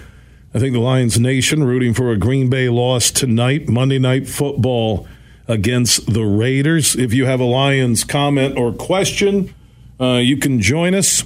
I 0.54 0.58
think 0.58 0.74
the 0.74 0.80
Lions 0.80 1.18
Nation 1.18 1.64
rooting 1.64 1.94
for 1.94 2.10
a 2.12 2.16
Green 2.18 2.50
Bay 2.50 2.68
loss 2.68 3.10
tonight, 3.10 3.70
Monday 3.70 3.98
Night 3.98 4.28
Football 4.28 5.06
against 5.48 6.12
the 6.12 6.24
Raiders. 6.24 6.96
If 6.96 7.12
you 7.12 7.26
have 7.26 7.40
a 7.40 7.44
Lions 7.44 8.04
comment 8.04 8.56
or 8.56 8.72
question, 8.72 9.54
uh, 10.00 10.16
you 10.16 10.36
can 10.36 10.60
join 10.60 10.94
us. 10.94 11.24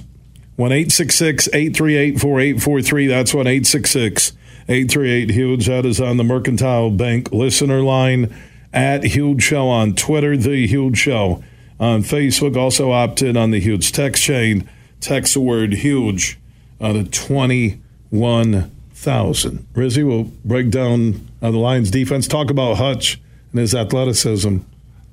1 0.55 0.71
838 0.71 2.19
4843. 2.19 3.07
That's 3.07 3.33
1 3.33 3.47
838 3.47 5.29
Huge. 5.29 5.67
That 5.67 5.85
is 5.85 6.01
on 6.01 6.17
the 6.17 6.23
Mercantile 6.23 6.91
Bank 6.91 7.31
listener 7.31 7.81
line. 7.81 8.35
at 8.73 9.03
Huge 9.03 9.41
Show 9.41 9.69
on 9.69 9.95
Twitter, 9.95 10.35
The 10.35 10.67
Huge 10.67 10.97
Show 10.97 11.41
on 11.79 12.03
Facebook. 12.03 12.57
Also 12.57 12.91
opt 12.91 13.21
in 13.21 13.37
on 13.37 13.51
the 13.51 13.59
Huge 13.59 13.91
text 13.91 14.23
chain. 14.23 14.67
Text 14.99 15.35
the 15.35 15.41
word 15.41 15.73
huge 15.73 16.39
uh, 16.81 16.93
to 16.93 17.03
21,000. 17.03 19.67
Rizzy 19.73 20.03
will 20.03 20.23
break 20.43 20.71
down 20.71 21.27
uh, 21.41 21.51
the 21.51 21.57
Lions 21.57 21.91
defense, 21.91 22.27
talk 22.27 22.49
about 22.49 22.77
Hutch 22.77 23.21
and 23.57 23.61
his 23.61 23.73
athleticism. 23.75 24.59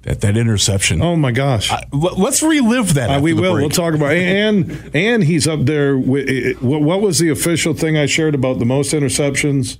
That, 0.02 0.20
that 0.20 0.36
interception. 0.36 1.00
Oh 1.00 1.16
my 1.16 1.32
gosh! 1.32 1.72
Let's 1.90 2.42
relive 2.42 2.92
that. 2.92 3.08
Uh, 3.08 3.20
we 3.22 3.32
will. 3.32 3.54
Break. 3.54 3.62
We'll 3.62 3.70
talk 3.70 3.94
about 3.94 4.12
and 4.12 4.90
and 4.94 5.24
he's 5.24 5.48
up 5.48 5.64
there. 5.64 5.96
With, 5.96 6.60
what 6.60 7.00
was 7.00 7.20
the 7.20 7.30
official 7.30 7.72
thing 7.72 7.96
I 7.96 8.04
shared 8.04 8.34
about 8.34 8.58
the 8.58 8.66
most 8.66 8.92
interceptions 8.92 9.78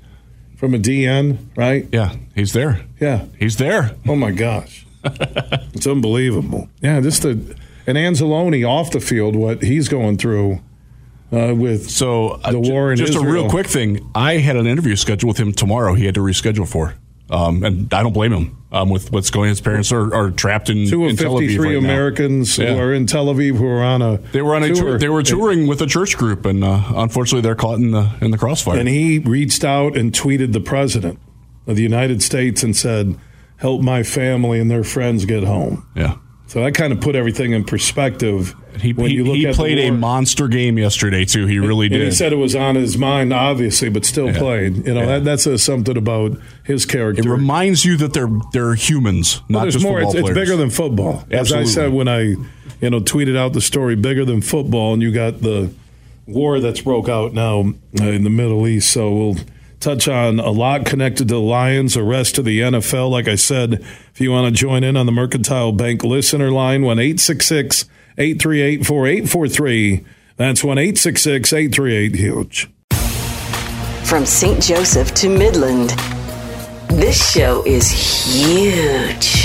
from 0.57 0.73
a 0.73 0.79
DN? 0.79 1.37
Right? 1.57 1.87
Yeah, 1.93 2.17
he's 2.35 2.55
there. 2.55 2.87
Yeah, 2.99 3.27
he's 3.39 3.59
there. 3.59 3.97
Oh 4.09 4.17
my 4.17 4.31
gosh, 4.31 4.87
it's 5.05 5.87
unbelievable. 5.87 6.71
Yeah, 6.81 7.03
just 7.03 7.21
the 7.21 7.33
and 7.87 7.99
Anzalone 7.99 8.67
off 8.67 8.93
the 8.93 9.01
field, 9.01 9.37
what 9.37 9.63
he's 9.63 9.89
going 9.89 10.17
through. 10.17 10.61
Uh, 11.31 11.53
with 11.55 11.91
so 11.91 12.41
uh, 12.45 12.53
the 12.53 12.61
war 12.61 12.93
in 12.93 12.97
just 12.97 13.11
Israel. 13.11 13.29
a 13.29 13.33
real 13.33 13.51
quick 13.51 13.67
thing. 13.67 14.11
I 14.15 14.39
had 14.39 14.57
an 14.57 14.67
interview 14.67 14.97
scheduled 14.97 15.29
with 15.29 15.39
him 15.39 15.53
tomorrow. 15.53 15.95
He 15.95 16.07
had 16.07 16.15
to 16.15 16.21
reschedule 16.21 16.67
for, 16.67 16.95
um, 17.35 17.65
and 17.65 17.93
I 17.93 18.03
don't 18.03 18.13
blame 18.13 18.33
him 18.33 18.57
um, 18.71 18.91
with 18.91 19.11
what's 19.11 19.31
going. 19.31 19.47
On. 19.47 19.51
His 19.51 19.61
parents 19.61 19.91
are, 19.91 20.15
are 20.15 20.31
trapped 20.31 20.71
in 20.71 20.89
two 20.89 21.05
of 21.05 21.11
in 21.11 21.17
fifty 21.17 21.57
three 21.57 21.75
right 21.75 21.85
Americans 21.85 22.57
yeah. 22.57 22.75
who 22.75 22.81
are 22.81 22.95
in 22.95 23.07
Tel 23.07 23.27
Aviv 23.27 23.57
who 23.57 23.67
are 23.67 23.83
on 23.83 24.03
a 24.03 24.19
they 24.19 24.41
were 24.41 24.55
on 24.55 24.63
a 24.63 24.73
tour. 24.73 24.99
they 24.99 25.09
were 25.09 25.23
touring 25.23 25.67
with 25.67 25.81
a 25.83 25.87
church 25.87 26.17
group, 26.17 26.47
and 26.47 26.63
uh, 26.63 26.83
unfortunately, 26.95 27.41
they're 27.41 27.55
caught 27.55 27.79
in 27.79 27.91
the 27.91 28.11
in 28.21 28.31
the 28.31 28.39
crossfire. 28.39 28.79
And 28.79 28.89
he 28.89 29.19
reached 29.19 29.65
out 29.65 29.97
and 29.97 30.13
tweeted 30.13 30.53
the 30.53 30.61
president 30.61 31.19
of 31.67 31.77
the 31.77 31.83
United 31.83 32.23
States 32.23 32.63
and 32.63 32.77
said, 32.77 33.19
"Help 33.57 33.83
my 33.83 34.03
family 34.03 34.61
and 34.61 34.71
their 34.71 34.85
friends 34.85 35.25
get 35.25 35.43
home." 35.43 35.87
Yeah. 35.97 36.19
So 36.55 36.63
that 36.63 36.73
kind 36.73 36.93
of 36.93 37.01
put 37.01 37.17
everything 37.17 37.51
in 37.51 37.65
perspective. 37.65 38.55
He, 38.79 38.93
he, 38.93 39.25
he 39.25 39.53
played 39.53 39.77
a 39.77 39.91
monster 39.91 40.47
game 40.47 40.79
yesterday 40.79 41.25
too. 41.25 41.47
He 41.47 41.59
really 41.59 41.87
and 41.87 41.95
did. 41.95 42.05
he 42.05 42.11
said 42.13 42.33
it 42.33 42.37
was 42.37 42.55
on 42.55 42.77
his 42.77 42.97
mind, 42.97 43.33
obviously, 43.33 43.89
but 43.89 44.05
still 44.05 44.27
yeah. 44.27 44.39
played. 44.39 44.87
You 44.87 44.95
know 44.95 45.01
yeah. 45.01 45.07
that, 45.07 45.25
that 45.25 45.41
says 45.41 45.65
something 45.65 45.97
about 45.97 46.39
his 46.63 46.87
character. 46.87 47.23
It 47.23 47.29
reminds 47.29 47.85
you 47.85 47.97
that 47.97 48.13
they're 48.13 48.31
they're 48.53 48.77
humans, 48.77 49.43
not 49.49 49.69
just 49.69 49.85
more. 49.85 50.01
It's, 50.01 50.15
it's, 50.15 50.31
bigger 50.31 50.55
than 50.55 50.71
football. 50.71 51.25
Absolutely. 51.29 51.39
As 51.39 51.53
I 51.53 51.65
said 51.65 51.93
when 51.93 52.07
I 52.07 52.21
you 52.21 52.89
know 52.89 53.01
tweeted 53.01 53.37
out 53.37 53.53
the 53.53 53.61
story, 53.61 53.97
bigger 53.97 54.25
than 54.25 54.41
football, 54.41 54.93
and 54.93 55.03
you 55.03 55.11
got 55.11 55.41
the 55.41 55.75
war 56.29 56.61
that's 56.61 56.83
broke 56.83 57.09
out 57.09 57.33
now 57.33 57.75
uh, 58.01 58.05
in 58.05 58.23
the 58.23 58.31
Middle 58.31 58.69
East. 58.69 58.93
So 58.93 59.13
we'll 59.13 59.37
touch 59.81 60.09
on 60.09 60.41
a 60.41 60.51
lot 60.51 60.87
connected 60.87 61.29
to 61.29 61.35
the 61.35 61.41
Lions, 61.41 61.95
the 61.95 62.03
rest 62.03 62.39
of 62.39 62.45
the 62.45 62.61
NFL. 62.61 63.11
Like 63.11 63.29
I 63.29 63.35
said, 63.35 63.75
if 63.75 64.21
you 64.21 64.31
want 64.31 64.55
to 64.55 64.61
join 64.61 64.85
in 64.85 64.97
on 64.97 65.07
the 65.07 65.13
Mercantile 65.13 65.73
Bank 65.73 66.03
listener 66.03 66.51
line, 66.51 66.83
1 66.83 66.99
866 66.99 67.85
838 68.17 68.87
4843. 68.87 70.05
That's 70.37 70.65
1 70.65 70.79
866 70.79 71.53
838 71.53 72.15
HUGE. 72.17 72.71
From 74.05 74.27
St. 74.27 74.63
Joseph 74.63 75.13
to 75.15 75.29
Midland, 75.29 75.91
this 76.89 77.33
show 77.33 77.65
is 77.67 77.91
huge. 77.91 79.44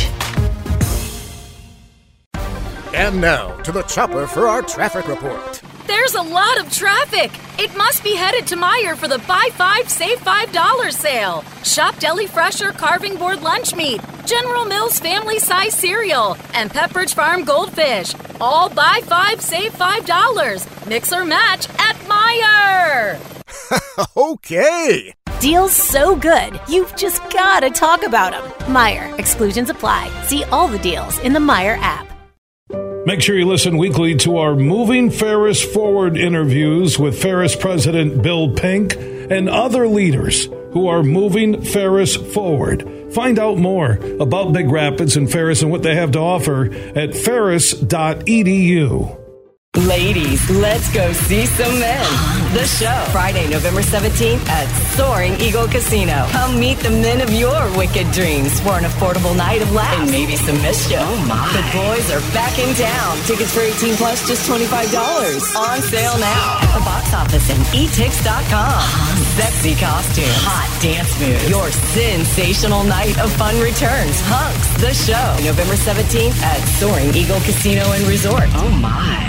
And 2.99 3.21
now 3.21 3.55
to 3.61 3.71
the 3.71 3.83
chopper 3.83 4.27
for 4.27 4.49
our 4.49 4.61
traffic 4.61 5.07
report. 5.07 5.61
There's 5.87 6.15
a 6.15 6.21
lot 6.21 6.59
of 6.59 6.69
traffic. 6.69 7.31
It 7.57 7.73
must 7.77 8.03
be 8.03 8.13
headed 8.13 8.45
to 8.47 8.57
Meijer 8.57 8.97
for 8.97 9.07
the 9.07 9.19
Buy 9.19 9.47
Five, 9.53 9.89
Save 9.89 10.19
Five 10.19 10.51
dollars 10.51 10.97
sale. 10.97 11.45
Shop 11.63 11.97
Deli 11.99 12.27
Fresher 12.27 12.73
Carving 12.73 13.15
Board 13.15 13.41
Lunch 13.41 13.73
Meat, 13.73 14.01
General 14.25 14.65
Mills 14.65 14.99
Family 14.99 15.39
Size 15.39 15.73
Cereal, 15.73 16.35
and 16.53 16.69
Pepperidge 16.69 17.13
Farm 17.13 17.45
Goldfish. 17.45 18.13
All 18.41 18.67
Buy 18.67 18.99
Five, 19.05 19.39
Save 19.39 19.73
Five 19.75 20.05
dollars. 20.05 20.67
Mix 20.85 21.13
or 21.13 21.23
match 21.23 21.69
at 21.79 21.95
Meijer. 22.11 23.17
okay. 24.17 25.13
Deals 25.39 25.71
so 25.71 26.17
good, 26.17 26.59
you've 26.67 26.93
just 26.97 27.21
got 27.29 27.61
to 27.61 27.69
talk 27.69 28.03
about 28.03 28.33
them. 28.33 28.43
Meijer. 28.73 29.17
Exclusions 29.17 29.69
apply. 29.69 30.11
See 30.23 30.43
all 30.51 30.67
the 30.67 30.79
deals 30.79 31.17
in 31.19 31.31
the 31.31 31.39
Meijer 31.39 31.77
app. 31.77 32.18
Make 33.09 33.23
sure 33.23 33.35
you 33.35 33.47
listen 33.47 33.79
weekly 33.79 34.13
to 34.17 34.37
our 34.37 34.55
Moving 34.55 35.09
Ferris 35.09 35.63
Forward 35.63 36.15
interviews 36.15 36.99
with 36.99 37.19
Ferris 37.19 37.55
President 37.55 38.21
Bill 38.21 38.53
Pink 38.53 38.95
and 38.97 39.49
other 39.49 39.87
leaders 39.87 40.45
who 40.73 40.87
are 40.87 41.01
moving 41.01 41.63
Ferris 41.63 42.15
forward. 42.15 42.87
Find 43.11 43.39
out 43.39 43.57
more 43.57 43.93
about 44.19 44.53
Big 44.53 44.69
Rapids 44.69 45.17
and 45.17 45.27
Ferris 45.27 45.63
and 45.63 45.71
what 45.71 45.81
they 45.81 45.95
have 45.95 46.11
to 46.11 46.19
offer 46.19 46.71
at 46.95 47.15
ferris.edu. 47.15 49.18
Ladies, 49.77 50.49
let's 50.49 50.91
go 50.91 51.13
see 51.13 51.45
some 51.45 51.77
men. 51.77 52.01
The 52.57 52.65
show, 52.65 53.05
Friday, 53.11 53.47
November 53.47 53.81
17th 53.81 54.41
at 54.49 54.65
Soaring 54.97 55.39
Eagle 55.39 55.67
Casino. 55.67 56.25
Come 56.31 56.59
meet 56.59 56.79
the 56.79 56.89
men 56.89 57.21
of 57.21 57.29
your 57.29 57.69
wicked 57.77 58.09
dreams 58.09 58.59
for 58.61 58.81
an 58.81 58.83
affordable 58.83 59.37
night 59.37 59.61
of 59.61 59.71
laughs 59.71 60.01
and 60.01 60.09
maybe 60.09 60.35
some 60.37 60.59
mischief. 60.63 60.97
Oh 60.99 61.25
my. 61.29 61.37
The 61.53 61.61
boys 61.69 62.09
are 62.09 62.19
back 62.33 62.57
in 62.57 62.73
town. 62.73 63.21
Tickets 63.29 63.53
for 63.53 63.61
18 63.61 63.93
plus, 63.93 64.27
just 64.27 64.49
$25. 64.49 64.73
On 65.53 65.81
sale 65.85 66.17
now 66.17 66.57
at 66.65 66.73
the 66.73 66.81
box 66.81 67.13
office 67.13 67.47
and 67.53 67.61
etix.com. 67.69 68.81
Sexy 69.37 69.75
costume, 69.77 70.33
hot 70.49 70.65
dance 70.81 71.13
moves. 71.21 71.47
Your 71.47 71.69
sensational 71.93 72.83
night 72.83 73.17
of 73.21 73.31
fun 73.33 73.53
returns. 73.61 74.17
Hunks, 74.25 74.81
the 74.81 74.97
show, 74.97 75.45
November 75.45 75.77
17th 75.77 76.41
at 76.41 76.57
Soaring 76.81 77.13
Eagle 77.13 77.39
Casino 77.45 77.85
and 77.93 78.03
Resort. 78.07 78.49
Oh 78.57 78.69
my. 78.81 79.28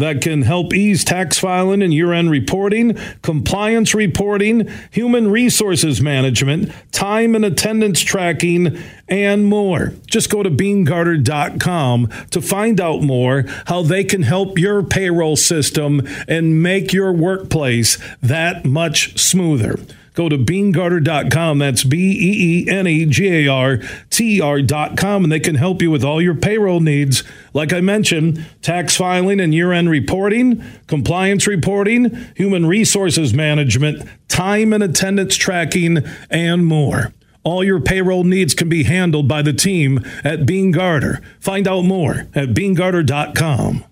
That 0.00 0.22
can 0.22 0.42
help 0.42 0.72
ease 0.72 1.04
tax 1.04 1.38
filing 1.38 1.82
and 1.82 1.92
year 1.92 2.14
end 2.14 2.30
reporting, 2.30 2.98
compliance 3.20 3.94
reporting, 3.94 4.66
human 4.90 5.30
resources 5.30 6.00
management, 6.00 6.72
time 6.90 7.34
and 7.34 7.44
attendance 7.44 8.00
tracking, 8.00 8.78
and 9.08 9.44
more. 9.44 9.92
Just 10.06 10.30
go 10.30 10.42
to 10.42 10.50
beenegarter.com 10.50 12.08
to 12.30 12.40
find 12.40 12.80
out 12.80 13.02
more 13.02 13.44
how 13.66 13.82
they 13.82 14.02
can 14.02 14.22
help 14.22 14.58
your 14.58 14.82
payroll 14.82 15.36
system 15.36 16.00
and 16.26 16.62
make 16.62 16.94
your 16.94 17.12
workplace 17.12 17.98
that 18.22 18.64
much 18.64 19.18
smoother. 19.18 19.76
Go 20.14 20.28
to 20.28 20.36
beenegarter.com. 20.36 21.58
That's 21.58 21.84
B 21.84 21.96
E 21.98 22.64
E 22.64 22.68
N 22.68 22.86
E 22.86 23.06
G 23.06 23.46
A 23.46 23.48
R 23.48 23.78
T 24.10 24.40
R.com, 24.40 25.24
and 25.24 25.32
they 25.32 25.40
can 25.40 25.54
help 25.54 25.82
you 25.82 25.90
with 25.90 26.04
all 26.04 26.20
your 26.20 26.34
payroll 26.34 26.80
needs. 26.80 27.22
Like 27.54 27.72
I 27.72 27.80
mentioned, 27.80 28.44
tax 28.62 28.96
filing 28.96 29.40
and 29.40 29.54
year 29.54 29.72
end 29.72 29.90
reporting, 29.90 30.64
compliance 30.86 31.46
reporting, 31.46 32.16
human 32.36 32.66
resources 32.66 33.32
management, 33.32 34.08
time 34.28 34.72
and 34.72 34.82
attendance 34.82 35.36
tracking, 35.36 35.98
and 36.30 36.66
more. 36.66 37.12
All 37.42 37.64
your 37.64 37.80
payroll 37.80 38.24
needs 38.24 38.52
can 38.54 38.68
be 38.68 38.84
handled 38.84 39.26
by 39.26 39.42
the 39.42 39.52
team 39.52 40.04
at 40.24 40.44
Beene 40.44 40.72
Garter. 40.72 41.20
Find 41.38 41.66
out 41.66 41.82
more 41.84 42.26
at 42.34 42.50
beenegarter.com. 42.50 43.84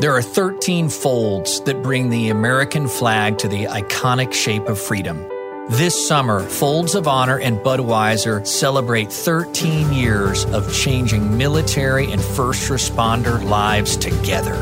There 0.00 0.16
are 0.16 0.22
13 0.22 0.88
folds 0.88 1.60
that 1.60 1.82
bring 1.82 2.10
the 2.10 2.30
American 2.30 2.88
flag 2.88 3.38
to 3.38 3.48
the 3.48 3.66
iconic 3.66 4.32
shape 4.32 4.66
of 4.66 4.80
freedom. 4.80 5.31
This 5.70 6.08
summer, 6.08 6.40
Folds 6.40 6.96
of 6.96 7.06
Honor 7.06 7.38
and 7.38 7.56
Budweiser 7.58 8.44
celebrate 8.44 9.12
13 9.12 9.92
years 9.92 10.44
of 10.46 10.74
changing 10.74 11.38
military 11.38 12.10
and 12.10 12.20
first 12.20 12.68
responder 12.68 13.42
lives 13.42 13.96
together. 13.96 14.56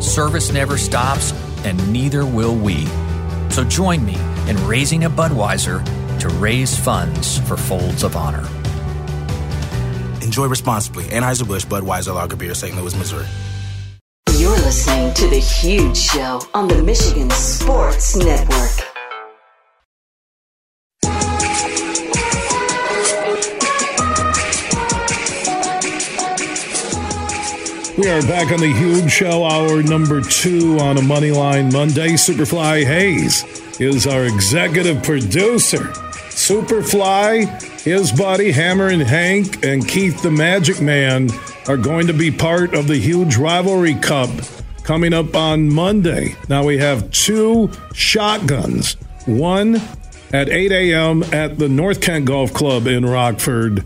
Service 0.00 0.50
never 0.50 0.78
stops, 0.78 1.32
and 1.64 1.92
neither 1.92 2.24
will 2.24 2.56
we. 2.56 2.86
So 3.50 3.64
join 3.64 4.02
me 4.02 4.16
in 4.48 4.56
raising 4.66 5.04
a 5.04 5.10
Budweiser 5.10 5.84
to 6.20 6.28
raise 6.40 6.74
funds 6.74 7.38
for 7.46 7.58
Folds 7.58 8.02
of 8.02 8.16
Honor. 8.16 8.48
Enjoy 10.22 10.46
responsibly. 10.46 11.04
Anheuser-Busch 11.04 11.66
Budweiser 11.66 12.14
Lager 12.14 12.36
Beer, 12.36 12.54
St. 12.54 12.74
Louis, 12.74 12.96
Missouri. 12.96 13.26
You're 14.38 14.56
listening 14.56 15.12
to 15.14 15.28
The 15.28 15.40
Huge 15.40 15.98
Show 15.98 16.40
on 16.54 16.66
the 16.66 16.82
Michigan 16.82 17.28
Sports 17.30 18.16
Network. 18.16 18.97
We 27.98 28.08
are 28.08 28.22
back 28.22 28.52
on 28.52 28.60
the 28.60 28.72
huge 28.72 29.10
show, 29.10 29.42
hour 29.42 29.82
number 29.82 30.20
two 30.20 30.78
on 30.78 30.98
a 30.98 31.00
Moneyline 31.00 31.72
Monday. 31.72 32.10
Superfly 32.10 32.84
Hayes 32.84 33.42
is 33.80 34.06
our 34.06 34.24
executive 34.24 35.02
producer. 35.02 35.78
Superfly, 36.30 37.82
his 37.82 38.12
buddy 38.12 38.52
Hammer 38.52 38.86
and 38.86 39.02
Hank, 39.02 39.64
and 39.64 39.86
Keith 39.86 40.22
the 40.22 40.30
Magic 40.30 40.80
Man 40.80 41.28
are 41.66 41.76
going 41.76 42.06
to 42.06 42.12
be 42.12 42.30
part 42.30 42.72
of 42.72 42.86
the 42.86 42.98
huge 42.98 43.36
rivalry 43.36 43.94
cup 43.94 44.30
coming 44.84 45.12
up 45.12 45.34
on 45.34 45.68
Monday. 45.68 46.36
Now 46.48 46.64
we 46.64 46.78
have 46.78 47.10
two 47.10 47.68
shotguns. 47.94 48.94
One 49.26 49.82
at 50.32 50.48
8 50.48 50.70
a.m. 50.70 51.24
at 51.32 51.58
the 51.58 51.68
North 51.68 52.00
Kent 52.00 52.26
Golf 52.26 52.54
Club 52.54 52.86
in 52.86 53.04
Rockford. 53.04 53.84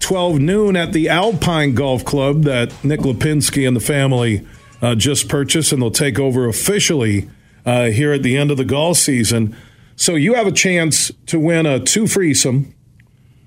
12 0.00 0.38
noon 0.38 0.76
at 0.76 0.92
the 0.92 1.08
Alpine 1.08 1.74
Golf 1.74 2.04
Club 2.04 2.42
that 2.42 2.72
Nick 2.84 3.00
Lipinski 3.00 3.66
and 3.66 3.76
the 3.76 3.80
family 3.80 4.46
uh, 4.82 4.94
just 4.94 5.28
purchased, 5.28 5.72
and 5.72 5.82
they'll 5.82 5.90
take 5.90 6.18
over 6.18 6.46
officially 6.46 7.28
uh, 7.64 7.86
here 7.86 8.12
at 8.12 8.22
the 8.22 8.36
end 8.36 8.50
of 8.50 8.56
the 8.56 8.64
golf 8.64 8.98
season. 8.98 9.56
So 9.96 10.14
you 10.14 10.34
have 10.34 10.46
a 10.46 10.52
chance 10.52 11.10
to 11.26 11.40
win 11.40 11.66
a 11.66 11.80
two 11.80 12.06
freesome 12.06 12.74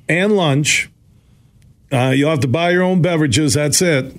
and 0.07 0.35
lunch. 0.35 0.89
Uh, 1.91 2.13
you'll 2.15 2.31
have 2.31 2.41
to 2.41 2.47
buy 2.47 2.71
your 2.71 2.83
own 2.83 3.01
beverages. 3.01 3.53
That's 3.53 3.81
it. 3.81 4.15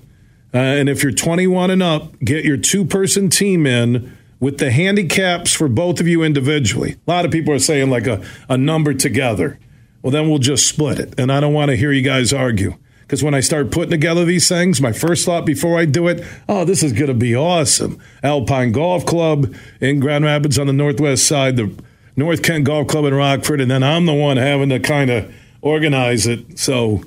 Uh, 0.53 0.59
and 0.59 0.89
if 0.89 1.03
you're 1.03 1.13
21 1.13 1.71
and 1.71 1.83
up, 1.83 2.19
get 2.21 2.45
your 2.45 2.57
two 2.57 2.85
person 2.85 3.29
team 3.29 3.67
in 3.67 4.17
with 4.41 4.59
the 4.59 4.71
handicaps 4.71 5.53
for 5.53 5.69
both 5.69 6.01
of 6.01 6.09
you 6.09 6.23
individually. 6.23 6.97
A 7.07 7.11
lot 7.11 7.25
of 7.25 7.31
people 7.31 7.53
are 7.53 7.59
saying 7.59 7.91
like 7.91 8.07
a, 8.07 8.25
a 8.49 8.57
number 8.57 8.95
together. 8.95 9.59
Well, 10.03 10.11
then 10.11 10.29
we'll 10.29 10.39
just 10.39 10.67
split 10.67 10.99
it. 10.99 11.19
And 11.19 11.31
I 11.31 11.41
don't 11.41 11.53
want 11.53 11.71
to 11.71 11.77
hear 11.77 11.93
you 11.93 12.03
guys 12.03 12.33
argue. 12.33 12.77
Because 13.03 13.25
when 13.25 13.35
I 13.35 13.41
start 13.41 13.73
putting 13.73 13.91
together 13.91 14.25
these 14.25 14.49
things, 14.49 14.81
my 14.81 14.93
first 14.93 15.27
thought 15.27 15.45
before 15.45 15.79
I 15.79 15.85
do 15.85 16.07
it, 16.07 16.25
oh, 16.49 16.65
this 16.65 16.83
is 16.83 16.93
going 16.93 17.09
to 17.09 17.15
be 17.15 17.35
awesome. 17.35 18.01
Alpine 18.23 18.71
Golf 18.71 19.05
Club 19.05 19.53
in 19.81 19.99
Grand 19.99 20.25
Rapids 20.25 20.61
on 20.61 20.69
the 20.69 20.73
northwest 20.73 21.27
side, 21.27 21.57
the 21.57 21.75
North 22.15 22.43
Kent 22.43 22.67
Golf 22.67 22.87
Club 22.87 23.07
in 23.07 23.15
Rockford, 23.15 23.61
and 23.61 23.71
then 23.71 23.83
I'm 23.83 24.07
the 24.07 24.15
one 24.15 24.37
having 24.37 24.69
to 24.69 24.79
kind 24.79 25.11
of 25.11 25.35
organize 25.61 26.29
it. 26.29 26.59
So, 26.59 27.03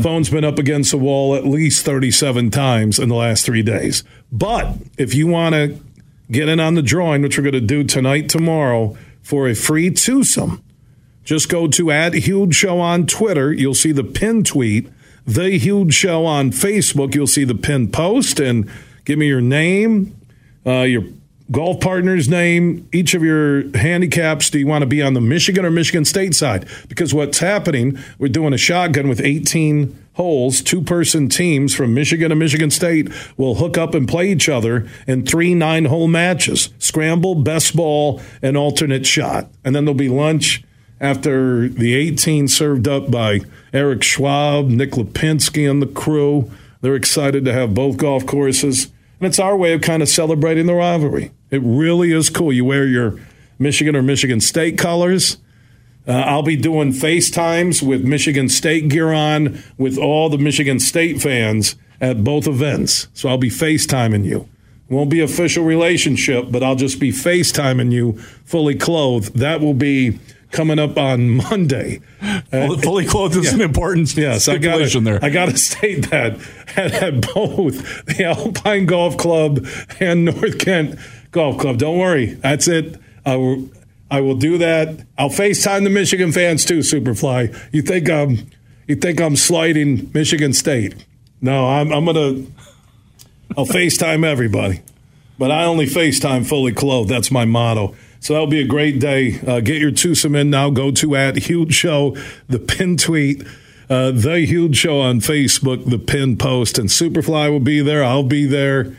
phone's 0.00 0.30
been 0.30 0.44
up 0.44 0.58
against 0.58 0.90
the 0.90 0.96
wall 0.96 1.34
at 1.34 1.44
least 1.44 1.84
37 1.84 2.50
times 2.50 2.98
in 2.98 3.10
the 3.10 3.14
last 3.14 3.44
three 3.44 3.62
days. 3.62 4.04
But 4.32 4.76
if 4.96 5.14
you 5.14 5.26
want 5.26 5.54
to 5.54 5.78
get 6.30 6.48
in 6.48 6.60
on 6.60 6.76
the 6.76 6.82
drawing, 6.82 7.20
which 7.20 7.36
we're 7.36 7.44
going 7.44 7.52
to 7.52 7.60
do 7.60 7.84
tonight, 7.84 8.30
tomorrow, 8.30 8.96
for 9.22 9.48
a 9.48 9.54
free 9.54 9.90
twosome, 9.90 10.62
just 11.24 11.48
go 11.48 11.68
to 11.68 11.90
at 11.90 12.14
Huge 12.14 12.54
Show 12.54 12.80
on 12.80 13.06
Twitter. 13.06 13.52
You'll 13.52 13.74
see 13.74 13.92
the 13.92 14.04
pin 14.04 14.44
tweet. 14.44 14.88
The 15.26 15.58
Huge 15.58 15.94
Show 15.94 16.26
on 16.26 16.50
Facebook. 16.50 17.14
You'll 17.14 17.26
see 17.26 17.44
the 17.44 17.54
pin 17.54 17.88
post 17.88 18.40
and 18.40 18.68
give 19.04 19.18
me 19.18 19.28
your 19.28 19.40
name, 19.40 20.16
uh, 20.66 20.82
your 20.82 21.04
golf 21.50 21.80
partner's 21.80 22.28
name, 22.28 22.88
each 22.92 23.14
of 23.14 23.22
your 23.22 23.76
handicaps. 23.76 24.50
Do 24.50 24.58
you 24.58 24.66
want 24.66 24.82
to 24.82 24.86
be 24.86 25.02
on 25.02 25.14
the 25.14 25.20
Michigan 25.20 25.64
or 25.64 25.70
Michigan 25.70 26.04
State 26.04 26.34
side? 26.34 26.66
Because 26.88 27.14
what's 27.14 27.38
happening, 27.38 27.98
we're 28.18 28.28
doing 28.28 28.52
a 28.52 28.58
shotgun 28.58 29.08
with 29.08 29.20
18 29.20 29.96
holes, 30.14 30.60
two 30.60 30.82
person 30.82 31.28
teams 31.28 31.74
from 31.74 31.94
Michigan 31.94 32.32
and 32.32 32.38
Michigan 32.38 32.70
State 32.70 33.08
will 33.36 33.56
hook 33.56 33.78
up 33.78 33.94
and 33.94 34.08
play 34.08 34.30
each 34.30 34.48
other 34.48 34.88
in 35.06 35.24
three 35.24 35.54
nine 35.54 35.86
hole 35.86 36.08
matches 36.08 36.70
scramble, 36.78 37.34
best 37.34 37.76
ball, 37.76 38.20
and 38.42 38.56
alternate 38.56 39.06
shot. 39.06 39.48
And 39.64 39.74
then 39.74 39.84
there'll 39.84 39.94
be 39.94 40.08
lunch 40.08 40.64
after 41.02 41.68
the 41.68 41.94
18 41.94 42.46
served 42.46 42.86
up 42.86 43.10
by 43.10 43.40
Eric 43.72 44.04
Schwab, 44.04 44.68
Nick 44.68 44.92
Lipinski, 44.92 45.68
and 45.68 45.82
the 45.82 45.86
crew. 45.86 46.50
They're 46.80 46.94
excited 46.94 47.44
to 47.44 47.52
have 47.52 47.74
both 47.74 47.96
golf 47.96 48.24
courses. 48.24 48.84
And 49.18 49.26
it's 49.26 49.40
our 49.40 49.56
way 49.56 49.72
of 49.72 49.82
kind 49.82 50.02
of 50.02 50.08
celebrating 50.08 50.66
the 50.66 50.74
rivalry. 50.74 51.32
It 51.50 51.60
really 51.62 52.12
is 52.12 52.30
cool. 52.30 52.52
You 52.52 52.64
wear 52.64 52.86
your 52.86 53.20
Michigan 53.58 53.96
or 53.96 54.02
Michigan 54.02 54.40
State 54.40 54.78
colors. 54.78 55.38
Uh, 56.06 56.12
I'll 56.12 56.42
be 56.42 56.56
doing 56.56 56.92
FaceTimes 56.92 57.82
with 57.82 58.04
Michigan 58.04 58.48
State 58.48 58.88
gear 58.88 59.12
on 59.12 59.62
with 59.76 59.98
all 59.98 60.28
the 60.28 60.38
Michigan 60.38 60.80
State 60.80 61.20
fans 61.20 61.76
at 62.00 62.24
both 62.24 62.46
events. 62.46 63.08
So 63.12 63.28
I'll 63.28 63.38
be 63.38 63.50
FaceTiming 63.50 64.24
you. 64.24 64.48
Won't 64.88 65.10
be 65.10 65.20
official 65.20 65.64
relationship, 65.64 66.46
but 66.50 66.62
I'll 66.62 66.76
just 66.76 67.00
be 67.00 67.12
FaceTiming 67.12 67.92
you 67.92 68.18
fully 68.44 68.74
clothed. 68.74 69.36
That 69.38 69.60
will 69.60 69.74
be 69.74 70.18
coming 70.52 70.78
up 70.78 70.96
on 70.96 71.30
Monday. 71.30 72.00
Fully 72.50 73.06
clothed 73.06 73.36
is 73.36 73.46
yeah. 73.46 73.54
an 73.54 73.60
important 73.62 74.16
yes, 74.16 74.46
I 74.46 74.58
gotta, 74.58 75.00
there. 75.00 75.18
I 75.22 75.30
got 75.30 75.46
to 75.46 75.56
state 75.56 76.10
that 76.10 76.38
at, 76.76 76.92
at, 76.92 77.34
both 77.34 78.04
the 78.06 78.24
Alpine 78.24 78.86
Golf 78.86 79.16
Club 79.16 79.66
and 79.98 80.26
North 80.26 80.58
Kent 80.58 80.98
Golf 81.32 81.58
Club. 81.58 81.78
Don't 81.78 81.98
worry, 81.98 82.26
that's 82.26 82.68
it. 82.68 83.00
I 83.26 83.36
will, 83.36 83.70
I 84.10 84.20
will 84.20 84.36
do 84.36 84.58
that. 84.58 85.06
I'll 85.18 85.30
FaceTime 85.30 85.84
the 85.84 85.90
Michigan 85.90 86.30
fans 86.32 86.64
too, 86.64 86.80
Superfly. 86.80 87.58
You 87.72 87.82
think 87.82 88.08
I'm, 88.08 88.50
you 88.86 88.94
think 88.94 89.20
I'm 89.20 89.36
sliding 89.36 90.10
Michigan 90.12 90.52
State? 90.52 91.06
No, 91.40 91.66
I'm, 91.66 91.92
I'm 91.92 92.04
gonna. 92.04 92.44
I'll 93.56 93.66
FaceTime 93.66 94.24
everybody, 94.24 94.80
but 95.38 95.50
I 95.50 95.64
only 95.64 95.86
FaceTime 95.86 96.46
fully 96.46 96.72
clothed. 96.72 97.10
That's 97.10 97.30
my 97.30 97.44
motto. 97.44 97.94
So 98.22 98.34
that'll 98.34 98.46
be 98.46 98.60
a 98.60 98.66
great 98.66 99.00
day. 99.00 99.40
Uh, 99.44 99.58
get 99.58 99.80
your 99.80 99.90
twosome 99.90 100.36
in 100.36 100.48
now. 100.48 100.70
Go 100.70 100.92
to 100.92 101.16
at 101.16 101.34
Huge 101.36 101.74
Show, 101.74 102.16
the 102.48 102.60
pin 102.60 102.96
tweet, 102.96 103.44
uh, 103.90 104.12
the 104.12 104.46
Huge 104.46 104.76
Show 104.76 105.00
on 105.00 105.18
Facebook, 105.18 105.90
the 105.90 105.98
pin 105.98 106.36
post, 106.36 106.78
and 106.78 106.88
Superfly 106.88 107.50
will 107.50 107.58
be 107.58 107.80
there. 107.80 108.04
I'll 108.04 108.22
be 108.22 108.46
there. 108.46 108.96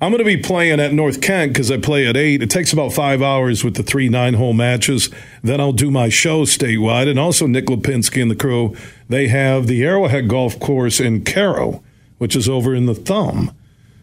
I'm 0.00 0.10
going 0.10 0.20
to 0.20 0.24
be 0.24 0.38
playing 0.38 0.80
at 0.80 0.94
North 0.94 1.20
Kent 1.20 1.52
because 1.52 1.70
I 1.70 1.76
play 1.76 2.06
at 2.06 2.16
8. 2.16 2.42
It 2.42 2.48
takes 2.48 2.72
about 2.72 2.94
five 2.94 3.20
hours 3.20 3.62
with 3.62 3.74
the 3.74 3.82
three 3.82 4.08
nine 4.08 4.34
hole 4.34 4.54
matches. 4.54 5.10
Then 5.42 5.60
I'll 5.60 5.72
do 5.72 5.90
my 5.90 6.08
show 6.08 6.46
statewide. 6.46 7.10
And 7.10 7.18
also, 7.18 7.46
Nick 7.46 7.66
Lipinski 7.66 8.22
and 8.22 8.30
the 8.30 8.34
crew, 8.34 8.74
they 9.06 9.28
have 9.28 9.66
the 9.66 9.84
Arrowhead 9.84 10.28
Golf 10.28 10.58
Course 10.58 10.98
in 10.98 11.24
Caro, 11.24 11.84
which 12.16 12.34
is 12.34 12.48
over 12.48 12.74
in 12.74 12.86
the 12.86 12.94
Thumb. 12.94 13.54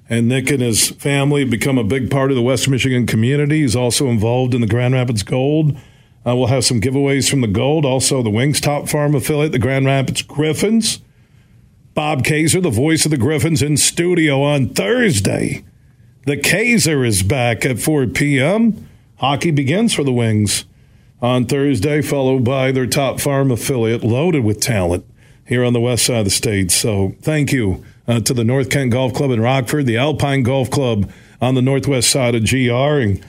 And 0.09 0.27
Nick 0.27 0.49
and 0.49 0.61
his 0.61 0.89
family 0.89 1.41
have 1.41 1.51
become 1.51 1.77
a 1.77 1.83
big 1.83 2.09
part 2.09 2.31
of 2.31 2.35
the 2.35 2.41
West 2.41 2.67
Michigan 2.67 3.05
community. 3.05 3.61
He's 3.61 3.75
also 3.75 4.07
involved 4.07 4.55
in 4.55 4.61
the 4.61 4.67
Grand 4.67 4.95
Rapids 4.95 5.21
Gold. 5.21 5.77
Uh, 6.25 6.35
we'll 6.35 6.47
have 6.47 6.65
some 6.65 6.81
giveaways 6.81 7.29
from 7.29 7.41
the 7.41 7.47
Gold. 7.47 7.85
Also, 7.85 8.23
the 8.23 8.29
Wings 8.29 8.59
Top 8.59 8.89
Farm 8.89 9.13
affiliate, 9.13 9.51
the 9.51 9.59
Grand 9.59 9.85
Rapids 9.85 10.23
Griffins. 10.23 10.99
Bob 11.93 12.23
Kaiser, 12.23 12.59
the 12.59 12.69
voice 12.69 13.05
of 13.05 13.11
the 13.11 13.17
Griffins, 13.17 13.61
in 13.61 13.77
studio 13.77 14.41
on 14.41 14.69
Thursday. 14.69 15.63
The 16.25 16.37
Kaiser 16.37 17.03
is 17.05 17.23
back 17.23 17.65
at 17.65 17.79
4 17.79 18.07
p.m. 18.07 18.87
Hockey 19.17 19.51
begins 19.51 19.93
for 19.93 20.03
the 20.03 20.11
Wings 20.11 20.65
on 21.21 21.45
Thursday, 21.45 22.01
followed 22.01 22.43
by 22.43 22.71
their 22.71 22.87
Top 22.87 23.19
Farm 23.19 23.51
affiliate, 23.51 24.03
loaded 24.03 24.43
with 24.43 24.59
talent 24.59 25.05
here 25.45 25.63
on 25.63 25.73
the 25.73 25.79
west 25.79 26.05
side 26.05 26.19
of 26.19 26.25
the 26.25 26.31
state. 26.31 26.71
So, 26.71 27.15
thank 27.21 27.51
you 27.51 27.83
uh, 28.09 28.19
to 28.21 28.33
the 28.33 28.43
North 28.43 28.71
Kent 28.71 28.91
Golf 28.91 29.13
Club 29.13 29.29
in 29.29 29.39
Rockford, 29.39 29.85
the 29.85 29.97
Alpine 29.97 30.41
Golf 30.41 30.71
Club 30.71 31.11
on 31.39 31.53
the 31.53 31.61
northwest 31.61 32.09
side 32.09 32.33
of 32.33 32.43
GR. 32.43 32.57
And 32.57 33.23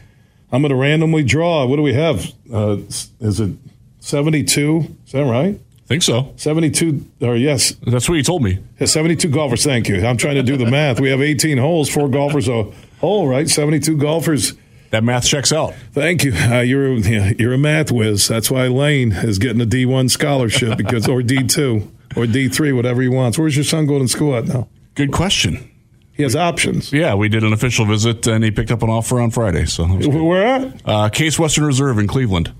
I'm 0.50 0.62
going 0.62 0.70
to 0.70 0.76
randomly 0.76 1.22
draw. 1.22 1.66
What 1.66 1.76
do 1.76 1.82
we 1.82 1.92
have? 1.92 2.32
Uh, 2.52 2.78
is 3.20 3.40
it 3.40 3.56
72? 4.00 4.96
Is 5.06 5.12
that 5.12 5.24
right? 5.24 5.54
I 5.54 5.86
think 5.86 6.02
so. 6.02 6.32
72, 6.36 7.04
or 7.20 7.36
yes. 7.36 7.74
That's 7.86 8.08
what 8.08 8.14
you 8.14 8.22
told 8.22 8.42
me. 8.42 8.58
72 8.82 9.28
golfers. 9.28 9.64
Thank 9.64 9.88
you. 9.88 10.04
I'm 10.06 10.16
trying 10.16 10.36
to 10.36 10.42
do 10.42 10.56
the 10.56 10.66
math. 10.70 10.98
We 10.98 11.10
have 11.10 11.20
18 11.20 11.58
holes, 11.58 11.90
four 11.90 12.08
golfers 12.08 12.48
a 12.48 12.64
hole, 13.00 13.28
right? 13.28 13.48
72 13.48 13.96
golfers. 13.98 14.54
That 14.90 15.04
math 15.04 15.26
checks 15.26 15.52
out. 15.52 15.74
Thank 15.92 16.24
you. 16.24 16.32
Uh, 16.32 16.60
you're 16.60 16.94
you're 16.94 17.52
a 17.52 17.58
math 17.58 17.92
whiz. 17.92 18.26
That's 18.26 18.50
why 18.50 18.66
Lane 18.66 19.12
is 19.12 19.38
getting 19.38 19.60
a 19.60 19.64
D1 19.64 20.10
scholarship 20.10 20.76
because 20.76 21.06
or 21.06 21.20
D2 21.20 21.88
or 22.16 22.24
D3, 22.24 22.74
whatever 22.74 23.02
he 23.02 23.08
wants. 23.08 23.38
Where's 23.38 23.56
your 23.56 23.64
son 23.64 23.86
going 23.86 24.02
to 24.02 24.08
school 24.08 24.36
at 24.36 24.46
now? 24.46 24.68
Good 24.94 25.12
question. 25.12 25.70
He 26.12 26.22
has 26.22 26.36
options. 26.36 26.92
Yeah, 26.92 27.14
we 27.14 27.28
did 27.28 27.44
an 27.44 27.52
official 27.52 27.86
visit, 27.86 28.26
and 28.26 28.44
he 28.44 28.50
picked 28.50 28.70
up 28.70 28.82
an 28.82 28.90
offer 28.90 29.20
on 29.20 29.30
Friday. 29.30 29.64
So 29.64 29.86
where 29.86 30.44
at? 30.44 30.82
Uh, 30.84 31.08
Case 31.08 31.38
Western 31.38 31.64
Reserve 31.64 31.98
in 31.98 32.06
Cleveland. 32.06 32.52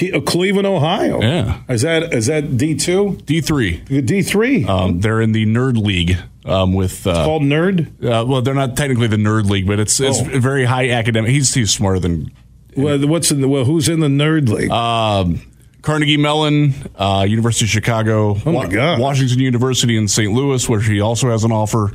Uh, 0.00 0.20
Cleveland, 0.20 0.66
Ohio. 0.66 1.20
Yeah. 1.20 1.62
Is 1.68 1.82
that 1.82 2.14
is 2.14 2.26
that 2.26 2.56
D 2.56 2.76
two? 2.76 3.18
D 3.24 3.40
three. 3.40 3.78
D 3.78 4.22
three. 4.22 4.64
Um, 4.64 5.00
they're 5.00 5.20
in 5.20 5.32
the 5.32 5.46
Nerd 5.46 5.76
League. 5.76 6.16
Um, 6.44 6.72
with 6.72 7.06
uh, 7.06 7.10
it's 7.10 7.18
called 7.18 7.42
Nerd. 7.42 7.88
Uh, 8.02 8.24
well, 8.24 8.40
they're 8.40 8.54
not 8.54 8.76
technically 8.76 9.08
the 9.08 9.16
Nerd 9.16 9.50
League, 9.50 9.66
but 9.66 9.80
it's 9.80 9.98
it's 9.98 10.20
oh. 10.20 10.38
very 10.38 10.64
high 10.64 10.90
academic. 10.90 11.30
He's 11.30 11.52
he's 11.52 11.72
smarter 11.72 11.98
than. 11.98 12.32
Well, 12.76 13.06
what's 13.08 13.32
in 13.32 13.40
the 13.40 13.48
well? 13.48 13.64
Who's 13.64 13.88
in 13.88 14.00
the 14.00 14.06
Nerd 14.06 14.48
League? 14.48 14.70
Um, 14.70 15.42
Carnegie 15.82 16.16
Mellon, 16.16 16.74
uh, 16.96 17.24
University 17.28 17.64
of 17.64 17.70
Chicago, 17.70 18.36
oh 18.44 18.52
my 18.52 18.66
God. 18.66 19.00
Washington 19.00 19.38
University 19.38 19.96
in 19.96 20.08
St. 20.08 20.32
Louis, 20.32 20.68
where 20.68 20.80
he 20.80 21.00
also 21.00 21.30
has 21.30 21.44
an 21.44 21.52
offer. 21.52 21.92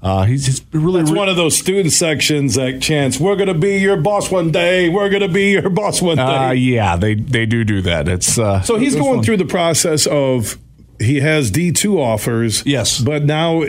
Uh, 0.00 0.24
he's, 0.24 0.46
he's 0.46 0.64
really 0.72 1.00
That's 1.00 1.10
re- 1.10 1.18
one 1.18 1.28
of 1.28 1.36
those 1.36 1.58
student 1.58 1.92
sections 1.92 2.54
that 2.54 2.80
chants, 2.80 3.18
"We're 3.18 3.34
going 3.34 3.48
to 3.48 3.54
be 3.54 3.78
your 3.78 3.96
boss 3.96 4.30
one 4.30 4.52
day. 4.52 4.88
We're 4.88 5.08
going 5.08 5.22
to 5.22 5.28
be 5.28 5.50
your 5.52 5.68
boss 5.70 6.00
one 6.00 6.16
day." 6.16 6.22
Uh, 6.22 6.52
yeah, 6.52 6.96
they 6.96 7.14
they 7.14 7.46
do 7.46 7.64
do 7.64 7.82
that. 7.82 8.08
It's 8.08 8.38
uh, 8.38 8.62
so 8.62 8.76
he's 8.76 8.94
going 8.94 9.16
fun. 9.16 9.24
through 9.24 9.38
the 9.38 9.44
process 9.44 10.06
of 10.06 10.56
he 11.00 11.20
has 11.20 11.50
D 11.50 11.72
two 11.72 12.00
offers. 12.00 12.64
Yes, 12.64 13.00
but 13.00 13.24
now, 13.24 13.64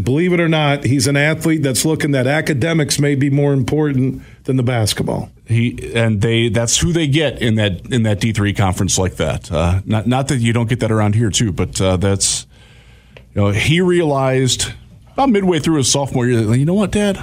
believe 0.00 0.32
it 0.32 0.40
or 0.40 0.48
not, 0.48 0.84
he's 0.84 1.06
an 1.06 1.16
athlete 1.16 1.62
that's 1.62 1.84
looking 1.84 2.10
that 2.12 2.26
academics 2.26 2.98
may 2.98 3.14
be 3.14 3.30
more 3.30 3.52
important 3.52 4.22
than 4.44 4.56
the 4.56 4.64
basketball. 4.64 5.30
He 5.50 5.92
and 5.94 6.20
they 6.20 6.48
that's 6.48 6.78
who 6.78 6.92
they 6.92 7.08
get 7.08 7.42
in 7.42 7.56
that 7.56 7.92
in 7.92 8.04
that 8.04 8.20
D 8.20 8.32
three 8.32 8.54
conference 8.54 8.98
like 8.98 9.16
that. 9.16 9.50
Uh, 9.50 9.80
not 9.84 10.06
not 10.06 10.28
that 10.28 10.36
you 10.36 10.52
don't 10.52 10.68
get 10.68 10.80
that 10.80 10.92
around 10.92 11.16
here 11.16 11.30
too, 11.30 11.50
but 11.50 11.80
uh, 11.80 11.96
that's 11.96 12.46
you 13.34 13.42
know 13.42 13.50
he 13.50 13.80
realized 13.80 14.72
about 15.12 15.28
midway 15.28 15.58
through 15.58 15.78
his 15.78 15.90
sophomore 15.90 16.26
year. 16.26 16.54
You 16.54 16.64
know 16.64 16.74
what, 16.74 16.92
Dad? 16.92 17.20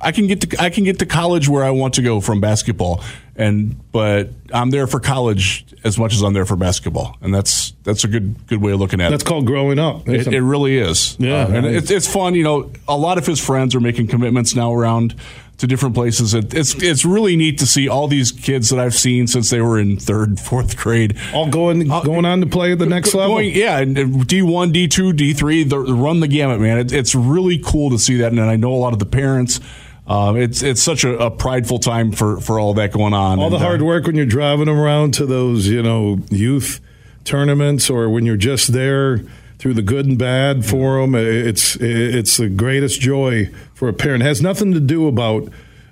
I 0.00 0.12
can 0.12 0.28
get 0.28 0.40
to 0.42 0.62
I 0.62 0.70
can 0.70 0.84
get 0.84 1.00
to 1.00 1.06
college 1.06 1.48
where 1.48 1.64
I 1.64 1.70
want 1.70 1.94
to 1.94 2.02
go 2.02 2.20
from 2.20 2.40
basketball, 2.40 3.02
and 3.36 3.78
but 3.92 4.30
I'm 4.52 4.70
there 4.70 4.86
for 4.86 5.00
college 5.00 5.66
as 5.84 5.98
much 5.98 6.14
as 6.14 6.22
I'm 6.22 6.32
there 6.32 6.46
for 6.46 6.56
basketball, 6.56 7.18
and 7.20 7.34
that's 7.34 7.72
that's 7.82 8.04
a 8.04 8.08
good 8.08 8.46
good 8.46 8.62
way 8.62 8.72
of 8.72 8.80
looking 8.80 9.00
at 9.00 9.10
That's 9.10 9.22
it. 9.22 9.24
That's 9.24 9.28
called 9.28 9.46
growing 9.46 9.78
up. 9.78 10.08
It, 10.08 10.26
it 10.28 10.40
really 10.40 10.78
is. 10.78 11.16
Yeah. 11.18 11.44
Uh, 11.44 11.48
and 11.48 11.66
it's, 11.66 11.90
it's 11.90 12.10
fun. 12.10 12.34
You 12.34 12.44
know, 12.44 12.72
a 12.88 12.96
lot 12.96 13.18
of 13.18 13.26
his 13.26 13.44
friends 13.44 13.74
are 13.74 13.80
making 13.80 14.06
commitments 14.06 14.54
now 14.54 14.72
around 14.72 15.14
to 15.60 15.66
different 15.66 15.94
places. 15.94 16.34
It, 16.34 16.54
it's 16.54 16.74
it's 16.82 17.04
really 17.04 17.36
neat 17.36 17.58
to 17.58 17.66
see 17.66 17.88
all 17.88 18.08
these 18.08 18.32
kids 18.32 18.70
that 18.70 18.78
I've 18.78 18.94
seen 18.94 19.26
since 19.26 19.50
they 19.50 19.60
were 19.60 19.78
in 19.78 19.98
third, 19.98 20.40
fourth 20.40 20.76
grade. 20.76 21.16
all 21.34 21.48
going 21.48 21.86
going 21.86 22.24
on 22.24 22.40
to 22.40 22.46
play 22.46 22.72
at 22.72 22.78
the 22.78 22.86
next 22.86 23.14
level. 23.14 23.40
Yeah, 23.40 23.78
and 23.78 24.26
D 24.26 24.42
one, 24.42 24.72
D 24.72 24.88
two, 24.88 25.12
D 25.12 25.34
three, 25.34 25.62
the 25.62 25.78
run 25.78 26.20
the 26.20 26.28
gamut, 26.28 26.60
man. 26.60 26.78
It, 26.78 26.92
it's 26.92 27.14
really 27.14 27.58
cool 27.58 27.90
to 27.90 27.98
see 27.98 28.16
that, 28.18 28.32
and 28.32 28.40
I 28.40 28.56
know 28.56 28.72
a 28.72 28.76
lot 28.76 28.92
of 28.92 28.98
the 28.98 29.06
parents. 29.06 29.60
Um, 30.06 30.36
it's 30.36 30.62
it's 30.62 30.82
such 30.82 31.04
a, 31.04 31.16
a 31.18 31.30
prideful 31.30 31.78
time 31.78 32.10
for, 32.10 32.40
for 32.40 32.58
all 32.58 32.74
that 32.74 32.92
going 32.92 33.14
on. 33.14 33.38
all 33.38 33.50
the 33.50 33.56
And, 33.56 33.64
uh, 33.64 33.68
hard 33.68 33.82
work 33.82 34.06
when 34.06 34.16
you're 34.16 34.26
driving 34.26 34.66
them 34.66 34.78
around 34.78 35.14
to 35.14 35.26
those, 35.26 35.68
you 35.68 35.82
know, 35.82 36.18
youth 36.30 36.80
tournaments, 37.24 37.90
or 37.90 38.08
when 38.08 38.26
you're 38.26 38.36
just 38.36 38.72
there 38.72 39.20
through 39.60 39.74
the 39.74 39.82
good 39.82 40.06
and 40.06 40.18
bad 40.18 40.64
for 40.64 41.00
them. 41.00 41.14
It's 41.14 41.76
it's 41.80 42.38
the 42.38 42.48
greatest 42.48 43.00
joy 43.00 43.50
for 43.74 43.88
a 43.88 43.92
parent. 43.92 44.22
It 44.22 44.26
has 44.26 44.40
nothing 44.42 44.72
to 44.72 44.80
do 44.80 45.06
about 45.06 45.48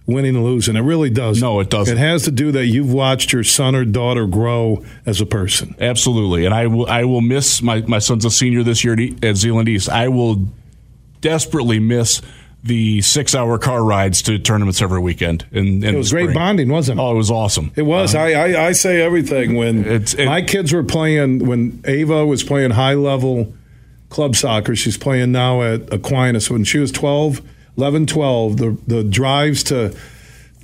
winning 0.07 0.35
and 0.35 0.43
losing. 0.45 0.75
It 0.75 0.81
really 0.81 1.11
does. 1.11 1.41
No, 1.43 1.61
it 1.61 1.69
doesn't. 1.69 1.95
It 1.97 2.01
has 2.01 2.23
to 2.23 2.31
do 2.31 2.51
that 2.53 2.65
you've 2.65 2.91
watched 2.93 3.31
your 3.33 3.45
son 3.45 3.75
or 3.75 3.85
daughter 3.85 4.27
grow 4.27 4.83
as 5.05 5.21
a 5.21 5.27
person. 5.27 5.75
Absolutely, 5.79 6.47
and 6.47 6.55
I 6.55 6.67
will. 6.67 6.87
I 6.89 7.05
will 7.05 7.21
miss 7.21 7.61
my 7.61 7.83
my 7.83 7.99
son's 7.99 8.25
a 8.25 8.31
senior 8.31 8.63
this 8.63 8.83
year 8.85 8.97
at, 9.23 9.37
Zeeland 9.37 9.69
East. 9.69 9.89
I 9.91 10.09
will 10.09 10.47
desperately 11.21 11.79
miss 11.79 12.23
the 12.65 13.01
six 13.03 13.35
hour 13.35 13.57
car 13.59 13.85
rides 13.85 14.23
to 14.23 14.39
tournaments 14.39 14.83
every 14.83 14.99
weekend. 15.01 15.47
In 15.53 15.85
It 15.85 15.95
was 15.95 16.11
great 16.11 16.35
bonding, 16.35 16.69
wasn't 16.71 16.99
it? 16.99 17.03
Oh, 17.03 17.13
it 17.13 17.17
was 17.17 17.31
awesome. 17.31 17.71
It 17.77 17.83
was. 17.83 18.15
Uh-huh. 18.15 18.25
I, 18.25 18.33
I 18.33 18.67
I 18.69 18.73
say 18.73 19.01
everything 19.01 19.55
when 19.55 19.85
It's- 19.85 20.15
it- 20.15 20.27
my 20.27 20.43
kids 20.43 20.73
were 20.73 20.83
playing. 20.83 21.47
When 21.47 21.81
Ava 21.85 22.27
was 22.27 22.43
playing 22.43 22.71
high 22.73 22.95
level 22.95 23.53
club 24.09 24.37
soccer, 24.37 24.75
she's 24.75 24.97
playing 24.97 25.33
now 25.33 25.63
at 25.63 25.93
Aquinas. 25.93 26.51
When 26.51 26.65
she 26.65 26.79
was 26.79 26.93
12, 26.93 27.43
11, 27.77 28.07
12, 28.07 28.57
the 28.57 28.79
the 28.87 29.05
drives 29.05 29.63
to 29.65 29.97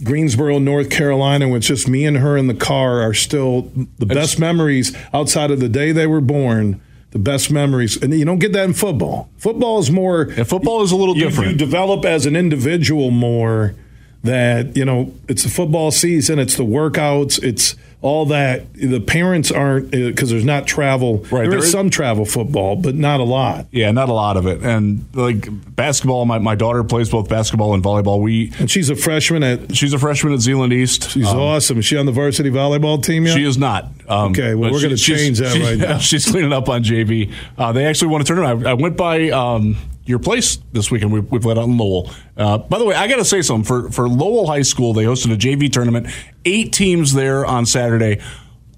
Greensboro, 0.02 0.58
North 0.58 0.90
Carolina, 0.90 1.48
with 1.48 1.62
just 1.62 1.88
me 1.88 2.04
and 2.04 2.18
her 2.18 2.36
in 2.36 2.46
the 2.46 2.54
car, 2.54 3.00
are 3.00 3.14
still 3.14 3.70
the 3.98 4.06
best 4.06 4.38
memories 4.38 4.96
outside 5.12 5.50
of 5.50 5.60
the 5.60 5.68
day 5.68 5.92
they 5.92 6.06
were 6.06 6.20
born. 6.20 6.80
The 7.10 7.20
best 7.20 7.48
memories, 7.48 7.96
and 8.02 8.12
you 8.12 8.24
don't 8.24 8.40
get 8.40 8.52
that 8.54 8.64
in 8.64 8.72
football. 8.72 9.30
Football 9.36 9.78
is 9.78 9.88
more. 9.88 10.32
Yeah, 10.32 10.42
football 10.42 10.82
is 10.82 10.90
a 10.90 10.96
little 10.96 11.16
you, 11.16 11.22
different. 11.22 11.52
You 11.52 11.56
develop 11.56 12.04
as 12.04 12.26
an 12.26 12.34
individual 12.34 13.12
more 13.12 13.76
that 14.24 14.76
you 14.76 14.84
know 14.84 15.12
it's 15.28 15.44
the 15.44 15.50
football 15.50 15.90
season 15.90 16.38
it's 16.38 16.56
the 16.56 16.64
workouts 16.64 17.40
it's 17.42 17.76
all 18.04 18.26
that 18.26 18.70
the 18.74 19.00
parents 19.00 19.50
aren't 19.50 19.90
because 19.90 20.28
there's 20.28 20.44
not 20.44 20.66
travel 20.66 21.20
Right, 21.30 21.40
there 21.44 21.50
there 21.52 21.58
is 21.60 21.64
is- 21.64 21.72
some 21.72 21.88
travel 21.88 22.26
football 22.26 22.76
but 22.76 22.94
not 22.94 23.18
a 23.18 23.24
lot 23.24 23.64
Yeah, 23.72 23.90
not 23.92 24.10
a 24.10 24.12
lot 24.12 24.36
of 24.36 24.46
it. 24.46 24.62
And 24.62 25.06
like 25.14 25.48
basketball, 25.74 26.26
my, 26.26 26.38
my 26.38 26.54
daughter 26.54 26.84
plays 26.84 27.08
both 27.08 27.30
basketball 27.30 27.72
and 27.72 27.82
volleyball. 27.82 28.20
We 28.20 28.52
and 28.58 28.70
she's 28.70 28.90
a 28.90 28.94
freshman 28.96 29.42
at 29.42 29.74
she's 29.74 29.94
a 29.94 29.98
freshman 29.98 30.34
at 30.34 30.40
Zeeland 30.40 30.74
East. 30.74 31.08
she's 31.12 31.26
Um, 31.26 31.38
awesome 31.38 31.78
is 31.78 31.86
she 31.86 31.96
on 31.96 32.04
the 32.04 32.12
varsity 32.12 32.50
volleyball 32.50 33.02
team 33.02 33.24
yet 33.24 33.36
She 33.36 33.44
is 33.44 33.56
not. 33.56 33.84
Um, 34.06 34.32
Okay, 34.32 34.54
well, 34.54 34.70
we're 34.70 34.82
gonna 34.82 34.98
change 34.98 35.38
that 35.38 35.56
right 35.58 35.78
now. 35.78 35.96
She's 36.10 36.26
cleaning 36.30 36.52
up 36.52 36.68
on 36.68 36.84
JV. 36.84 37.32
Uh, 37.56 37.72
they 37.72 37.86
actually 37.86 38.08
won 38.08 38.20
a 38.20 38.24
tournament. 38.24 38.66
I, 38.66 38.72
I 38.72 38.74
went 38.74 38.98
by 38.98 39.30
um, 39.30 39.76
your 40.06 40.18
place 40.18 40.58
this 40.72 40.90
weekend. 40.90 41.12
We, 41.12 41.20
we 41.20 41.38
played 41.38 41.56
out 41.58 41.64
in 41.64 41.76
Lowell. 41.78 42.10
Uh, 42.36 42.58
by 42.58 42.78
the 42.78 42.84
way, 42.84 42.94
I 42.94 43.06
got 43.08 43.16
to 43.16 43.24
say 43.24 43.40
something. 43.42 43.64
For, 43.64 43.90
for 43.90 44.08
Lowell 44.08 44.46
High 44.46 44.62
School, 44.62 44.92
they 44.92 45.04
hosted 45.04 45.32
a 45.32 45.36
JV 45.36 45.72
tournament. 45.72 46.08
Eight 46.44 46.72
teams 46.72 47.14
there 47.14 47.44
on 47.46 47.64
Saturday. 47.66 48.20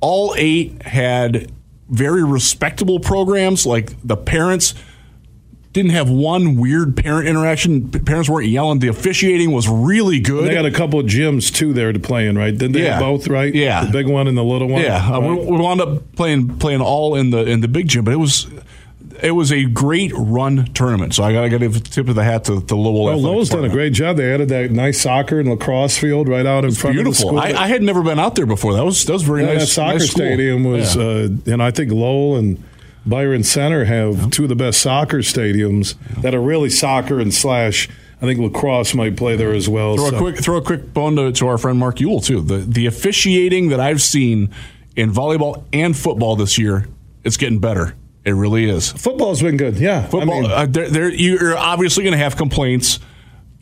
All 0.01 0.35
eight 0.37 0.83
had 0.83 1.51
very 1.89 2.23
respectable 2.25 3.01
programs. 3.01 3.67
Like 3.67 3.95
the 4.05 4.17
parents 4.17 4.75
didn't 5.73 5.91
have 5.91 6.09
one 6.09 6.57
weird 6.57 6.97
parent 6.97 7.29
interaction. 7.29 7.91
P- 7.91 7.99
Parents 7.99 8.31
weren't 8.31 8.49
yelling. 8.49 8.79
The 8.79 8.89
officiating 8.89 9.53
was 9.53 9.69
really 9.69 10.21
good. 10.21 10.49
they 10.49 10.55
got 10.55 10.65
a 10.65 10.71
couple 10.71 10.99
of 11.01 11.05
gyms 11.07 11.53
too 11.55 11.75
there 11.75 11.93
to 11.93 11.99
play 12.01 12.27
in 12.29 12.39
right 12.39 12.51
didn't 12.57 12.73
they 12.73 12.85
Yeah. 12.85 12.99
both 12.99 13.29
right 13.29 13.55
Yeah. 13.55 13.85
the 13.85 13.91
big 13.93 14.09
one 14.09 14.27
and 14.27 14.39
the 14.39 14.43
little 14.43 14.69
one 14.69 14.81
Yeah, 14.83 15.07
uh, 15.15 15.21
we, 15.21 15.35
we 15.35 15.59
wound 15.59 15.83
up 15.83 16.15
playing 16.17 16.57
playing 16.59 16.81
all 16.81 17.15
in 17.15 17.29
the 17.31 17.45
in 17.45 17.61
the 17.61 17.69
big 17.69 17.89
gym, 17.89 18.05
but 18.05 18.15
it 18.15 18.19
was 18.19 18.47
it 19.23 19.33
was 19.33 19.53
a 19.53 19.65
great 19.65 20.13
run 20.15 20.67
tournament. 20.75 21.15
So 21.15 21.25
I 21.25 21.33
got 21.33 21.43
to 21.43 21.49
give 21.49 21.77
a 21.77 21.81
tip 21.81 22.09
of 22.09 22.15
the 22.15 22.25
hat 22.25 22.45
to, 22.45 22.61
to 22.63 22.77
Lowell. 22.77 23.05
well, 23.05 23.21
Lowell's 23.21 23.49
done 23.49 23.65
a 23.65 23.69
great 23.69 23.93
job. 23.93 24.17
They 24.17 24.33
added 24.33 24.49
that 24.51 24.71
nice 24.71 25.01
soccer 25.01 25.41
and 25.41 25.49
lacrosse 25.49 25.97
field 25.99 26.29
right 26.29 26.47
out 26.47 26.65
in 26.65 26.73
front 26.73 26.99
of 26.99 27.05
the 27.05 27.15
school. 27.15 27.39
I, 27.39 27.53
I 27.53 27.69
had 27.69 27.83
never 27.83 28.03
been 28.03 28.19
out 28.19 28.35
there 28.35 28.47
before. 28.47 28.75
That 28.75 28.85
was 28.85 29.05
that 29.05 29.13
was 29.13 29.23
very 29.23 29.43
Yeah, 29.43 29.55
nice. 29.55 29.61
that 29.61 29.67
soccer 29.69 29.99
nice 29.99 30.11
stadium 30.11 30.65
was, 30.65 30.97
Yeah. 30.97 31.03
uh, 31.03 31.29
and 31.53 31.63
I 31.63 31.71
think 31.71 31.93
Lowell 31.93 32.37
and 32.37 32.63
Byron 33.05 33.45
Center 33.45 33.85
have 33.85 34.31
two 34.31 34.45
of 34.45 34.49
the 34.49 34.57
best 34.57 34.81
soccer 34.81 35.19
stadiums 35.19 35.95
that 36.23 36.35
are 36.35 36.41
really 36.41 36.71
soccer 36.71 37.21
and 37.21 37.33
slash. 37.33 37.89
I 38.19 38.25
think 38.25 38.41
lacrosse 38.41 38.95
might 38.95 39.15
play 39.19 39.37
there 39.37 39.53
as 39.53 39.69
well. 39.69 39.95
throw 39.97 40.09
so- 40.09 40.17
a 40.17 40.19
quick 40.19 40.37
throw 40.39 40.57
a 40.57 40.63
quick 40.63 40.95
bone 40.95 41.17
to, 41.17 41.33
to 41.33 41.49
our 41.49 41.59
friend 41.59 41.79
Mark 41.79 41.97
Uyl 41.97 42.25
too. 42.25 42.41
The 42.41 42.57
the 42.59 42.87
officiating 42.87 43.69
that 43.69 43.79
I've 43.79 44.01
seen 44.01 44.49
in 44.97 45.13
volleyball 45.13 45.65
and 45.75 45.95
football 45.95 46.35
this 46.35 46.57
year, 46.57 46.87
it's 47.25 47.37
getting 47.37 47.59
better. 47.59 47.95
It 48.27 48.33
really 48.33 48.69
is. 48.69 48.91
Football's 48.91 49.41
been 49.41 49.57
good. 49.57 49.79
Yeah, 49.79 50.03
Football, 50.09 50.39
I 50.39 50.41
mean, 50.41 50.51
uh, 50.51 50.67
they're, 50.69 50.91
they're, 50.91 51.15
you're 51.15 51.57
obviously 51.57 52.03
going 52.03 52.13
to 52.13 52.19
have 52.19 52.37
complaints, 52.37 52.99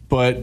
but 0.09 0.39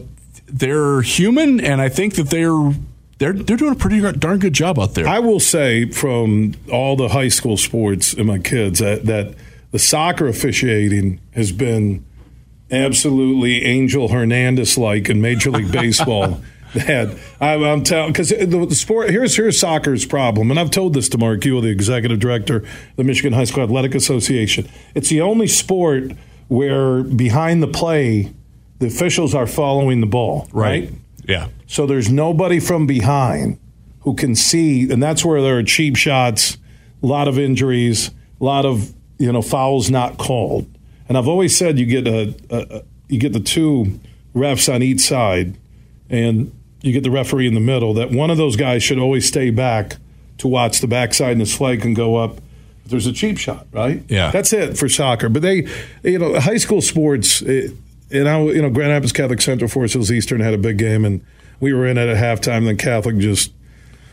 they're 0.46 1.02
human, 1.02 1.58
and 1.58 1.80
I 1.80 1.88
think 1.88 2.14
that 2.14 2.30
they're 2.30 2.72
they're 3.18 3.32
they're 3.32 3.56
doing 3.56 3.72
a 3.72 3.76
pretty 3.76 4.00
darn 4.18 4.38
good 4.38 4.52
job 4.52 4.78
out 4.78 4.94
there. 4.94 5.08
I 5.08 5.18
will 5.18 5.40
say 5.40 5.90
from 5.90 6.54
all 6.70 6.94
the 6.94 7.08
high 7.08 7.28
school 7.28 7.56
sports 7.56 8.12
and 8.14 8.26
my 8.26 8.38
kids 8.38 8.78
that, 8.78 9.06
that 9.06 9.34
the 9.72 9.80
soccer 9.80 10.28
officiating 10.28 11.20
has 11.32 11.50
been 11.50 12.04
absolutely 12.70 13.64
Angel 13.64 14.08
Hernandez 14.08 14.78
like 14.78 15.08
in 15.08 15.20
Major 15.20 15.50
League 15.50 15.72
Baseball. 15.80 16.40
That 16.74 17.18
I, 17.40 17.54
I'm 17.54 17.82
telling 17.82 18.12
because 18.12 18.30
the, 18.30 18.46
the 18.46 18.74
sport 18.74 19.10
here's 19.10 19.36
here's 19.36 19.58
soccer's 19.58 20.06
problem, 20.06 20.50
and 20.50 20.58
I've 20.58 20.70
told 20.70 20.94
this 20.94 21.08
to 21.10 21.18
Mark 21.18 21.40
Uyl, 21.40 21.60
the 21.60 21.68
executive 21.68 22.18
director 22.18 22.56
of 22.56 22.96
the 22.96 23.04
Michigan 23.04 23.34
High 23.34 23.44
School 23.44 23.64
Athletic 23.64 23.94
Association. 23.94 24.68
It's 24.94 25.10
the 25.10 25.20
only 25.20 25.48
sport 25.48 26.12
where 26.48 27.02
behind 27.02 27.62
the 27.62 27.66
play, 27.66 28.32
the 28.78 28.86
officials 28.86 29.34
are 29.34 29.46
following 29.46 30.00
the 30.00 30.06
ball, 30.06 30.48
right? 30.52 30.90
Yeah. 31.24 31.48
So 31.66 31.86
there's 31.86 32.10
nobody 32.10 32.58
from 32.58 32.86
behind 32.86 33.58
who 34.00 34.14
can 34.14 34.34
see, 34.34 34.90
and 34.90 35.02
that's 35.02 35.24
where 35.24 35.40
there 35.40 35.58
are 35.58 35.62
cheap 35.62 35.96
shots, 35.96 36.58
a 37.02 37.06
lot 37.06 37.28
of 37.28 37.38
injuries, 37.38 38.10
a 38.40 38.44
lot 38.44 38.64
of 38.64 38.92
you 39.18 39.30
know 39.30 39.42
fouls 39.42 39.90
not 39.90 40.18
called. 40.18 40.66
And 41.08 41.18
I've 41.18 41.28
always 41.28 41.56
said 41.56 41.78
you 41.78 41.86
get 41.86 42.06
a, 42.06 42.34
a, 42.50 42.78
a 42.78 42.82
you 43.08 43.18
get 43.18 43.32
the 43.32 43.40
two 43.40 44.00
refs 44.34 44.72
on 44.72 44.82
each 44.82 45.00
side, 45.00 45.56
and 46.08 46.52
you 46.82 46.92
get 46.92 47.02
the 47.02 47.10
referee 47.10 47.46
in 47.46 47.54
the 47.54 47.60
middle. 47.60 47.94
That 47.94 48.10
one 48.10 48.30
of 48.30 48.36
those 48.36 48.56
guys 48.56 48.82
should 48.82 48.98
always 48.98 49.26
stay 49.26 49.50
back 49.50 49.96
to 50.38 50.48
watch 50.48 50.80
the 50.80 50.86
backside 50.86 51.32
and 51.32 51.40
his 51.40 51.54
flag 51.54 51.80
can 51.80 51.94
go 51.94 52.16
up. 52.16 52.38
If 52.84 52.90
there's 52.90 53.06
a 53.06 53.12
cheap 53.12 53.38
shot, 53.38 53.66
right? 53.72 54.02
Yeah. 54.08 54.32
that's 54.32 54.52
it 54.52 54.76
for 54.76 54.88
soccer. 54.88 55.28
But 55.28 55.42
they, 55.42 55.68
you 56.02 56.18
know, 56.18 56.38
high 56.40 56.56
school 56.56 56.82
sports. 56.82 57.40
It, 57.40 57.76
and 58.10 58.28
I, 58.28 58.40
you 58.42 58.60
know, 58.60 58.68
Grand 58.68 58.90
Rapids 58.90 59.12
Catholic 59.12 59.40
Central 59.40 59.68
Forest 59.68 59.94
Hills 59.94 60.10
Eastern 60.10 60.40
had 60.40 60.52
a 60.52 60.58
big 60.58 60.78
game, 60.78 61.04
and 61.04 61.24
we 61.60 61.72
were 61.72 61.86
in 61.86 61.96
it 61.96 62.08
at 62.08 62.16
halftime. 62.16 62.64
Then 62.64 62.76
Catholic 62.76 63.18
just 63.18 63.52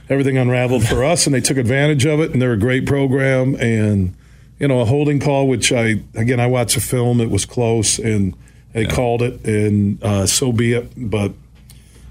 everything 0.08 0.38
unraveled 0.38 0.88
for 0.88 1.04
us, 1.04 1.26
and 1.26 1.34
they 1.34 1.42
took 1.42 1.58
advantage 1.58 2.06
of 2.06 2.20
it. 2.20 2.32
And 2.32 2.42
they're 2.42 2.54
a 2.54 2.60
great 2.60 2.86
program, 2.86 3.56
and 3.56 4.16
you 4.60 4.68
know, 4.68 4.82
a 4.82 4.86
holding 4.86 5.20
call, 5.20 5.48
which 5.48 5.72
I 5.72 6.02
again 6.16 6.40
I 6.40 6.48
watched 6.48 6.78
a 6.78 6.82
film. 6.82 7.20
It 7.20 7.30
was 7.30 7.46
close, 7.46 7.98
and 8.00 8.36
they 8.74 8.86
called 8.86 9.22
it, 9.22 9.44
and 9.46 10.02
uh, 10.04 10.26
so 10.28 10.52
be 10.52 10.74
it. 10.74 10.92
But 10.96 11.34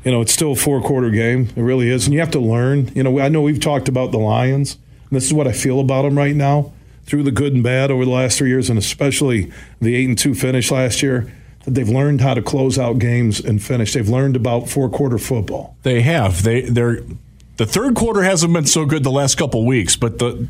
you 0.09 0.15
know, 0.15 0.23
it's 0.23 0.33
still 0.33 0.53
a 0.53 0.57
four 0.57 0.81
quarter 0.81 1.11
game. 1.11 1.51
It 1.55 1.61
really 1.61 1.91
is, 1.91 2.07
and 2.07 2.15
you 2.15 2.21
have 2.21 2.31
to 2.31 2.41
learn. 2.41 2.91
You 2.95 3.03
know, 3.03 3.21
I 3.21 3.29
know 3.29 3.43
we've 3.43 3.61
talked 3.61 3.89
about 3.89 4.11
the 4.11 4.17
Lions, 4.17 4.79
this 5.11 5.27
is 5.27 5.35
what 5.35 5.47
I 5.47 5.53
feel 5.53 5.81
about 5.81 6.03
them 6.03 6.17
right 6.17 6.35
now. 6.35 6.73
Through 7.05 7.25
the 7.25 7.31
good 7.31 7.53
and 7.53 7.63
bad 7.63 7.91
over 7.91 8.07
the 8.07 8.11
last 8.11 8.39
three 8.39 8.49
years, 8.49 8.71
and 8.71 8.79
especially 8.79 9.53
the 9.83 9.95
eight 9.95 10.09
and 10.09 10.17
two 10.17 10.35
finish 10.35 10.71
last 10.71 11.03
year, 11.03 11.31
that 11.67 11.73
they've 11.73 11.91
learned 11.91 12.23
how 12.23 12.33
to 12.33 12.41
close 12.41 12.79
out 12.79 12.99
games 12.99 13.39
and 13.39 13.63
finish. 13.63 13.93
They've 13.93 14.09
learned 14.09 14.35
about 14.35 14.71
four 14.71 14.89
quarter 14.89 15.19
football. 15.19 15.77
They 15.83 16.01
have. 16.01 16.43
They 16.43 16.63
they're 16.63 17.03
the 17.59 17.67
third 17.67 17.95
quarter 17.95 18.23
hasn't 18.23 18.55
been 18.55 18.65
so 18.65 18.87
good 18.87 19.05
the 19.05 19.11
last 19.11 19.37
couple 19.37 19.67
weeks, 19.67 19.95
but 19.95 20.19
the 20.19 20.49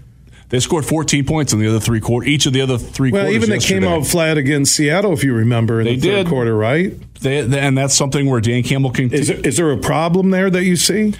They 0.50 0.60
scored 0.60 0.86
14 0.86 1.26
points 1.26 1.52
in 1.52 1.58
the 1.58 1.68
other 1.68 1.80
three 1.80 2.00
quarters. 2.00 2.28
Each 2.28 2.46
of 2.46 2.54
the 2.54 2.62
other 2.62 2.78
three 2.78 3.10
well, 3.10 3.24
quarters. 3.24 3.36
even 3.36 3.50
they 3.50 3.58
came 3.58 3.84
out 3.84 4.06
flat 4.06 4.38
against 4.38 4.74
Seattle, 4.74 5.12
if 5.12 5.22
you 5.22 5.34
remember, 5.34 5.80
in 5.80 5.86
They 5.86 5.96
the 5.96 6.08
third 6.08 6.28
quarter, 6.28 6.56
right? 6.56 6.94
They, 7.20 7.42
they- 7.42 7.60
and 7.60 7.76
that's 7.76 7.94
something 7.94 8.26
where 8.26 8.40
Dan 8.40 8.62
Campbell 8.62 8.90
can. 8.90 9.12
Is 9.12 9.28
there, 9.28 9.38
is 9.40 9.56
there 9.58 9.70
a 9.72 9.76
problem 9.76 10.30
there 10.30 10.48
that 10.48 10.64
you 10.64 10.76
see? 10.76 11.14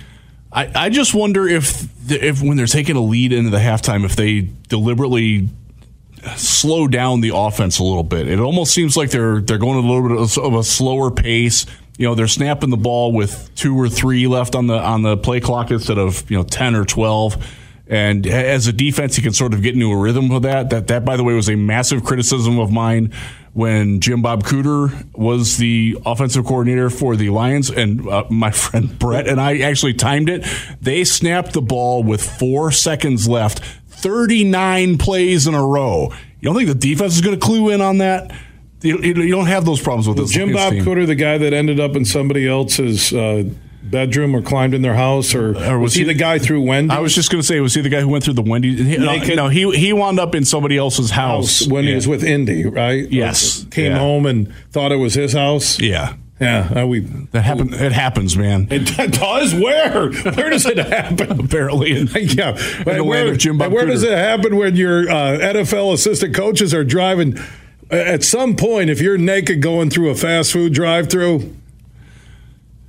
I, 0.51 0.71
I 0.75 0.89
just 0.89 1.15
wonder 1.15 1.47
if 1.47 1.87
if 2.11 2.41
when 2.41 2.57
they're 2.57 2.67
taking 2.67 2.97
a 2.97 3.03
lead 3.03 3.35
into 3.35 3.51
the 3.51 3.59
halftime, 3.59 4.07
if 4.07 4.17
they 4.17 4.49
deliberately 4.69 5.51
slow 6.37 6.89
down 6.89 7.21
the 7.21 7.33
offense 7.35 7.79
a 7.79 7.85
little 7.85 8.03
bit. 8.03 8.29
It 8.29 8.41
almost 8.41 8.73
seems 8.73 8.97
like 8.97 9.11
they're 9.11 9.41
they're 9.41 9.59
going 9.59 9.85
a 9.85 9.89
little 9.89 10.09
bit 10.09 10.39
of 10.39 10.55
a 10.55 10.65
slower 10.65 11.11
pace. 11.11 11.67
You 11.97 12.07
know, 12.07 12.15
they're 12.15 12.29
snapping 12.29 12.71
the 12.71 12.77
ball 12.77 13.13
with 13.13 13.51
two 13.57 13.79
or 13.79 13.89
three 13.89 14.27
left 14.27 14.55
on 14.55 14.69
the 14.69 14.79
on 14.79 15.03
the 15.03 15.17
play 15.17 15.41
clock 15.41 15.71
instead 15.71 15.99
of 15.99 16.29
you 16.31 16.37
know 16.37 16.45
ten 16.45 16.75
or 16.75 16.85
twelve. 16.85 17.37
And 17.89 18.27
as 18.27 18.67
a 18.67 18.73
defense, 18.73 19.17
you 19.17 19.23
can 19.23 19.33
sort 19.33 19.55
of 19.55 19.63
get 19.63 19.73
into 19.75 19.91
a 19.91 19.97
rhythm 19.97 20.29
with 20.29 20.43
that. 20.43 20.69
That 20.71 20.89
that 20.89 21.05
by 21.05 21.17
the 21.17 21.25
way 21.25 21.33
was 21.33 21.49
a 21.49 21.57
massive 21.57 22.05
criticism 22.05 22.59
of 22.59 22.71
mine 22.71 23.13
when 23.55 24.01
Jim 24.01 24.21
Bob 24.21 24.45
Cooter 24.45 25.07
was 25.17 25.57
the 25.57 25.97
offensive 26.05 26.45
coordinator 26.45 26.91
for 26.91 27.17
the 27.17 27.31
Lions, 27.31 27.71
and 27.71 28.07
uh, 28.07 28.25
my 28.31 28.51
friend 28.53 28.99
Brett 28.99 29.27
and 29.27 29.41
I 29.41 29.59
actually 29.61 29.95
timed 29.95 30.29
it. 30.29 30.47
They 30.81 31.05
snapped 31.05 31.55
the 31.55 31.63
ball 31.63 32.03
with 32.03 32.23
four 32.23 32.73
seconds 32.73 33.27
left, 33.27 33.61
39 33.89 34.99
plays 34.99 35.47
in 35.47 35.55
a 35.55 35.67
row. 35.67 36.13
You 36.41 36.51
don't 36.51 36.57
think 36.57 36.69
the 36.69 36.75
defense 36.75 37.15
is 37.15 37.21
going 37.21 37.39
to 37.39 37.45
clue 37.45 37.71
in 37.71 37.81
on 37.81 37.99
that? 37.99 38.31
You, 38.83 38.99
you 38.99 39.15
you 39.15 39.31
don't 39.31 39.47
have 39.47 39.65
those 39.65 39.81
problems 39.81 40.07
with 40.07 40.19
this 40.19 40.31
Jim 40.31 40.53
Bob 40.53 40.73
team. 40.73 40.85
Cooter, 40.85 41.07
the 41.07 41.17
guy 41.17 41.39
that 41.39 41.53
ended 41.53 41.81
up 41.81 41.97
in 41.97 42.05
somebody 42.05 42.47
else's 42.47 43.13
uh, 43.13 43.45
bedroom 43.83 44.35
or 44.35 44.43
climbed 44.43 44.75
in 44.75 44.83
their 44.83 44.95
house, 44.95 45.35
or, 45.35 45.57
Or 45.57 45.79
was, 45.79 45.95
he, 45.95 46.05
the 46.05 46.15
guy 46.15 46.39
through 46.39 46.63
Wendy's? 46.63 46.97
I 46.97 47.01
was 47.01 47.15
just 47.15 47.31
going 47.31 47.41
to 47.41 47.47
say, 47.47 47.61
was 47.61 47.75
he 47.75 47.81
the 47.81 47.89
guy 47.89 48.01
who 48.01 48.09
went 48.09 48.25
through 48.25 48.35
the 48.35 48.43
Wendy's? 48.43 48.81
No, 48.99 49.17
no, 49.17 49.49
he 49.49 49.71
he 49.77 49.93
wound 49.93 50.19
up 50.21 50.35
in 50.35 50.45
somebody 50.45 50.77
else's 50.77 51.11
house, 51.11 51.67
when 51.67 51.85
he 51.85 51.95
was 51.95 52.07
with 52.09 52.23
Indy, 52.25 52.65
right? 52.67 53.09
Yes. 53.11 53.65
Came 53.71 53.93
Yeah. 53.93 53.99
home 53.99 54.27
and 54.27 54.53
thought 54.73 54.93
it 54.93 54.97
was 54.97 55.15
his 55.15 55.33
house. 55.33 55.79
Yeah, 55.81 56.15
Yeah, 56.41 56.83
uh, 56.83 56.87
we. 56.87 57.01
that 57.01 57.43
happened. 57.43 57.75
It 57.89 57.93
happens, 57.93 58.37
man. 58.37 58.69
It 58.71 59.13
does. 59.13 59.55
Where? 59.55 60.11
Where 60.11 60.51
does 60.51 60.67
it 60.67 60.79
happen? 60.79 61.41
Apparently, 61.45 61.93
yeah. 62.21 62.51
land 62.85 63.07
where, 63.07 63.29
of 63.33 63.39
Jim 63.39 63.59
Bob 63.59 63.73
where 63.73 63.87
does 63.87 64.03
it 64.03 64.13
happen 64.13 64.57
when 64.57 64.77
your 64.77 65.09
uh, 65.09 65.39
NFL 65.39 65.95
assistant 65.95 66.35
coaches 66.35 66.75
are 66.75 66.85
driving? 66.85 67.39
uh, 67.91 67.95
At 67.97 68.23
some 68.25 68.55
point, 68.57 68.91
if 68.91 69.01
you're 69.01 69.19
naked 69.19 69.63
going 69.63 69.89
through 69.91 70.11
a 70.11 70.15
fast 70.15 70.53
food 70.53 70.73
drive-through, 70.75 71.57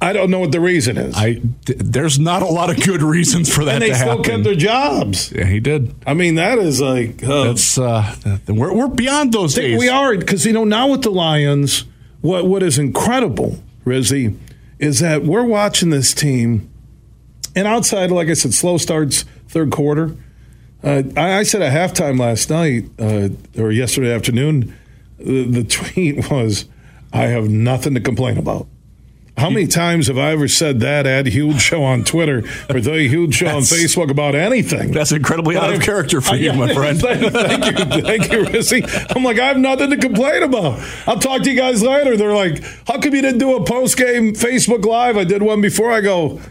I 0.01 0.13
don't 0.13 0.31
know 0.31 0.39
what 0.39 0.53
the 0.53 0.61
reason 0.61 0.97
is. 0.97 1.13
I 1.15 1.33
th- 1.65 1.77
there's 1.79 2.19
not 2.19 2.41
a 2.41 2.45
lot 2.45 2.69
of 2.69 2.81
good 2.85 3.01
reasons 3.01 3.53
for 3.53 3.65
that 3.65 3.75
and 3.75 3.81
they 3.83 3.89
to 3.89 3.95
still 3.95 4.07
happen. 4.09 4.23
kept 4.23 4.43
their 4.45 4.55
jobs. 4.55 5.31
yeah, 5.33 5.43
he 5.45 5.59
did. 5.59 5.93
I 6.07 6.13
mean, 6.13 6.35
that 6.35 6.57
is 6.57 6.79
like 6.79 7.21
uh, 7.23 7.43
That's 7.45 7.77
uh, 7.77 8.15
we're 8.47 8.73
we're 8.73 8.87
beyond 8.87 9.33
those 9.33 9.55
days. 9.55 9.77
we 9.77 9.89
are 9.89 10.15
because 10.17 10.45
you 10.45 10.53
know 10.53 10.63
now 10.63 10.87
with 10.89 11.01
the 11.01 11.09
Lions, 11.11 11.83
what 12.21 12.45
what 12.47 12.63
is 12.63 12.77
incredible, 12.79 13.61
Rizzy, 13.85 14.37
is 14.79 14.99
that 14.99 15.23
we're 15.23 15.43
watching 15.43 15.89
this 15.89 16.13
team, 16.13 16.69
and 17.53 17.67
outside, 17.67 18.09
like 18.09 18.29
I 18.29 18.33
said, 18.35 18.53
slow 18.53 18.77
starts 18.77 19.25
third 19.49 19.69
quarter. 19.69 20.15
Uh, 20.81 21.03
I, 21.17 21.39
I 21.39 21.43
said 21.43 21.61
at 21.61 21.73
halftime 21.73 22.17
last 22.17 22.49
night 22.49 22.85
uh, 22.99 23.27
or 23.61 23.69
yesterday 23.69 24.13
afternoon, 24.13 24.73
the, 25.17 25.43
the 25.43 25.63
tweet 25.65 26.31
was, 26.31 26.65
"I 27.11 27.23
have 27.23 27.49
nothing 27.49 27.95
to 27.95 27.99
complain 27.99 28.37
about." 28.37 28.65
How 29.39 29.49
many 29.49 29.67
times 29.67 30.07
have 30.07 30.17
I 30.17 30.31
ever 30.31 30.47
said 30.47 30.81
that 30.81 31.07
at 31.07 31.25
Huge 31.25 31.61
Show 31.61 31.83
on 31.83 32.03
Twitter 32.03 32.43
or 32.69 32.81
the 32.81 33.07
Huge 33.07 33.35
Show 33.35 33.47
on 33.47 33.61
Facebook 33.61 34.11
about 34.11 34.35
anything? 34.35 34.91
That's 34.91 35.11
incredibly 35.13 35.55
out 35.55 35.73
of 35.73 35.81
character 35.81 36.19
for 36.19 36.35
you, 36.35 36.51
my 36.53 36.73
friend. 36.73 36.99
thank, 36.99 37.31
thank 37.31 37.65
you, 37.65 38.01
thank 38.01 38.31
you, 38.31 38.43
Rissy. 38.43 39.15
I'm 39.15 39.23
like, 39.23 39.39
I 39.39 39.47
have 39.47 39.57
nothing 39.57 39.91
to 39.91 39.97
complain 39.97 40.43
about. 40.43 40.79
I'll 41.07 41.19
talk 41.19 41.43
to 41.43 41.49
you 41.49 41.55
guys 41.55 41.81
later. 41.81 42.17
They're 42.17 42.35
like, 42.35 42.61
how 42.85 42.99
come 42.99 43.15
you 43.15 43.21
didn't 43.21 43.39
do 43.39 43.55
a 43.55 43.63
post 43.63 43.97
game 43.97 44.33
Facebook 44.33 44.83
Live? 44.85 45.15
I 45.15 45.23
did 45.23 45.41
one 45.41 45.61
before. 45.61 45.91
I 45.91 46.01
go, 46.01 46.41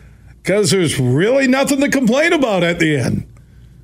because 0.42 0.70
there's 0.70 0.98
really 0.98 1.46
nothing 1.46 1.80
to 1.80 1.90
complain 1.90 2.32
about 2.32 2.64
at 2.64 2.78
the 2.78 2.96
end. 2.96 3.26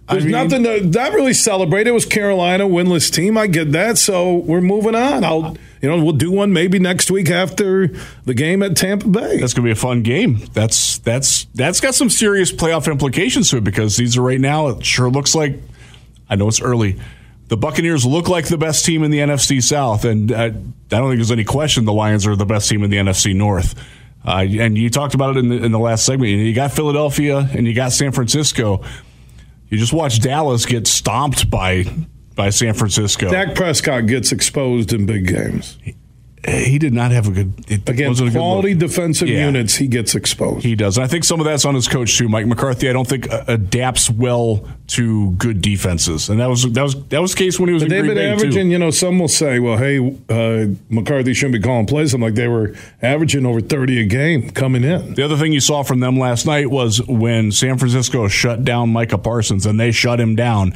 There's 0.09 0.23
I 0.25 0.27
mean- 0.27 0.33
nothing 0.33 0.65
to 0.65 0.85
not 0.87 1.13
really 1.13 1.33
celebrate. 1.33 1.87
It 1.87 1.93
was 1.93 2.05
Carolina 2.05 2.65
winless 2.65 3.11
team. 3.11 3.39
I 3.39 3.47
get 3.47 3.73
that. 3.73 3.97
So 3.97 4.35
we're 4.37 4.61
moving 4.61 4.95
on. 4.95 5.25
I'll 5.25 5.57
you 5.81 5.89
know 5.89 6.03
we'll 6.03 6.13
do 6.13 6.31
one 6.31 6.53
maybe 6.53 6.79
next 6.79 7.11
week 7.11 7.31
after 7.31 7.89
the 8.25 8.35
game 8.35 8.63
at 8.63 8.77
Tampa 8.77 9.09
Bay. 9.09 9.39
That's 9.39 9.55
going 9.55 9.63
to 9.65 9.69
be 9.69 9.71
a 9.71 9.75
fun 9.75 10.03
game. 10.03 10.41
That's 10.53 10.99
that's 10.99 11.45
that's 11.55 11.81
got 11.81 11.95
some 11.95 12.11
serious 12.11 12.53
playoff 12.53 12.91
implications 12.91 13.51
to 13.51 13.59
it 13.59 13.65
because 13.65 13.97
these 13.97 14.17
are 14.19 14.23
right 14.23 14.41
now. 14.41 14.69
It 14.69 14.85
sure 14.85 15.11
looks 15.11 15.35
like. 15.35 15.59
I 16.29 16.37
know 16.37 16.49
it's 16.49 16.61
early. 16.61 16.99
The 17.49 17.57
Buccaneers 17.59 18.07
look 18.07 18.29
like 18.29 18.49
the 18.49 18.57
best 18.57 18.85
team 18.87 19.05
in 19.05 19.11
the 19.11 19.19
NFC 19.19 19.63
South, 19.63 20.05
and 20.07 20.33
uh, 20.33 20.37
I 20.37 20.49
don't 20.49 21.11
think 21.11 21.17
there's 21.17 21.31
any 21.31 21.45
question 21.45 21.85
the 21.85 21.93
Lions 21.93 22.27
are 22.27 22.35
the 22.37 22.47
best 22.47 22.69
team 22.71 22.83
in 22.83 22.91
the 22.91 22.97
NFC 22.97 23.35
North. 23.35 23.75
Uh, 24.27 24.39
and 24.39 24.77
you 24.79 24.89
talked 24.89 25.15
about 25.15 25.37
it 25.37 25.41
in 25.41 25.49
the, 25.51 25.57
in 25.63 25.71
the 25.71 25.79
last 25.79 26.07
segment. 26.07 26.31
You 26.31 26.55
got 26.55 26.73
Philadelphia 26.73 27.47
and 27.53 27.67
you 27.67 27.75
got 27.75 27.93
San 27.93 28.13
Francisco. 28.13 28.83
You 29.75 29.81
just 29.81 29.93
watch 29.93 30.21
Dallas 30.21 30.67
get 30.67 30.87
stomped 30.87 31.51
by 31.51 31.85
by 32.37 32.51
San 32.51 32.75
Francisco. 32.75 33.29
Dak 33.29 33.57
Prescott 33.57 34.07
gets 34.07 34.31
exposed 34.31 34.93
in 34.93 35.05
big 35.05 35.27
games 35.27 35.79
he 36.47 36.79
did 36.79 36.93
not 36.93 37.11
have 37.11 37.29
a 37.29 37.31
good. 37.31 37.53
It 37.71 37.89
against 37.89 38.21
wasn't 38.21 38.29
a 38.29 38.33
good 38.33 38.39
look. 38.39 38.43
quality 38.45 38.75
defensive 38.75 39.29
Yeah. 39.29 39.47
units. 39.47 39.77
He 39.77 39.87
gets 39.89 40.15
exposed. 40.15 40.65
He 40.65 40.75
does. 40.75 40.97
And 40.99 41.05
I 41.05 41.07
think 41.09 41.25
some 41.25 41.41
of 41.41 41.47
that's 41.47 41.65
on 41.65 41.75
his 41.75 41.89
coach 41.89 42.17
too, 42.19 42.29
Mike 42.29 42.47
McCarthy. 42.47 42.89
I 42.89 42.93
don't 42.93 43.07
think 43.09 43.31
uh, 43.33 43.45
adapts 43.49 44.11
well 44.11 44.69
to 44.89 45.31
good 45.33 45.63
defenses, 45.63 46.29
and 46.29 46.41
that 46.41 46.49
was 46.51 46.71
that 46.73 46.83
was 46.83 47.03
that 47.09 47.21
was 47.23 47.33
the 47.35 47.39
case 47.39 47.59
when 47.59 47.69
he 47.69 47.73
was 47.75 47.83
But 47.85 47.91
they've 47.91 48.01
Green 48.03 48.15
been 48.15 48.23
Bay 48.25 48.31
averaging, 48.31 48.67
too. 48.67 48.73
you 48.73 48.79
know, 48.79 48.91
some 48.91 49.19
will 49.19 49.29
say, 49.29 49.59
well, 49.59 49.79
hey, 49.79 49.99
uh, 50.29 50.67
McCarthy 50.91 51.33
shouldn't 51.35 51.55
be 51.63 51.67
calling 51.67 51.87
plays. 51.87 52.13
I'm 52.15 52.21
like, 52.21 52.35
they 52.35 52.49
were 52.49 52.75
averaging 53.01 53.47
over 53.47 53.61
30 53.61 54.01
a 54.01 54.05
game 54.05 54.51
coming 54.51 54.85
in. 54.85 55.15
The 55.15 55.23
other 55.25 55.37
thing 55.37 55.53
you 55.53 55.61
saw 55.61 55.83
from 55.83 56.01
them 56.01 56.19
last 56.19 56.45
night 56.47 56.71
was 56.71 57.01
when 57.07 57.51
San 57.53 57.79
Francisco 57.79 58.29
shut 58.29 58.65
down 58.65 58.91
Micah 58.91 59.19
Parsons 59.19 59.65
and 59.67 59.81
they 59.81 59.91
shut 59.93 60.21
him 60.21 60.37
down. 60.37 60.75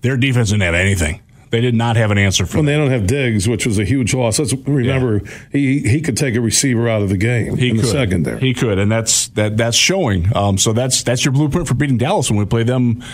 Their 0.00 0.16
defense 0.16 0.48
didn't 0.50 0.62
have 0.62 0.74
anything. 0.74 1.20
They 1.52 1.60
did 1.60 1.74
not 1.74 1.96
have 1.96 2.10
an 2.10 2.16
answer 2.16 2.46
for 2.46 2.56
that. 2.56 2.62
they 2.64 2.76
don't 2.78 2.90
have 2.90 3.06
Diggs, 3.06 3.46
which 3.46 3.66
was 3.66 3.78
a 3.78 3.84
huge 3.84 4.14
loss. 4.14 4.38
Let's 4.38 4.54
remember, 4.54 5.20
he 5.52 5.80
he 5.80 6.00
could 6.00 6.16
take 6.16 6.34
a 6.34 6.40
receiver 6.40 6.88
out 6.88 7.02
of 7.02 7.10
the 7.10 7.18
game 7.18 7.58
He 7.58 7.68
in 7.68 7.76
could. 7.76 7.84
the 7.84 7.88
secondary. 7.88 8.40
He 8.40 8.54
could, 8.54 8.78
and 8.78 8.90
that's 8.90 9.28
that. 9.28 9.58
That's 9.58 9.76
showing. 9.76 10.34
Um, 10.34 10.56
so 10.56 10.72
that's 10.72 11.02
that's 11.02 11.24
your 11.26 11.32
blueprint 11.32 11.68
for 11.68 11.74
beating 11.74 11.98
Dallas 11.98 12.30
when 12.30 12.38
we 12.40 12.46
play 12.46 12.62
them. 12.62 13.04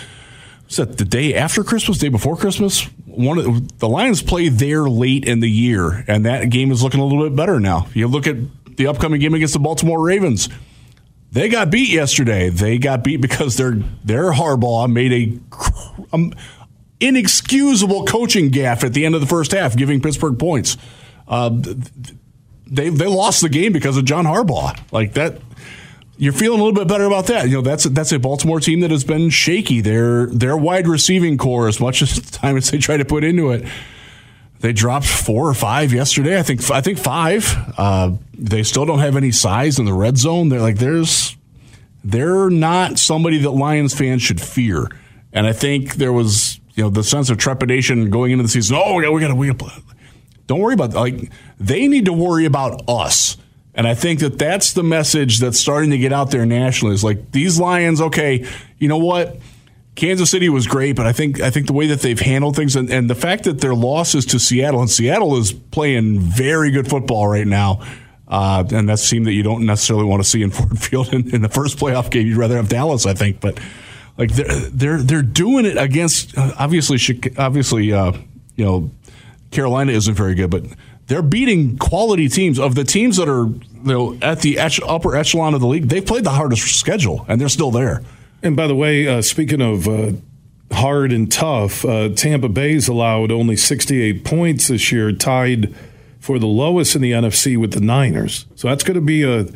Was 0.67 0.77
that 0.77 0.97
the 0.97 1.03
day 1.05 1.35
after 1.35 1.63
Christmas? 1.65 1.97
Day 1.97 2.07
before 2.09 2.37
Christmas? 2.37 2.83
One 3.05 3.37
of 3.39 3.43
the, 3.43 3.73
the 3.79 3.89
Lions 3.89 4.21
play 4.23 4.47
there 4.49 4.83
late 4.89 5.25
in 5.25 5.41
the 5.41 5.49
year, 5.51 6.05
and 6.07 6.25
that 6.25 6.49
game 6.49 6.71
is 6.71 6.81
looking 6.81 7.01
a 7.01 7.05
little 7.05 7.27
bit 7.29 7.35
better 7.35 7.59
now. 7.59 7.87
You 7.93 8.07
look 8.07 8.25
at 8.25 8.37
the 8.77 8.87
upcoming 8.87 9.19
game 9.19 9.33
against 9.33 9.53
the 9.53 9.59
Baltimore 9.59 10.01
Ravens. 10.01 10.47
They 11.31 11.49
got 11.49 11.69
beat 11.69 11.89
yesterday. 11.89 12.49
They 12.49 12.77
got 12.77 13.03
beat 13.03 13.17
because 13.17 13.57
their 13.57 13.73
their 14.05 14.31
Harbaugh 14.31 14.89
made 14.91 15.11
a 15.11 15.39
um, 16.13 16.33
inexcusable 16.99 18.05
coaching 18.05 18.51
gaffe 18.51 18.83
at 18.83 18.93
the 18.93 19.05
end 19.05 19.15
of 19.15 19.21
the 19.21 19.27
first 19.27 19.51
half, 19.51 19.75
giving 19.75 20.01
Pittsburgh 20.01 20.37
points. 20.37 20.77
Uh, 21.27 21.49
th- 21.49 21.63
th- 21.75 22.17
they 22.71 22.89
they 22.89 23.07
lost 23.07 23.41
the 23.41 23.49
game 23.49 23.73
because 23.73 23.97
of 23.97 24.05
John 24.05 24.25
Harbaugh. 24.25 24.77
Like 24.91 25.13
that, 25.13 25.39
you're 26.17 26.33
feeling 26.33 26.59
a 26.59 26.63
little 26.63 26.77
bit 26.77 26.87
better 26.87 27.05
about 27.05 27.27
that. 27.27 27.47
You 27.47 27.55
know, 27.55 27.61
that's 27.61 27.85
that's 27.85 28.11
a 28.11 28.19
Baltimore 28.19 28.59
team 28.59 28.81
that 28.81 28.91
has 28.91 29.03
been 29.03 29.29
shaky. 29.29 29.81
Their 29.81 30.27
their 30.27 30.55
wide 30.55 30.87
receiving 30.87 31.37
core, 31.37 31.67
as 31.67 31.79
much 31.79 32.01
as 32.03 32.15
the 32.15 32.31
time 32.31 32.57
as 32.57 32.69
they 32.69 32.77
try 32.77 32.97
to 32.97 33.05
put 33.05 33.23
into 33.23 33.51
it, 33.51 33.65
they 34.59 34.73
dropped 34.73 35.07
four 35.07 35.47
or 35.47 35.53
five 35.53 35.93
yesterday. 35.93 36.37
I 36.37 36.43
think 36.43 36.69
I 36.69 36.81
think 36.81 36.99
five. 36.99 37.55
Uh, 37.77 38.11
they 38.37 38.63
still 38.63 38.85
don't 38.85 38.99
have 38.99 39.15
any 39.15 39.31
size 39.31 39.79
in 39.79 39.85
the 39.85 39.93
red 39.93 40.17
zone. 40.17 40.49
They're 40.49 40.61
like 40.61 40.77
there's 40.77 41.35
they're 42.03 42.49
not 42.49 42.99
somebody 42.99 43.39
that 43.39 43.51
Lions 43.51 43.93
fans 43.93 44.21
should 44.21 44.41
fear. 44.41 44.89
And 45.31 45.45
I 45.45 45.53
think 45.53 45.95
there 45.95 46.13
was 46.13 46.58
you 46.75 46.83
know 46.83 46.89
the 46.89 47.03
sense 47.03 47.29
of 47.29 47.37
trepidation 47.37 48.09
going 48.09 48.31
into 48.31 48.43
the 48.43 48.49
season. 48.49 48.77
Oh, 48.79 48.95
we 48.95 49.03
got 49.03 49.13
we 49.13 49.21
got 49.21 49.27
to 49.27 49.35
we 49.35 49.53
to 49.53 49.71
don't 50.47 50.59
worry 50.59 50.73
about 50.73 50.93
like 50.93 51.31
they 51.59 51.87
need 51.87 52.05
to 52.05 52.13
worry 52.13 52.45
about 52.45 52.81
us. 52.87 53.37
And 53.75 53.87
I 53.87 53.93
think 53.93 54.19
that 54.21 54.39
that's 54.39 54.73
the 54.73 54.83
message 54.83 55.37
that's 55.37 55.59
starting 55.59 55.91
to 55.91 55.97
get 55.97 56.11
out 56.11 56.31
there 56.31 56.45
nationally. 56.45 56.95
Is 56.95 57.03
like 57.03 57.31
these 57.31 57.59
Lions, 57.59 58.01
okay, 58.01 58.45
you 58.79 58.87
know 58.87 58.97
what? 58.97 59.37
Kansas 59.95 60.31
City 60.31 60.49
was 60.49 60.65
great, 60.65 60.95
but 60.95 61.05
I 61.05 61.13
think 61.13 61.39
I 61.39 61.51
think 61.51 61.67
the 61.67 61.73
way 61.73 61.87
that 61.87 62.01
they've 62.01 62.19
handled 62.19 62.55
things 62.55 62.75
and, 62.75 62.89
and 62.89 63.09
the 63.09 63.15
fact 63.15 63.43
that 63.43 63.61
their 63.61 63.75
losses 63.75 64.25
to 64.27 64.39
Seattle 64.39 64.81
and 64.81 64.89
Seattle 64.89 65.37
is 65.37 65.51
playing 65.51 66.19
very 66.19 66.71
good 66.71 66.89
football 66.89 67.27
right 67.27 67.47
now. 67.47 67.85
Uh, 68.27 68.63
and 68.71 68.87
that's 68.87 69.05
a 69.05 69.09
team 69.09 69.23
that 69.25 69.33
you 69.33 69.43
don't 69.43 69.65
necessarily 69.65 70.05
want 70.05 70.23
to 70.23 70.27
see 70.27 70.41
in 70.41 70.51
Ford 70.51 70.79
Field 70.79 71.13
in, 71.13 71.33
in 71.35 71.41
the 71.41 71.49
first 71.49 71.77
playoff 71.77 72.09
game. 72.09 72.27
You'd 72.27 72.37
rather 72.37 72.55
have 72.55 72.69
Dallas, 72.69 73.05
I 73.05 73.13
think, 73.13 73.39
but 73.39 73.59
like 74.19 74.31
they're 74.33 74.59
they're 74.69 74.97
they're 75.01 75.21
doing 75.21 75.65
it 75.65 75.77
against 75.77 76.37
uh, 76.37 76.53
obviously 76.59 76.99
obviously 77.37 77.91
uh, 77.93 78.11
you 78.55 78.65
know 78.65 78.91
Carolina 79.51 79.93
isn't 79.93 80.13
very 80.13 80.35
good, 80.35 80.51
but 80.51 80.65
they're 81.07 81.23
beating 81.23 81.77
quality 81.77 82.27
teams 82.27 82.59
of 82.59 82.75
the 82.75 82.83
teams 82.83 83.17
that 83.17 83.27
are 83.27 83.45
you 83.45 83.61
know 83.83 84.17
at 84.21 84.41
the 84.41 84.59
upper 84.59 85.15
echelon 85.15 85.53
of 85.53 85.61
the 85.61 85.67
league. 85.67 85.87
They've 85.87 86.05
played 86.05 86.25
the 86.25 86.31
hardest 86.31 86.77
schedule, 86.77 87.25
and 87.27 87.41
they're 87.41 87.49
still 87.49 87.71
there. 87.71 88.03
And 88.43 88.55
by 88.55 88.67
the 88.67 88.75
way, 88.75 89.07
uh, 89.07 89.21
speaking 89.21 89.61
of 89.61 89.87
uh, 89.87 90.11
hard 90.71 91.11
and 91.11 91.31
tough. 91.31 91.83
Uh, 91.83 92.09
Tampa 92.09 92.49
Bay's 92.49 92.87
allowed 92.87 93.31
only 93.31 93.55
68 93.55 94.23
points 94.23 94.67
this 94.67 94.91
year, 94.91 95.11
tied 95.11 95.73
for 96.19 96.37
the 96.39 96.47
lowest 96.47 96.95
in 96.95 97.01
the 97.01 97.11
NFC 97.11 97.57
with 97.57 97.71
the 97.71 97.79
Niners. 97.79 98.45
So 98.55 98.67
that's 98.67 98.83
going 98.83 98.95
to 98.95 99.01
be 99.01 99.23
a 99.23 99.47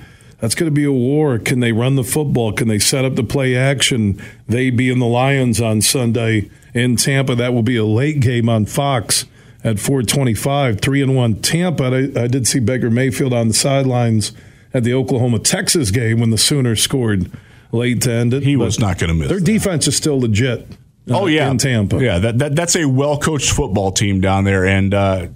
that's 0.43 0.55
going 0.55 0.69
to 0.69 0.75
be 0.75 0.83
a 0.83 0.91
war. 0.91 1.39
Can 1.39 1.61
they 1.61 1.71
run 1.71 1.95
the 1.95 2.03
football? 2.03 2.51
Can 2.51 2.67
they 2.67 2.77
set 2.77 3.05
up 3.05 3.15
the 3.15 3.23
play 3.23 3.55
action? 3.55 4.21
They 4.45 4.71
being 4.71 4.99
the 4.99 5.05
Lions 5.05 5.61
on 5.61 5.79
Sunday 5.79 6.49
in 6.73 6.97
Tampa. 6.97 7.33
That 7.33 7.53
will 7.53 7.63
be 7.63 7.77
a 7.77 7.85
late 7.85 8.19
game 8.19 8.49
on 8.49 8.65
Fox 8.65 9.23
at 9.63 9.79
425. 9.79 10.81
Three 10.81 11.01
and 11.01 11.15
one 11.15 11.35
Tampa. 11.41 11.85
I, 11.85 12.23
I 12.23 12.27
did 12.27 12.45
see 12.45 12.59
Baker 12.59 12.89
Mayfield 12.89 13.31
on 13.31 13.47
the 13.47 13.53
sidelines 13.53 14.33
at 14.73 14.83
the 14.83 14.93
Oklahoma 14.93 15.39
Texas 15.39 15.91
game 15.91 16.19
when 16.19 16.31
the 16.31 16.37
Sooners 16.37 16.81
scored 16.81 17.31
late 17.71 18.01
to 18.01 18.11
end 18.11 18.33
it. 18.33 18.43
He 18.43 18.57
was 18.57 18.77
not 18.77 18.99
going 18.99 19.11
to 19.11 19.13
miss. 19.13 19.29
Their 19.29 19.39
that. 19.39 19.45
defense 19.45 19.87
is 19.87 19.95
still 19.95 20.19
legit. 20.19 20.67
Uh, 21.09 21.21
oh 21.21 21.27
yeah, 21.27 21.49
in 21.49 21.57
Tampa. 21.57 22.03
Yeah, 22.03 22.19
that, 22.19 22.39
that 22.39 22.55
that's 22.57 22.75
a 22.75 22.83
well 22.83 23.17
coached 23.17 23.51
football 23.51 23.93
team 23.93 24.19
down 24.19 24.43
there, 24.43 24.65
and 24.65 24.93
uh, 24.93 25.27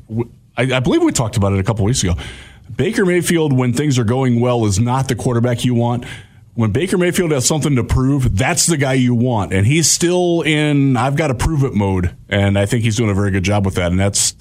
I, 0.57 0.63
I, 0.63 0.79
believe 0.81 1.01
we 1.01 1.13
talked 1.13 1.37
about 1.37 1.53
it 1.53 1.59
a 1.59 1.63
couple 1.63 1.85
weeks 1.85 2.03
ago. 2.03 2.15
Baker 2.77 3.05
Mayfield, 3.05 3.53
when 3.53 3.73
things 3.73 3.97
are 3.99 4.03
going 4.03 4.39
well, 4.39 4.65
is 4.65 4.79
not 4.79 5.07
the 5.07 5.15
quarterback 5.15 5.65
you 5.65 5.73
want. 5.73 6.05
When 6.53 6.71
Baker 6.71 6.97
Mayfield 6.97 7.31
has 7.31 7.45
something 7.45 7.75
to 7.75 7.83
prove, 7.83 8.35
that's 8.37 8.65
the 8.65 8.77
guy 8.77 8.93
you 8.93 9.13
want, 9.13 9.53
and 9.53 9.65
he's 9.67 9.89
still 9.89 10.41
in 10.41 10.95
"I've 10.97 11.15
got 11.15 11.27
to 11.27 11.35
prove 11.35 11.63
it" 11.63 11.73
mode, 11.73 12.15
and 12.29 12.57
I 12.57 12.65
think 12.65 12.83
he's 12.83 12.95
doing 12.95 13.09
a 13.11 13.13
very 13.13 13.31
good 13.31 13.43
job 13.43 13.65
with 13.65 13.75
that, 13.75 13.91
and 13.91 13.99
that's 13.99 14.35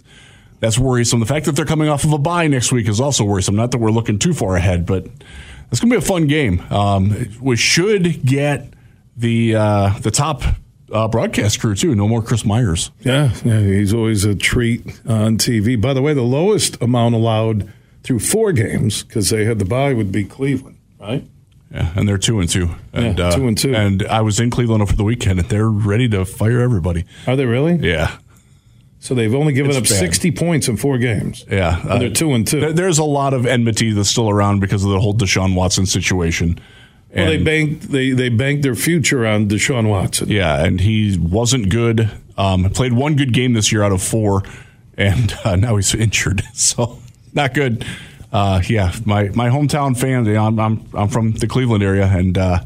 that's 0.60 0.78
worrisome. 0.78 1.20
The 1.20 1.26
fact 1.26 1.46
that 1.46 1.56
they're 1.56 1.66
coming 1.66 1.88
off 1.88 2.04
of 2.04 2.12
a 2.12 2.18
bye 2.18 2.46
next 2.46 2.72
week 2.72 2.88
is 2.88 3.00
also 3.00 3.24
worrisome. 3.24 3.56
Not 3.56 3.70
that 3.72 3.78
we're 3.78 3.90
looking 3.90 4.18
too 4.18 4.32
far 4.32 4.56
ahead, 4.56 4.86
but 4.86 5.06
it's 5.70 5.80
going 5.80 5.90
to 5.90 5.96
be 5.96 5.96
a 5.96 6.00
fun 6.00 6.26
game. 6.26 6.60
Um, 6.70 7.28
we 7.40 7.56
should 7.56 8.24
get 8.24 8.72
the 9.16 9.56
uh, 9.56 9.98
the 9.98 10.10
top 10.10 10.42
uh, 10.92 11.08
broadcast 11.08 11.60
crew 11.60 11.74
too. 11.74 11.94
No 11.94 12.08
more 12.08 12.22
Chris 12.22 12.44
Myers. 12.44 12.90
Yeah, 13.00 13.32
yeah, 13.44 13.60
he's 13.60 13.92
always 13.92 14.24
a 14.24 14.34
treat 14.34 14.86
on 15.06 15.38
TV. 15.38 15.80
By 15.80 15.92
the 15.92 16.02
way, 16.02 16.14
the 16.14 16.22
lowest 16.22 16.80
amount 16.82 17.14
allowed 17.14 17.70
through 18.06 18.20
four 18.20 18.52
games 18.52 19.02
because 19.02 19.30
they 19.30 19.44
had 19.44 19.58
the 19.58 19.64
bye 19.64 19.92
would 19.92 20.12
be 20.12 20.24
Cleveland, 20.24 20.78
right? 21.00 21.24
Yeah, 21.72 21.92
and 21.96 22.08
they're 22.08 22.16
two 22.18 22.38
and 22.40 22.48
two. 22.48 22.70
And, 22.92 23.18
yeah, 23.18 23.30
two 23.30 23.48
and 23.48 23.58
two. 23.58 23.74
Uh, 23.74 23.78
and 23.80 24.02
I 24.06 24.20
was 24.20 24.38
in 24.38 24.50
Cleveland 24.50 24.82
over 24.82 24.94
the 24.94 25.02
weekend, 25.04 25.40
and 25.40 25.48
they're 25.48 25.68
ready 25.68 26.08
to 26.10 26.24
fire 26.24 26.60
everybody. 26.60 27.04
Are 27.26 27.34
they 27.36 27.44
really? 27.44 27.74
Yeah. 27.76 28.16
So 29.00 29.14
they've 29.14 29.34
only 29.34 29.52
given 29.52 29.70
It's 29.70 29.78
up 29.78 29.84
bad. 29.84 29.98
60 29.98 30.30
points 30.32 30.68
in 30.68 30.76
four 30.76 30.98
games. 30.98 31.44
Yeah, 31.50 31.80
And 31.88 32.00
they're 32.00 32.10
two 32.10 32.32
and 32.32 32.46
two. 32.46 32.60
there- 32.60 32.72
There's 32.72 32.98
a 32.98 33.04
lot 33.04 33.34
of 33.34 33.44
enmity 33.46 33.92
that's 33.92 34.08
still 34.08 34.30
around 34.30 34.60
because 34.60 34.84
of 34.84 34.90
the 34.90 35.00
whole 35.00 35.14
Deshaun 35.14 35.54
Watson 35.54 35.86
situation. 35.86 36.58
Well, 37.14 37.26
they 37.26 37.42
banked 37.42 37.90
they 37.92 38.10
they 38.10 38.28
banked 38.28 38.62
their 38.62 38.74
future 38.74 39.26
on 39.26 39.48
Deshaun 39.48 39.88
Watson. 39.88 40.28
Yeah, 40.28 40.62
and 40.64 40.80
he 40.80 41.16
wasn't 41.18 41.68
good. 41.70 42.10
Um, 42.36 42.64
played 42.70 42.92
one 42.92 43.16
good 43.16 43.32
game 43.32 43.54
this 43.54 43.72
year 43.72 43.82
out 43.82 43.92
of 43.92 44.02
four, 44.02 44.42
and 44.98 45.32
uh, 45.44 45.56
now 45.56 45.76
he's 45.76 45.94
injured, 45.94 46.42
so 46.52 46.98
not 47.36 47.54
good. 47.54 47.86
Uh, 48.32 48.60
yeah, 48.68 48.92
my 49.04 49.28
my 49.30 49.48
hometown 49.48 49.96
fan. 49.96 50.24
you 50.24 50.32
know, 50.32 50.46
I'm, 50.46 50.58
I'm 50.58 50.88
I'm 50.94 51.08
from 51.08 51.32
the 51.32 51.46
Cleveland 51.46 51.84
area, 51.84 52.06
and 52.06 52.36
uh, 52.36 52.60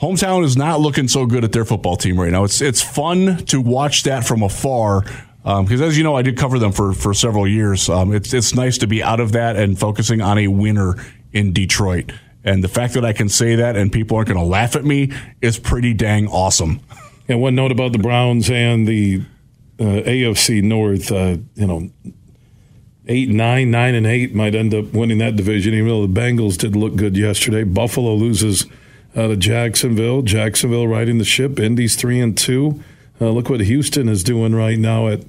hometown 0.00 0.44
is 0.44 0.56
not 0.56 0.80
looking 0.80 1.06
so 1.06 1.26
good 1.26 1.44
at 1.44 1.52
their 1.52 1.64
football 1.64 1.96
team 1.96 2.18
right 2.18 2.32
now. 2.32 2.44
It's 2.44 2.60
it's 2.60 2.82
fun 2.82 3.36
to 3.46 3.60
watch 3.60 4.02
that 4.04 4.26
from 4.26 4.42
afar. 4.42 5.04
Because 5.44 5.80
as 5.80 5.98
you 5.98 6.04
know, 6.04 6.14
I 6.14 6.22
did 6.22 6.36
cover 6.36 6.60
them 6.60 6.70
for, 6.70 6.92
for 6.92 7.12
several 7.12 7.48
years. 7.48 7.88
Um, 7.88 8.14
it's 8.14 8.32
it's 8.32 8.54
nice 8.54 8.78
to 8.78 8.86
be 8.86 9.02
out 9.02 9.18
of 9.18 9.32
that 9.32 9.56
and 9.56 9.76
focusing 9.78 10.20
on 10.20 10.38
a 10.38 10.46
winner 10.46 10.94
in 11.32 11.52
Detroit. 11.52 12.12
And 12.44 12.62
the 12.62 12.68
fact 12.68 12.94
that 12.94 13.04
I 13.04 13.12
can 13.12 13.28
say 13.28 13.56
that 13.56 13.76
and 13.76 13.92
people 13.92 14.16
aren't 14.16 14.28
going 14.28 14.38
to 14.38 14.46
laugh 14.46 14.76
at 14.76 14.84
me 14.84 15.12
is 15.40 15.58
pretty 15.58 15.94
dang 15.94 16.28
awesome. 16.28 16.80
And 17.28 17.40
one 17.40 17.54
note 17.54 17.72
about 17.72 17.92
the 17.92 17.98
Browns 17.98 18.50
and 18.50 18.86
the 18.86 19.22
uh, 19.80 19.84
AFC 19.84 20.62
North, 20.62 21.10
uh, 21.10 21.38
you 21.54 21.66
know, 21.66 21.90
eight, 23.08 23.28
nine, 23.28 23.70
nine, 23.70 23.94
and 23.94 24.06
eight 24.06 24.34
might 24.34 24.54
end 24.54 24.74
up 24.74 24.92
winning 24.92 25.18
that 25.18 25.36
division. 25.36 25.74
Even 25.74 25.88
though 25.88 26.06
the 26.06 26.20
Bengals 26.20 26.56
did 26.56 26.76
look 26.76 26.96
good 26.96 27.16
yesterday, 27.16 27.64
Buffalo 27.64 28.14
loses 28.14 28.66
uh, 29.16 29.28
to 29.28 29.36
Jacksonville. 29.36 30.22
Jacksonville 30.22 30.86
riding 30.88 31.18
the 31.18 31.24
ship. 31.24 31.58
Indy's 31.58 31.96
three 31.96 32.20
and 32.20 32.36
two. 32.36 32.82
Uh, 33.20 33.30
look 33.30 33.48
what 33.48 33.60
Houston 33.60 34.08
is 34.08 34.24
doing 34.24 34.54
right 34.54 34.78
now 34.78 35.08
at 35.08 35.24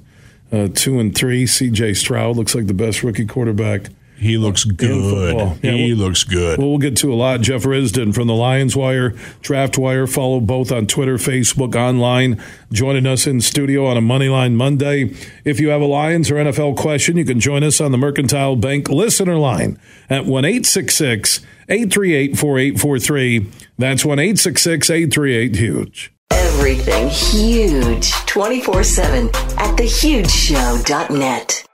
uh, 0.52 0.68
two 0.74 0.98
and 0.98 1.14
three. 1.14 1.46
C.J. 1.46 1.94
Stroud 1.94 2.36
looks 2.36 2.54
like 2.54 2.66
the 2.66 2.74
best 2.74 3.02
rookie 3.02 3.26
quarterback. 3.26 3.90
He 4.24 4.38
looks 4.38 4.64
good. 4.64 5.36
Yeah, 5.62 5.72
he 5.72 5.92
well- 5.92 6.06
looks 6.06 6.24
good. 6.24 6.58
Well, 6.58 6.70
we'll 6.70 6.78
get 6.78 6.96
to 6.96 7.12
a 7.12 7.14
lot. 7.14 7.42
Jeff 7.42 7.64
Risdon 7.64 8.14
from 8.14 8.26
the 8.26 8.32
Lions 8.32 8.74
Wire, 8.74 9.10
Draft 9.42 9.76
Wire. 9.76 10.06
Follow 10.06 10.40
both 10.40 10.72
on 10.72 10.86
Twitter, 10.86 11.16
Facebook, 11.18 11.74
online. 11.74 12.42
Joining 12.72 13.04
us 13.06 13.26
in 13.26 13.42
studio 13.42 13.84
on 13.84 13.98
a 13.98 14.00
Moneyline 14.00 14.54
Monday. 14.54 15.14
If 15.44 15.60
you 15.60 15.68
have 15.68 15.82
a 15.82 15.84
Lions 15.84 16.30
or 16.30 16.36
NFL 16.36 16.78
question, 16.78 17.18
you 17.18 17.26
can 17.26 17.38
join 17.38 17.62
us 17.62 17.82
on 17.82 17.92
the 17.92 17.98
Mercantile 17.98 18.56
Bank 18.56 18.88
listener 18.88 19.36
line 19.36 19.78
at 20.08 20.24
1 20.24 20.44
838 20.46 22.38
4843. 22.38 23.50
That's 23.76 24.06
1 24.06 24.18
838 24.18 25.56
Huge. 25.56 26.12
Everything 26.30 27.08
huge 27.10 28.10
24 28.24 28.84
7 28.84 29.26
at 29.28 29.76
thehugeshow.net. 29.76 31.64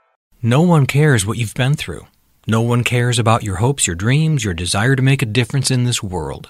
No 0.43 0.61
one 0.63 0.85
cares 0.85 1.25
what 1.25 1.37
you've 1.37 1.53
been 1.53 1.75
through. 1.75 2.07
No 2.47 2.61
one 2.61 2.83
cares 2.83 3.19
about 3.19 3.43
your 3.43 3.57
hopes, 3.57 3.85
your 3.85 3.95
dreams, 3.95 4.43
your 4.43 4.55
desire 4.55 4.95
to 4.95 5.01
make 5.03 5.21
a 5.21 5.27
difference 5.27 5.69
in 5.69 5.83
this 5.83 6.01
world. 6.01 6.49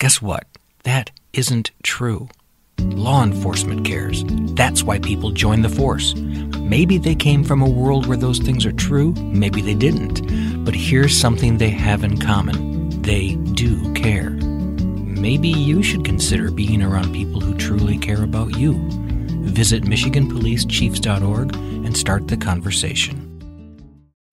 Guess 0.00 0.20
what? 0.20 0.46
That 0.82 1.12
isn't 1.32 1.70
true. 1.84 2.28
Law 2.80 3.22
enforcement 3.22 3.86
cares. 3.86 4.24
That's 4.26 4.82
why 4.82 4.98
people 4.98 5.30
join 5.30 5.62
the 5.62 5.68
force. 5.68 6.14
Maybe 6.16 6.98
they 6.98 7.14
came 7.14 7.44
from 7.44 7.62
a 7.62 7.70
world 7.70 8.06
where 8.06 8.16
those 8.16 8.40
things 8.40 8.66
are 8.66 8.72
true, 8.72 9.12
maybe 9.14 9.60
they 9.60 9.74
didn't. 9.74 10.64
But 10.64 10.74
here's 10.74 11.16
something 11.16 11.58
they 11.58 11.70
have 11.70 12.02
in 12.02 12.18
common 12.18 12.88
they 13.02 13.36
do 13.54 13.94
care. 13.94 14.30
Maybe 14.30 15.48
you 15.48 15.84
should 15.84 16.04
consider 16.04 16.50
being 16.50 16.82
around 16.82 17.14
people 17.14 17.40
who 17.40 17.54
truly 17.54 17.96
care 17.96 18.24
about 18.24 18.58
you. 18.58 18.74
Visit 19.44 19.84
MichiganPoliceChiefs.org 19.84 21.54
and 21.54 21.96
start 21.96 22.28
the 22.28 22.36
conversation. 22.36 23.27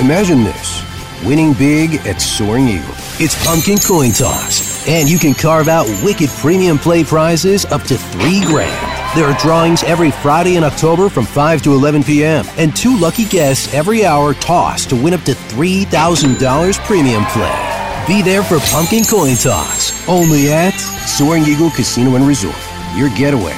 Imagine 0.00 0.44
this 0.44 0.82
winning 1.26 1.52
big 1.52 1.96
at 2.06 2.22
Soaring 2.22 2.68
Eagle. 2.68 2.94
It's 3.18 3.36
pumpkin 3.44 3.76
coin 3.76 4.12
toss, 4.12 4.88
and 4.88 5.10
you 5.10 5.18
can 5.18 5.34
carve 5.34 5.68
out 5.68 5.86
wicked 6.02 6.30
premium 6.30 6.78
play 6.78 7.04
prizes 7.04 7.66
up 7.66 7.82
to 7.82 7.98
three 7.98 8.40
grand. 8.46 9.14
There 9.14 9.26
are 9.26 9.38
drawings 9.38 9.82
every 9.82 10.10
Friday 10.10 10.56
in 10.56 10.64
October 10.64 11.10
from 11.10 11.26
5 11.26 11.60
to 11.64 11.74
11 11.74 12.04
p.m., 12.04 12.46
and 12.56 12.74
two 12.74 12.96
lucky 12.96 13.26
guests 13.26 13.74
every 13.74 14.06
hour 14.06 14.32
toss 14.32 14.86
to 14.86 14.96
win 14.96 15.12
up 15.12 15.20
to 15.24 15.32
$3,000 15.32 16.78
premium 16.86 17.24
play. 17.26 18.04
Be 18.06 18.22
there 18.22 18.42
for 18.42 18.58
Pumpkin 18.70 19.04
Coin 19.04 19.36
Toss, 19.36 19.92
only 20.08 20.50
at 20.50 20.70
Soaring 20.70 21.44
Eagle 21.44 21.70
Casino 21.70 22.16
and 22.16 22.26
Resort. 22.26 22.56
Your 22.96 23.10
getaway 23.10 23.52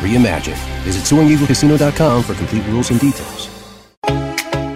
reimagined. 0.00 0.56
Visit 0.84 1.02
SoaringEagleCasino.com 1.02 2.22
for 2.22 2.32
complete 2.34 2.64
rules 2.68 2.90
and 2.90 2.98
details. 2.98 3.41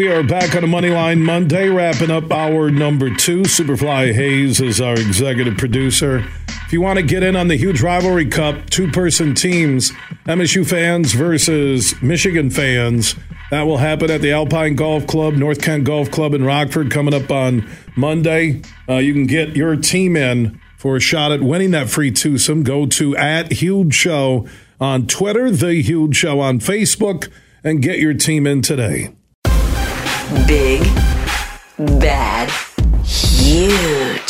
We 0.00 0.08
are 0.08 0.22
back 0.22 0.56
on 0.56 0.64
a 0.64 0.66
Moneyline 0.66 1.20
Monday, 1.20 1.68
wrapping 1.68 2.10
up 2.10 2.32
hour 2.32 2.70
number 2.70 3.14
two. 3.14 3.42
Superfly 3.42 4.14
Hayes 4.14 4.58
is 4.58 4.80
our 4.80 4.94
executive 4.94 5.58
producer. 5.58 6.24
If 6.48 6.72
you 6.72 6.80
want 6.80 6.98
to 6.98 7.02
get 7.02 7.22
in 7.22 7.36
on 7.36 7.48
the 7.48 7.56
huge 7.56 7.82
rivalry 7.82 8.24
cup, 8.24 8.70
two 8.70 8.90
person 8.90 9.34
teams 9.34 9.92
MSU 10.24 10.66
fans 10.66 11.12
versus 11.12 12.00
Michigan 12.00 12.48
fans. 12.48 13.14
That 13.50 13.64
will 13.64 13.76
happen 13.76 14.10
at 14.10 14.22
the 14.22 14.32
Alpine 14.32 14.74
Golf 14.74 15.06
Club, 15.06 15.34
North 15.34 15.60
Kent 15.60 15.84
Golf 15.84 16.10
Club 16.10 16.32
in 16.32 16.44
Rockford 16.46 16.90
coming 16.90 17.12
up 17.12 17.30
on 17.30 17.68
Monday. 17.94 18.62
Uh, 18.88 18.96
you 18.96 19.12
can 19.12 19.26
get 19.26 19.54
your 19.54 19.76
team 19.76 20.16
in 20.16 20.58
for 20.78 20.96
a 20.96 21.00
shot 21.00 21.30
at 21.30 21.42
winning 21.42 21.72
that 21.72 21.90
free 21.90 22.10
twosome. 22.10 22.62
Go 22.62 22.86
to 22.86 23.14
at 23.18 23.52
Huge 23.52 23.92
Show 23.92 24.48
on 24.80 25.06
Twitter, 25.06 25.50
The 25.50 25.82
Huge 25.82 26.16
Show 26.16 26.40
on 26.40 26.58
Facebook, 26.58 27.30
and 27.62 27.82
get 27.82 27.98
your 27.98 28.14
team 28.14 28.46
in 28.46 28.62
today. 28.62 29.10
Big, 30.46 30.80
bad, 31.98 32.48
huge. 33.04 34.29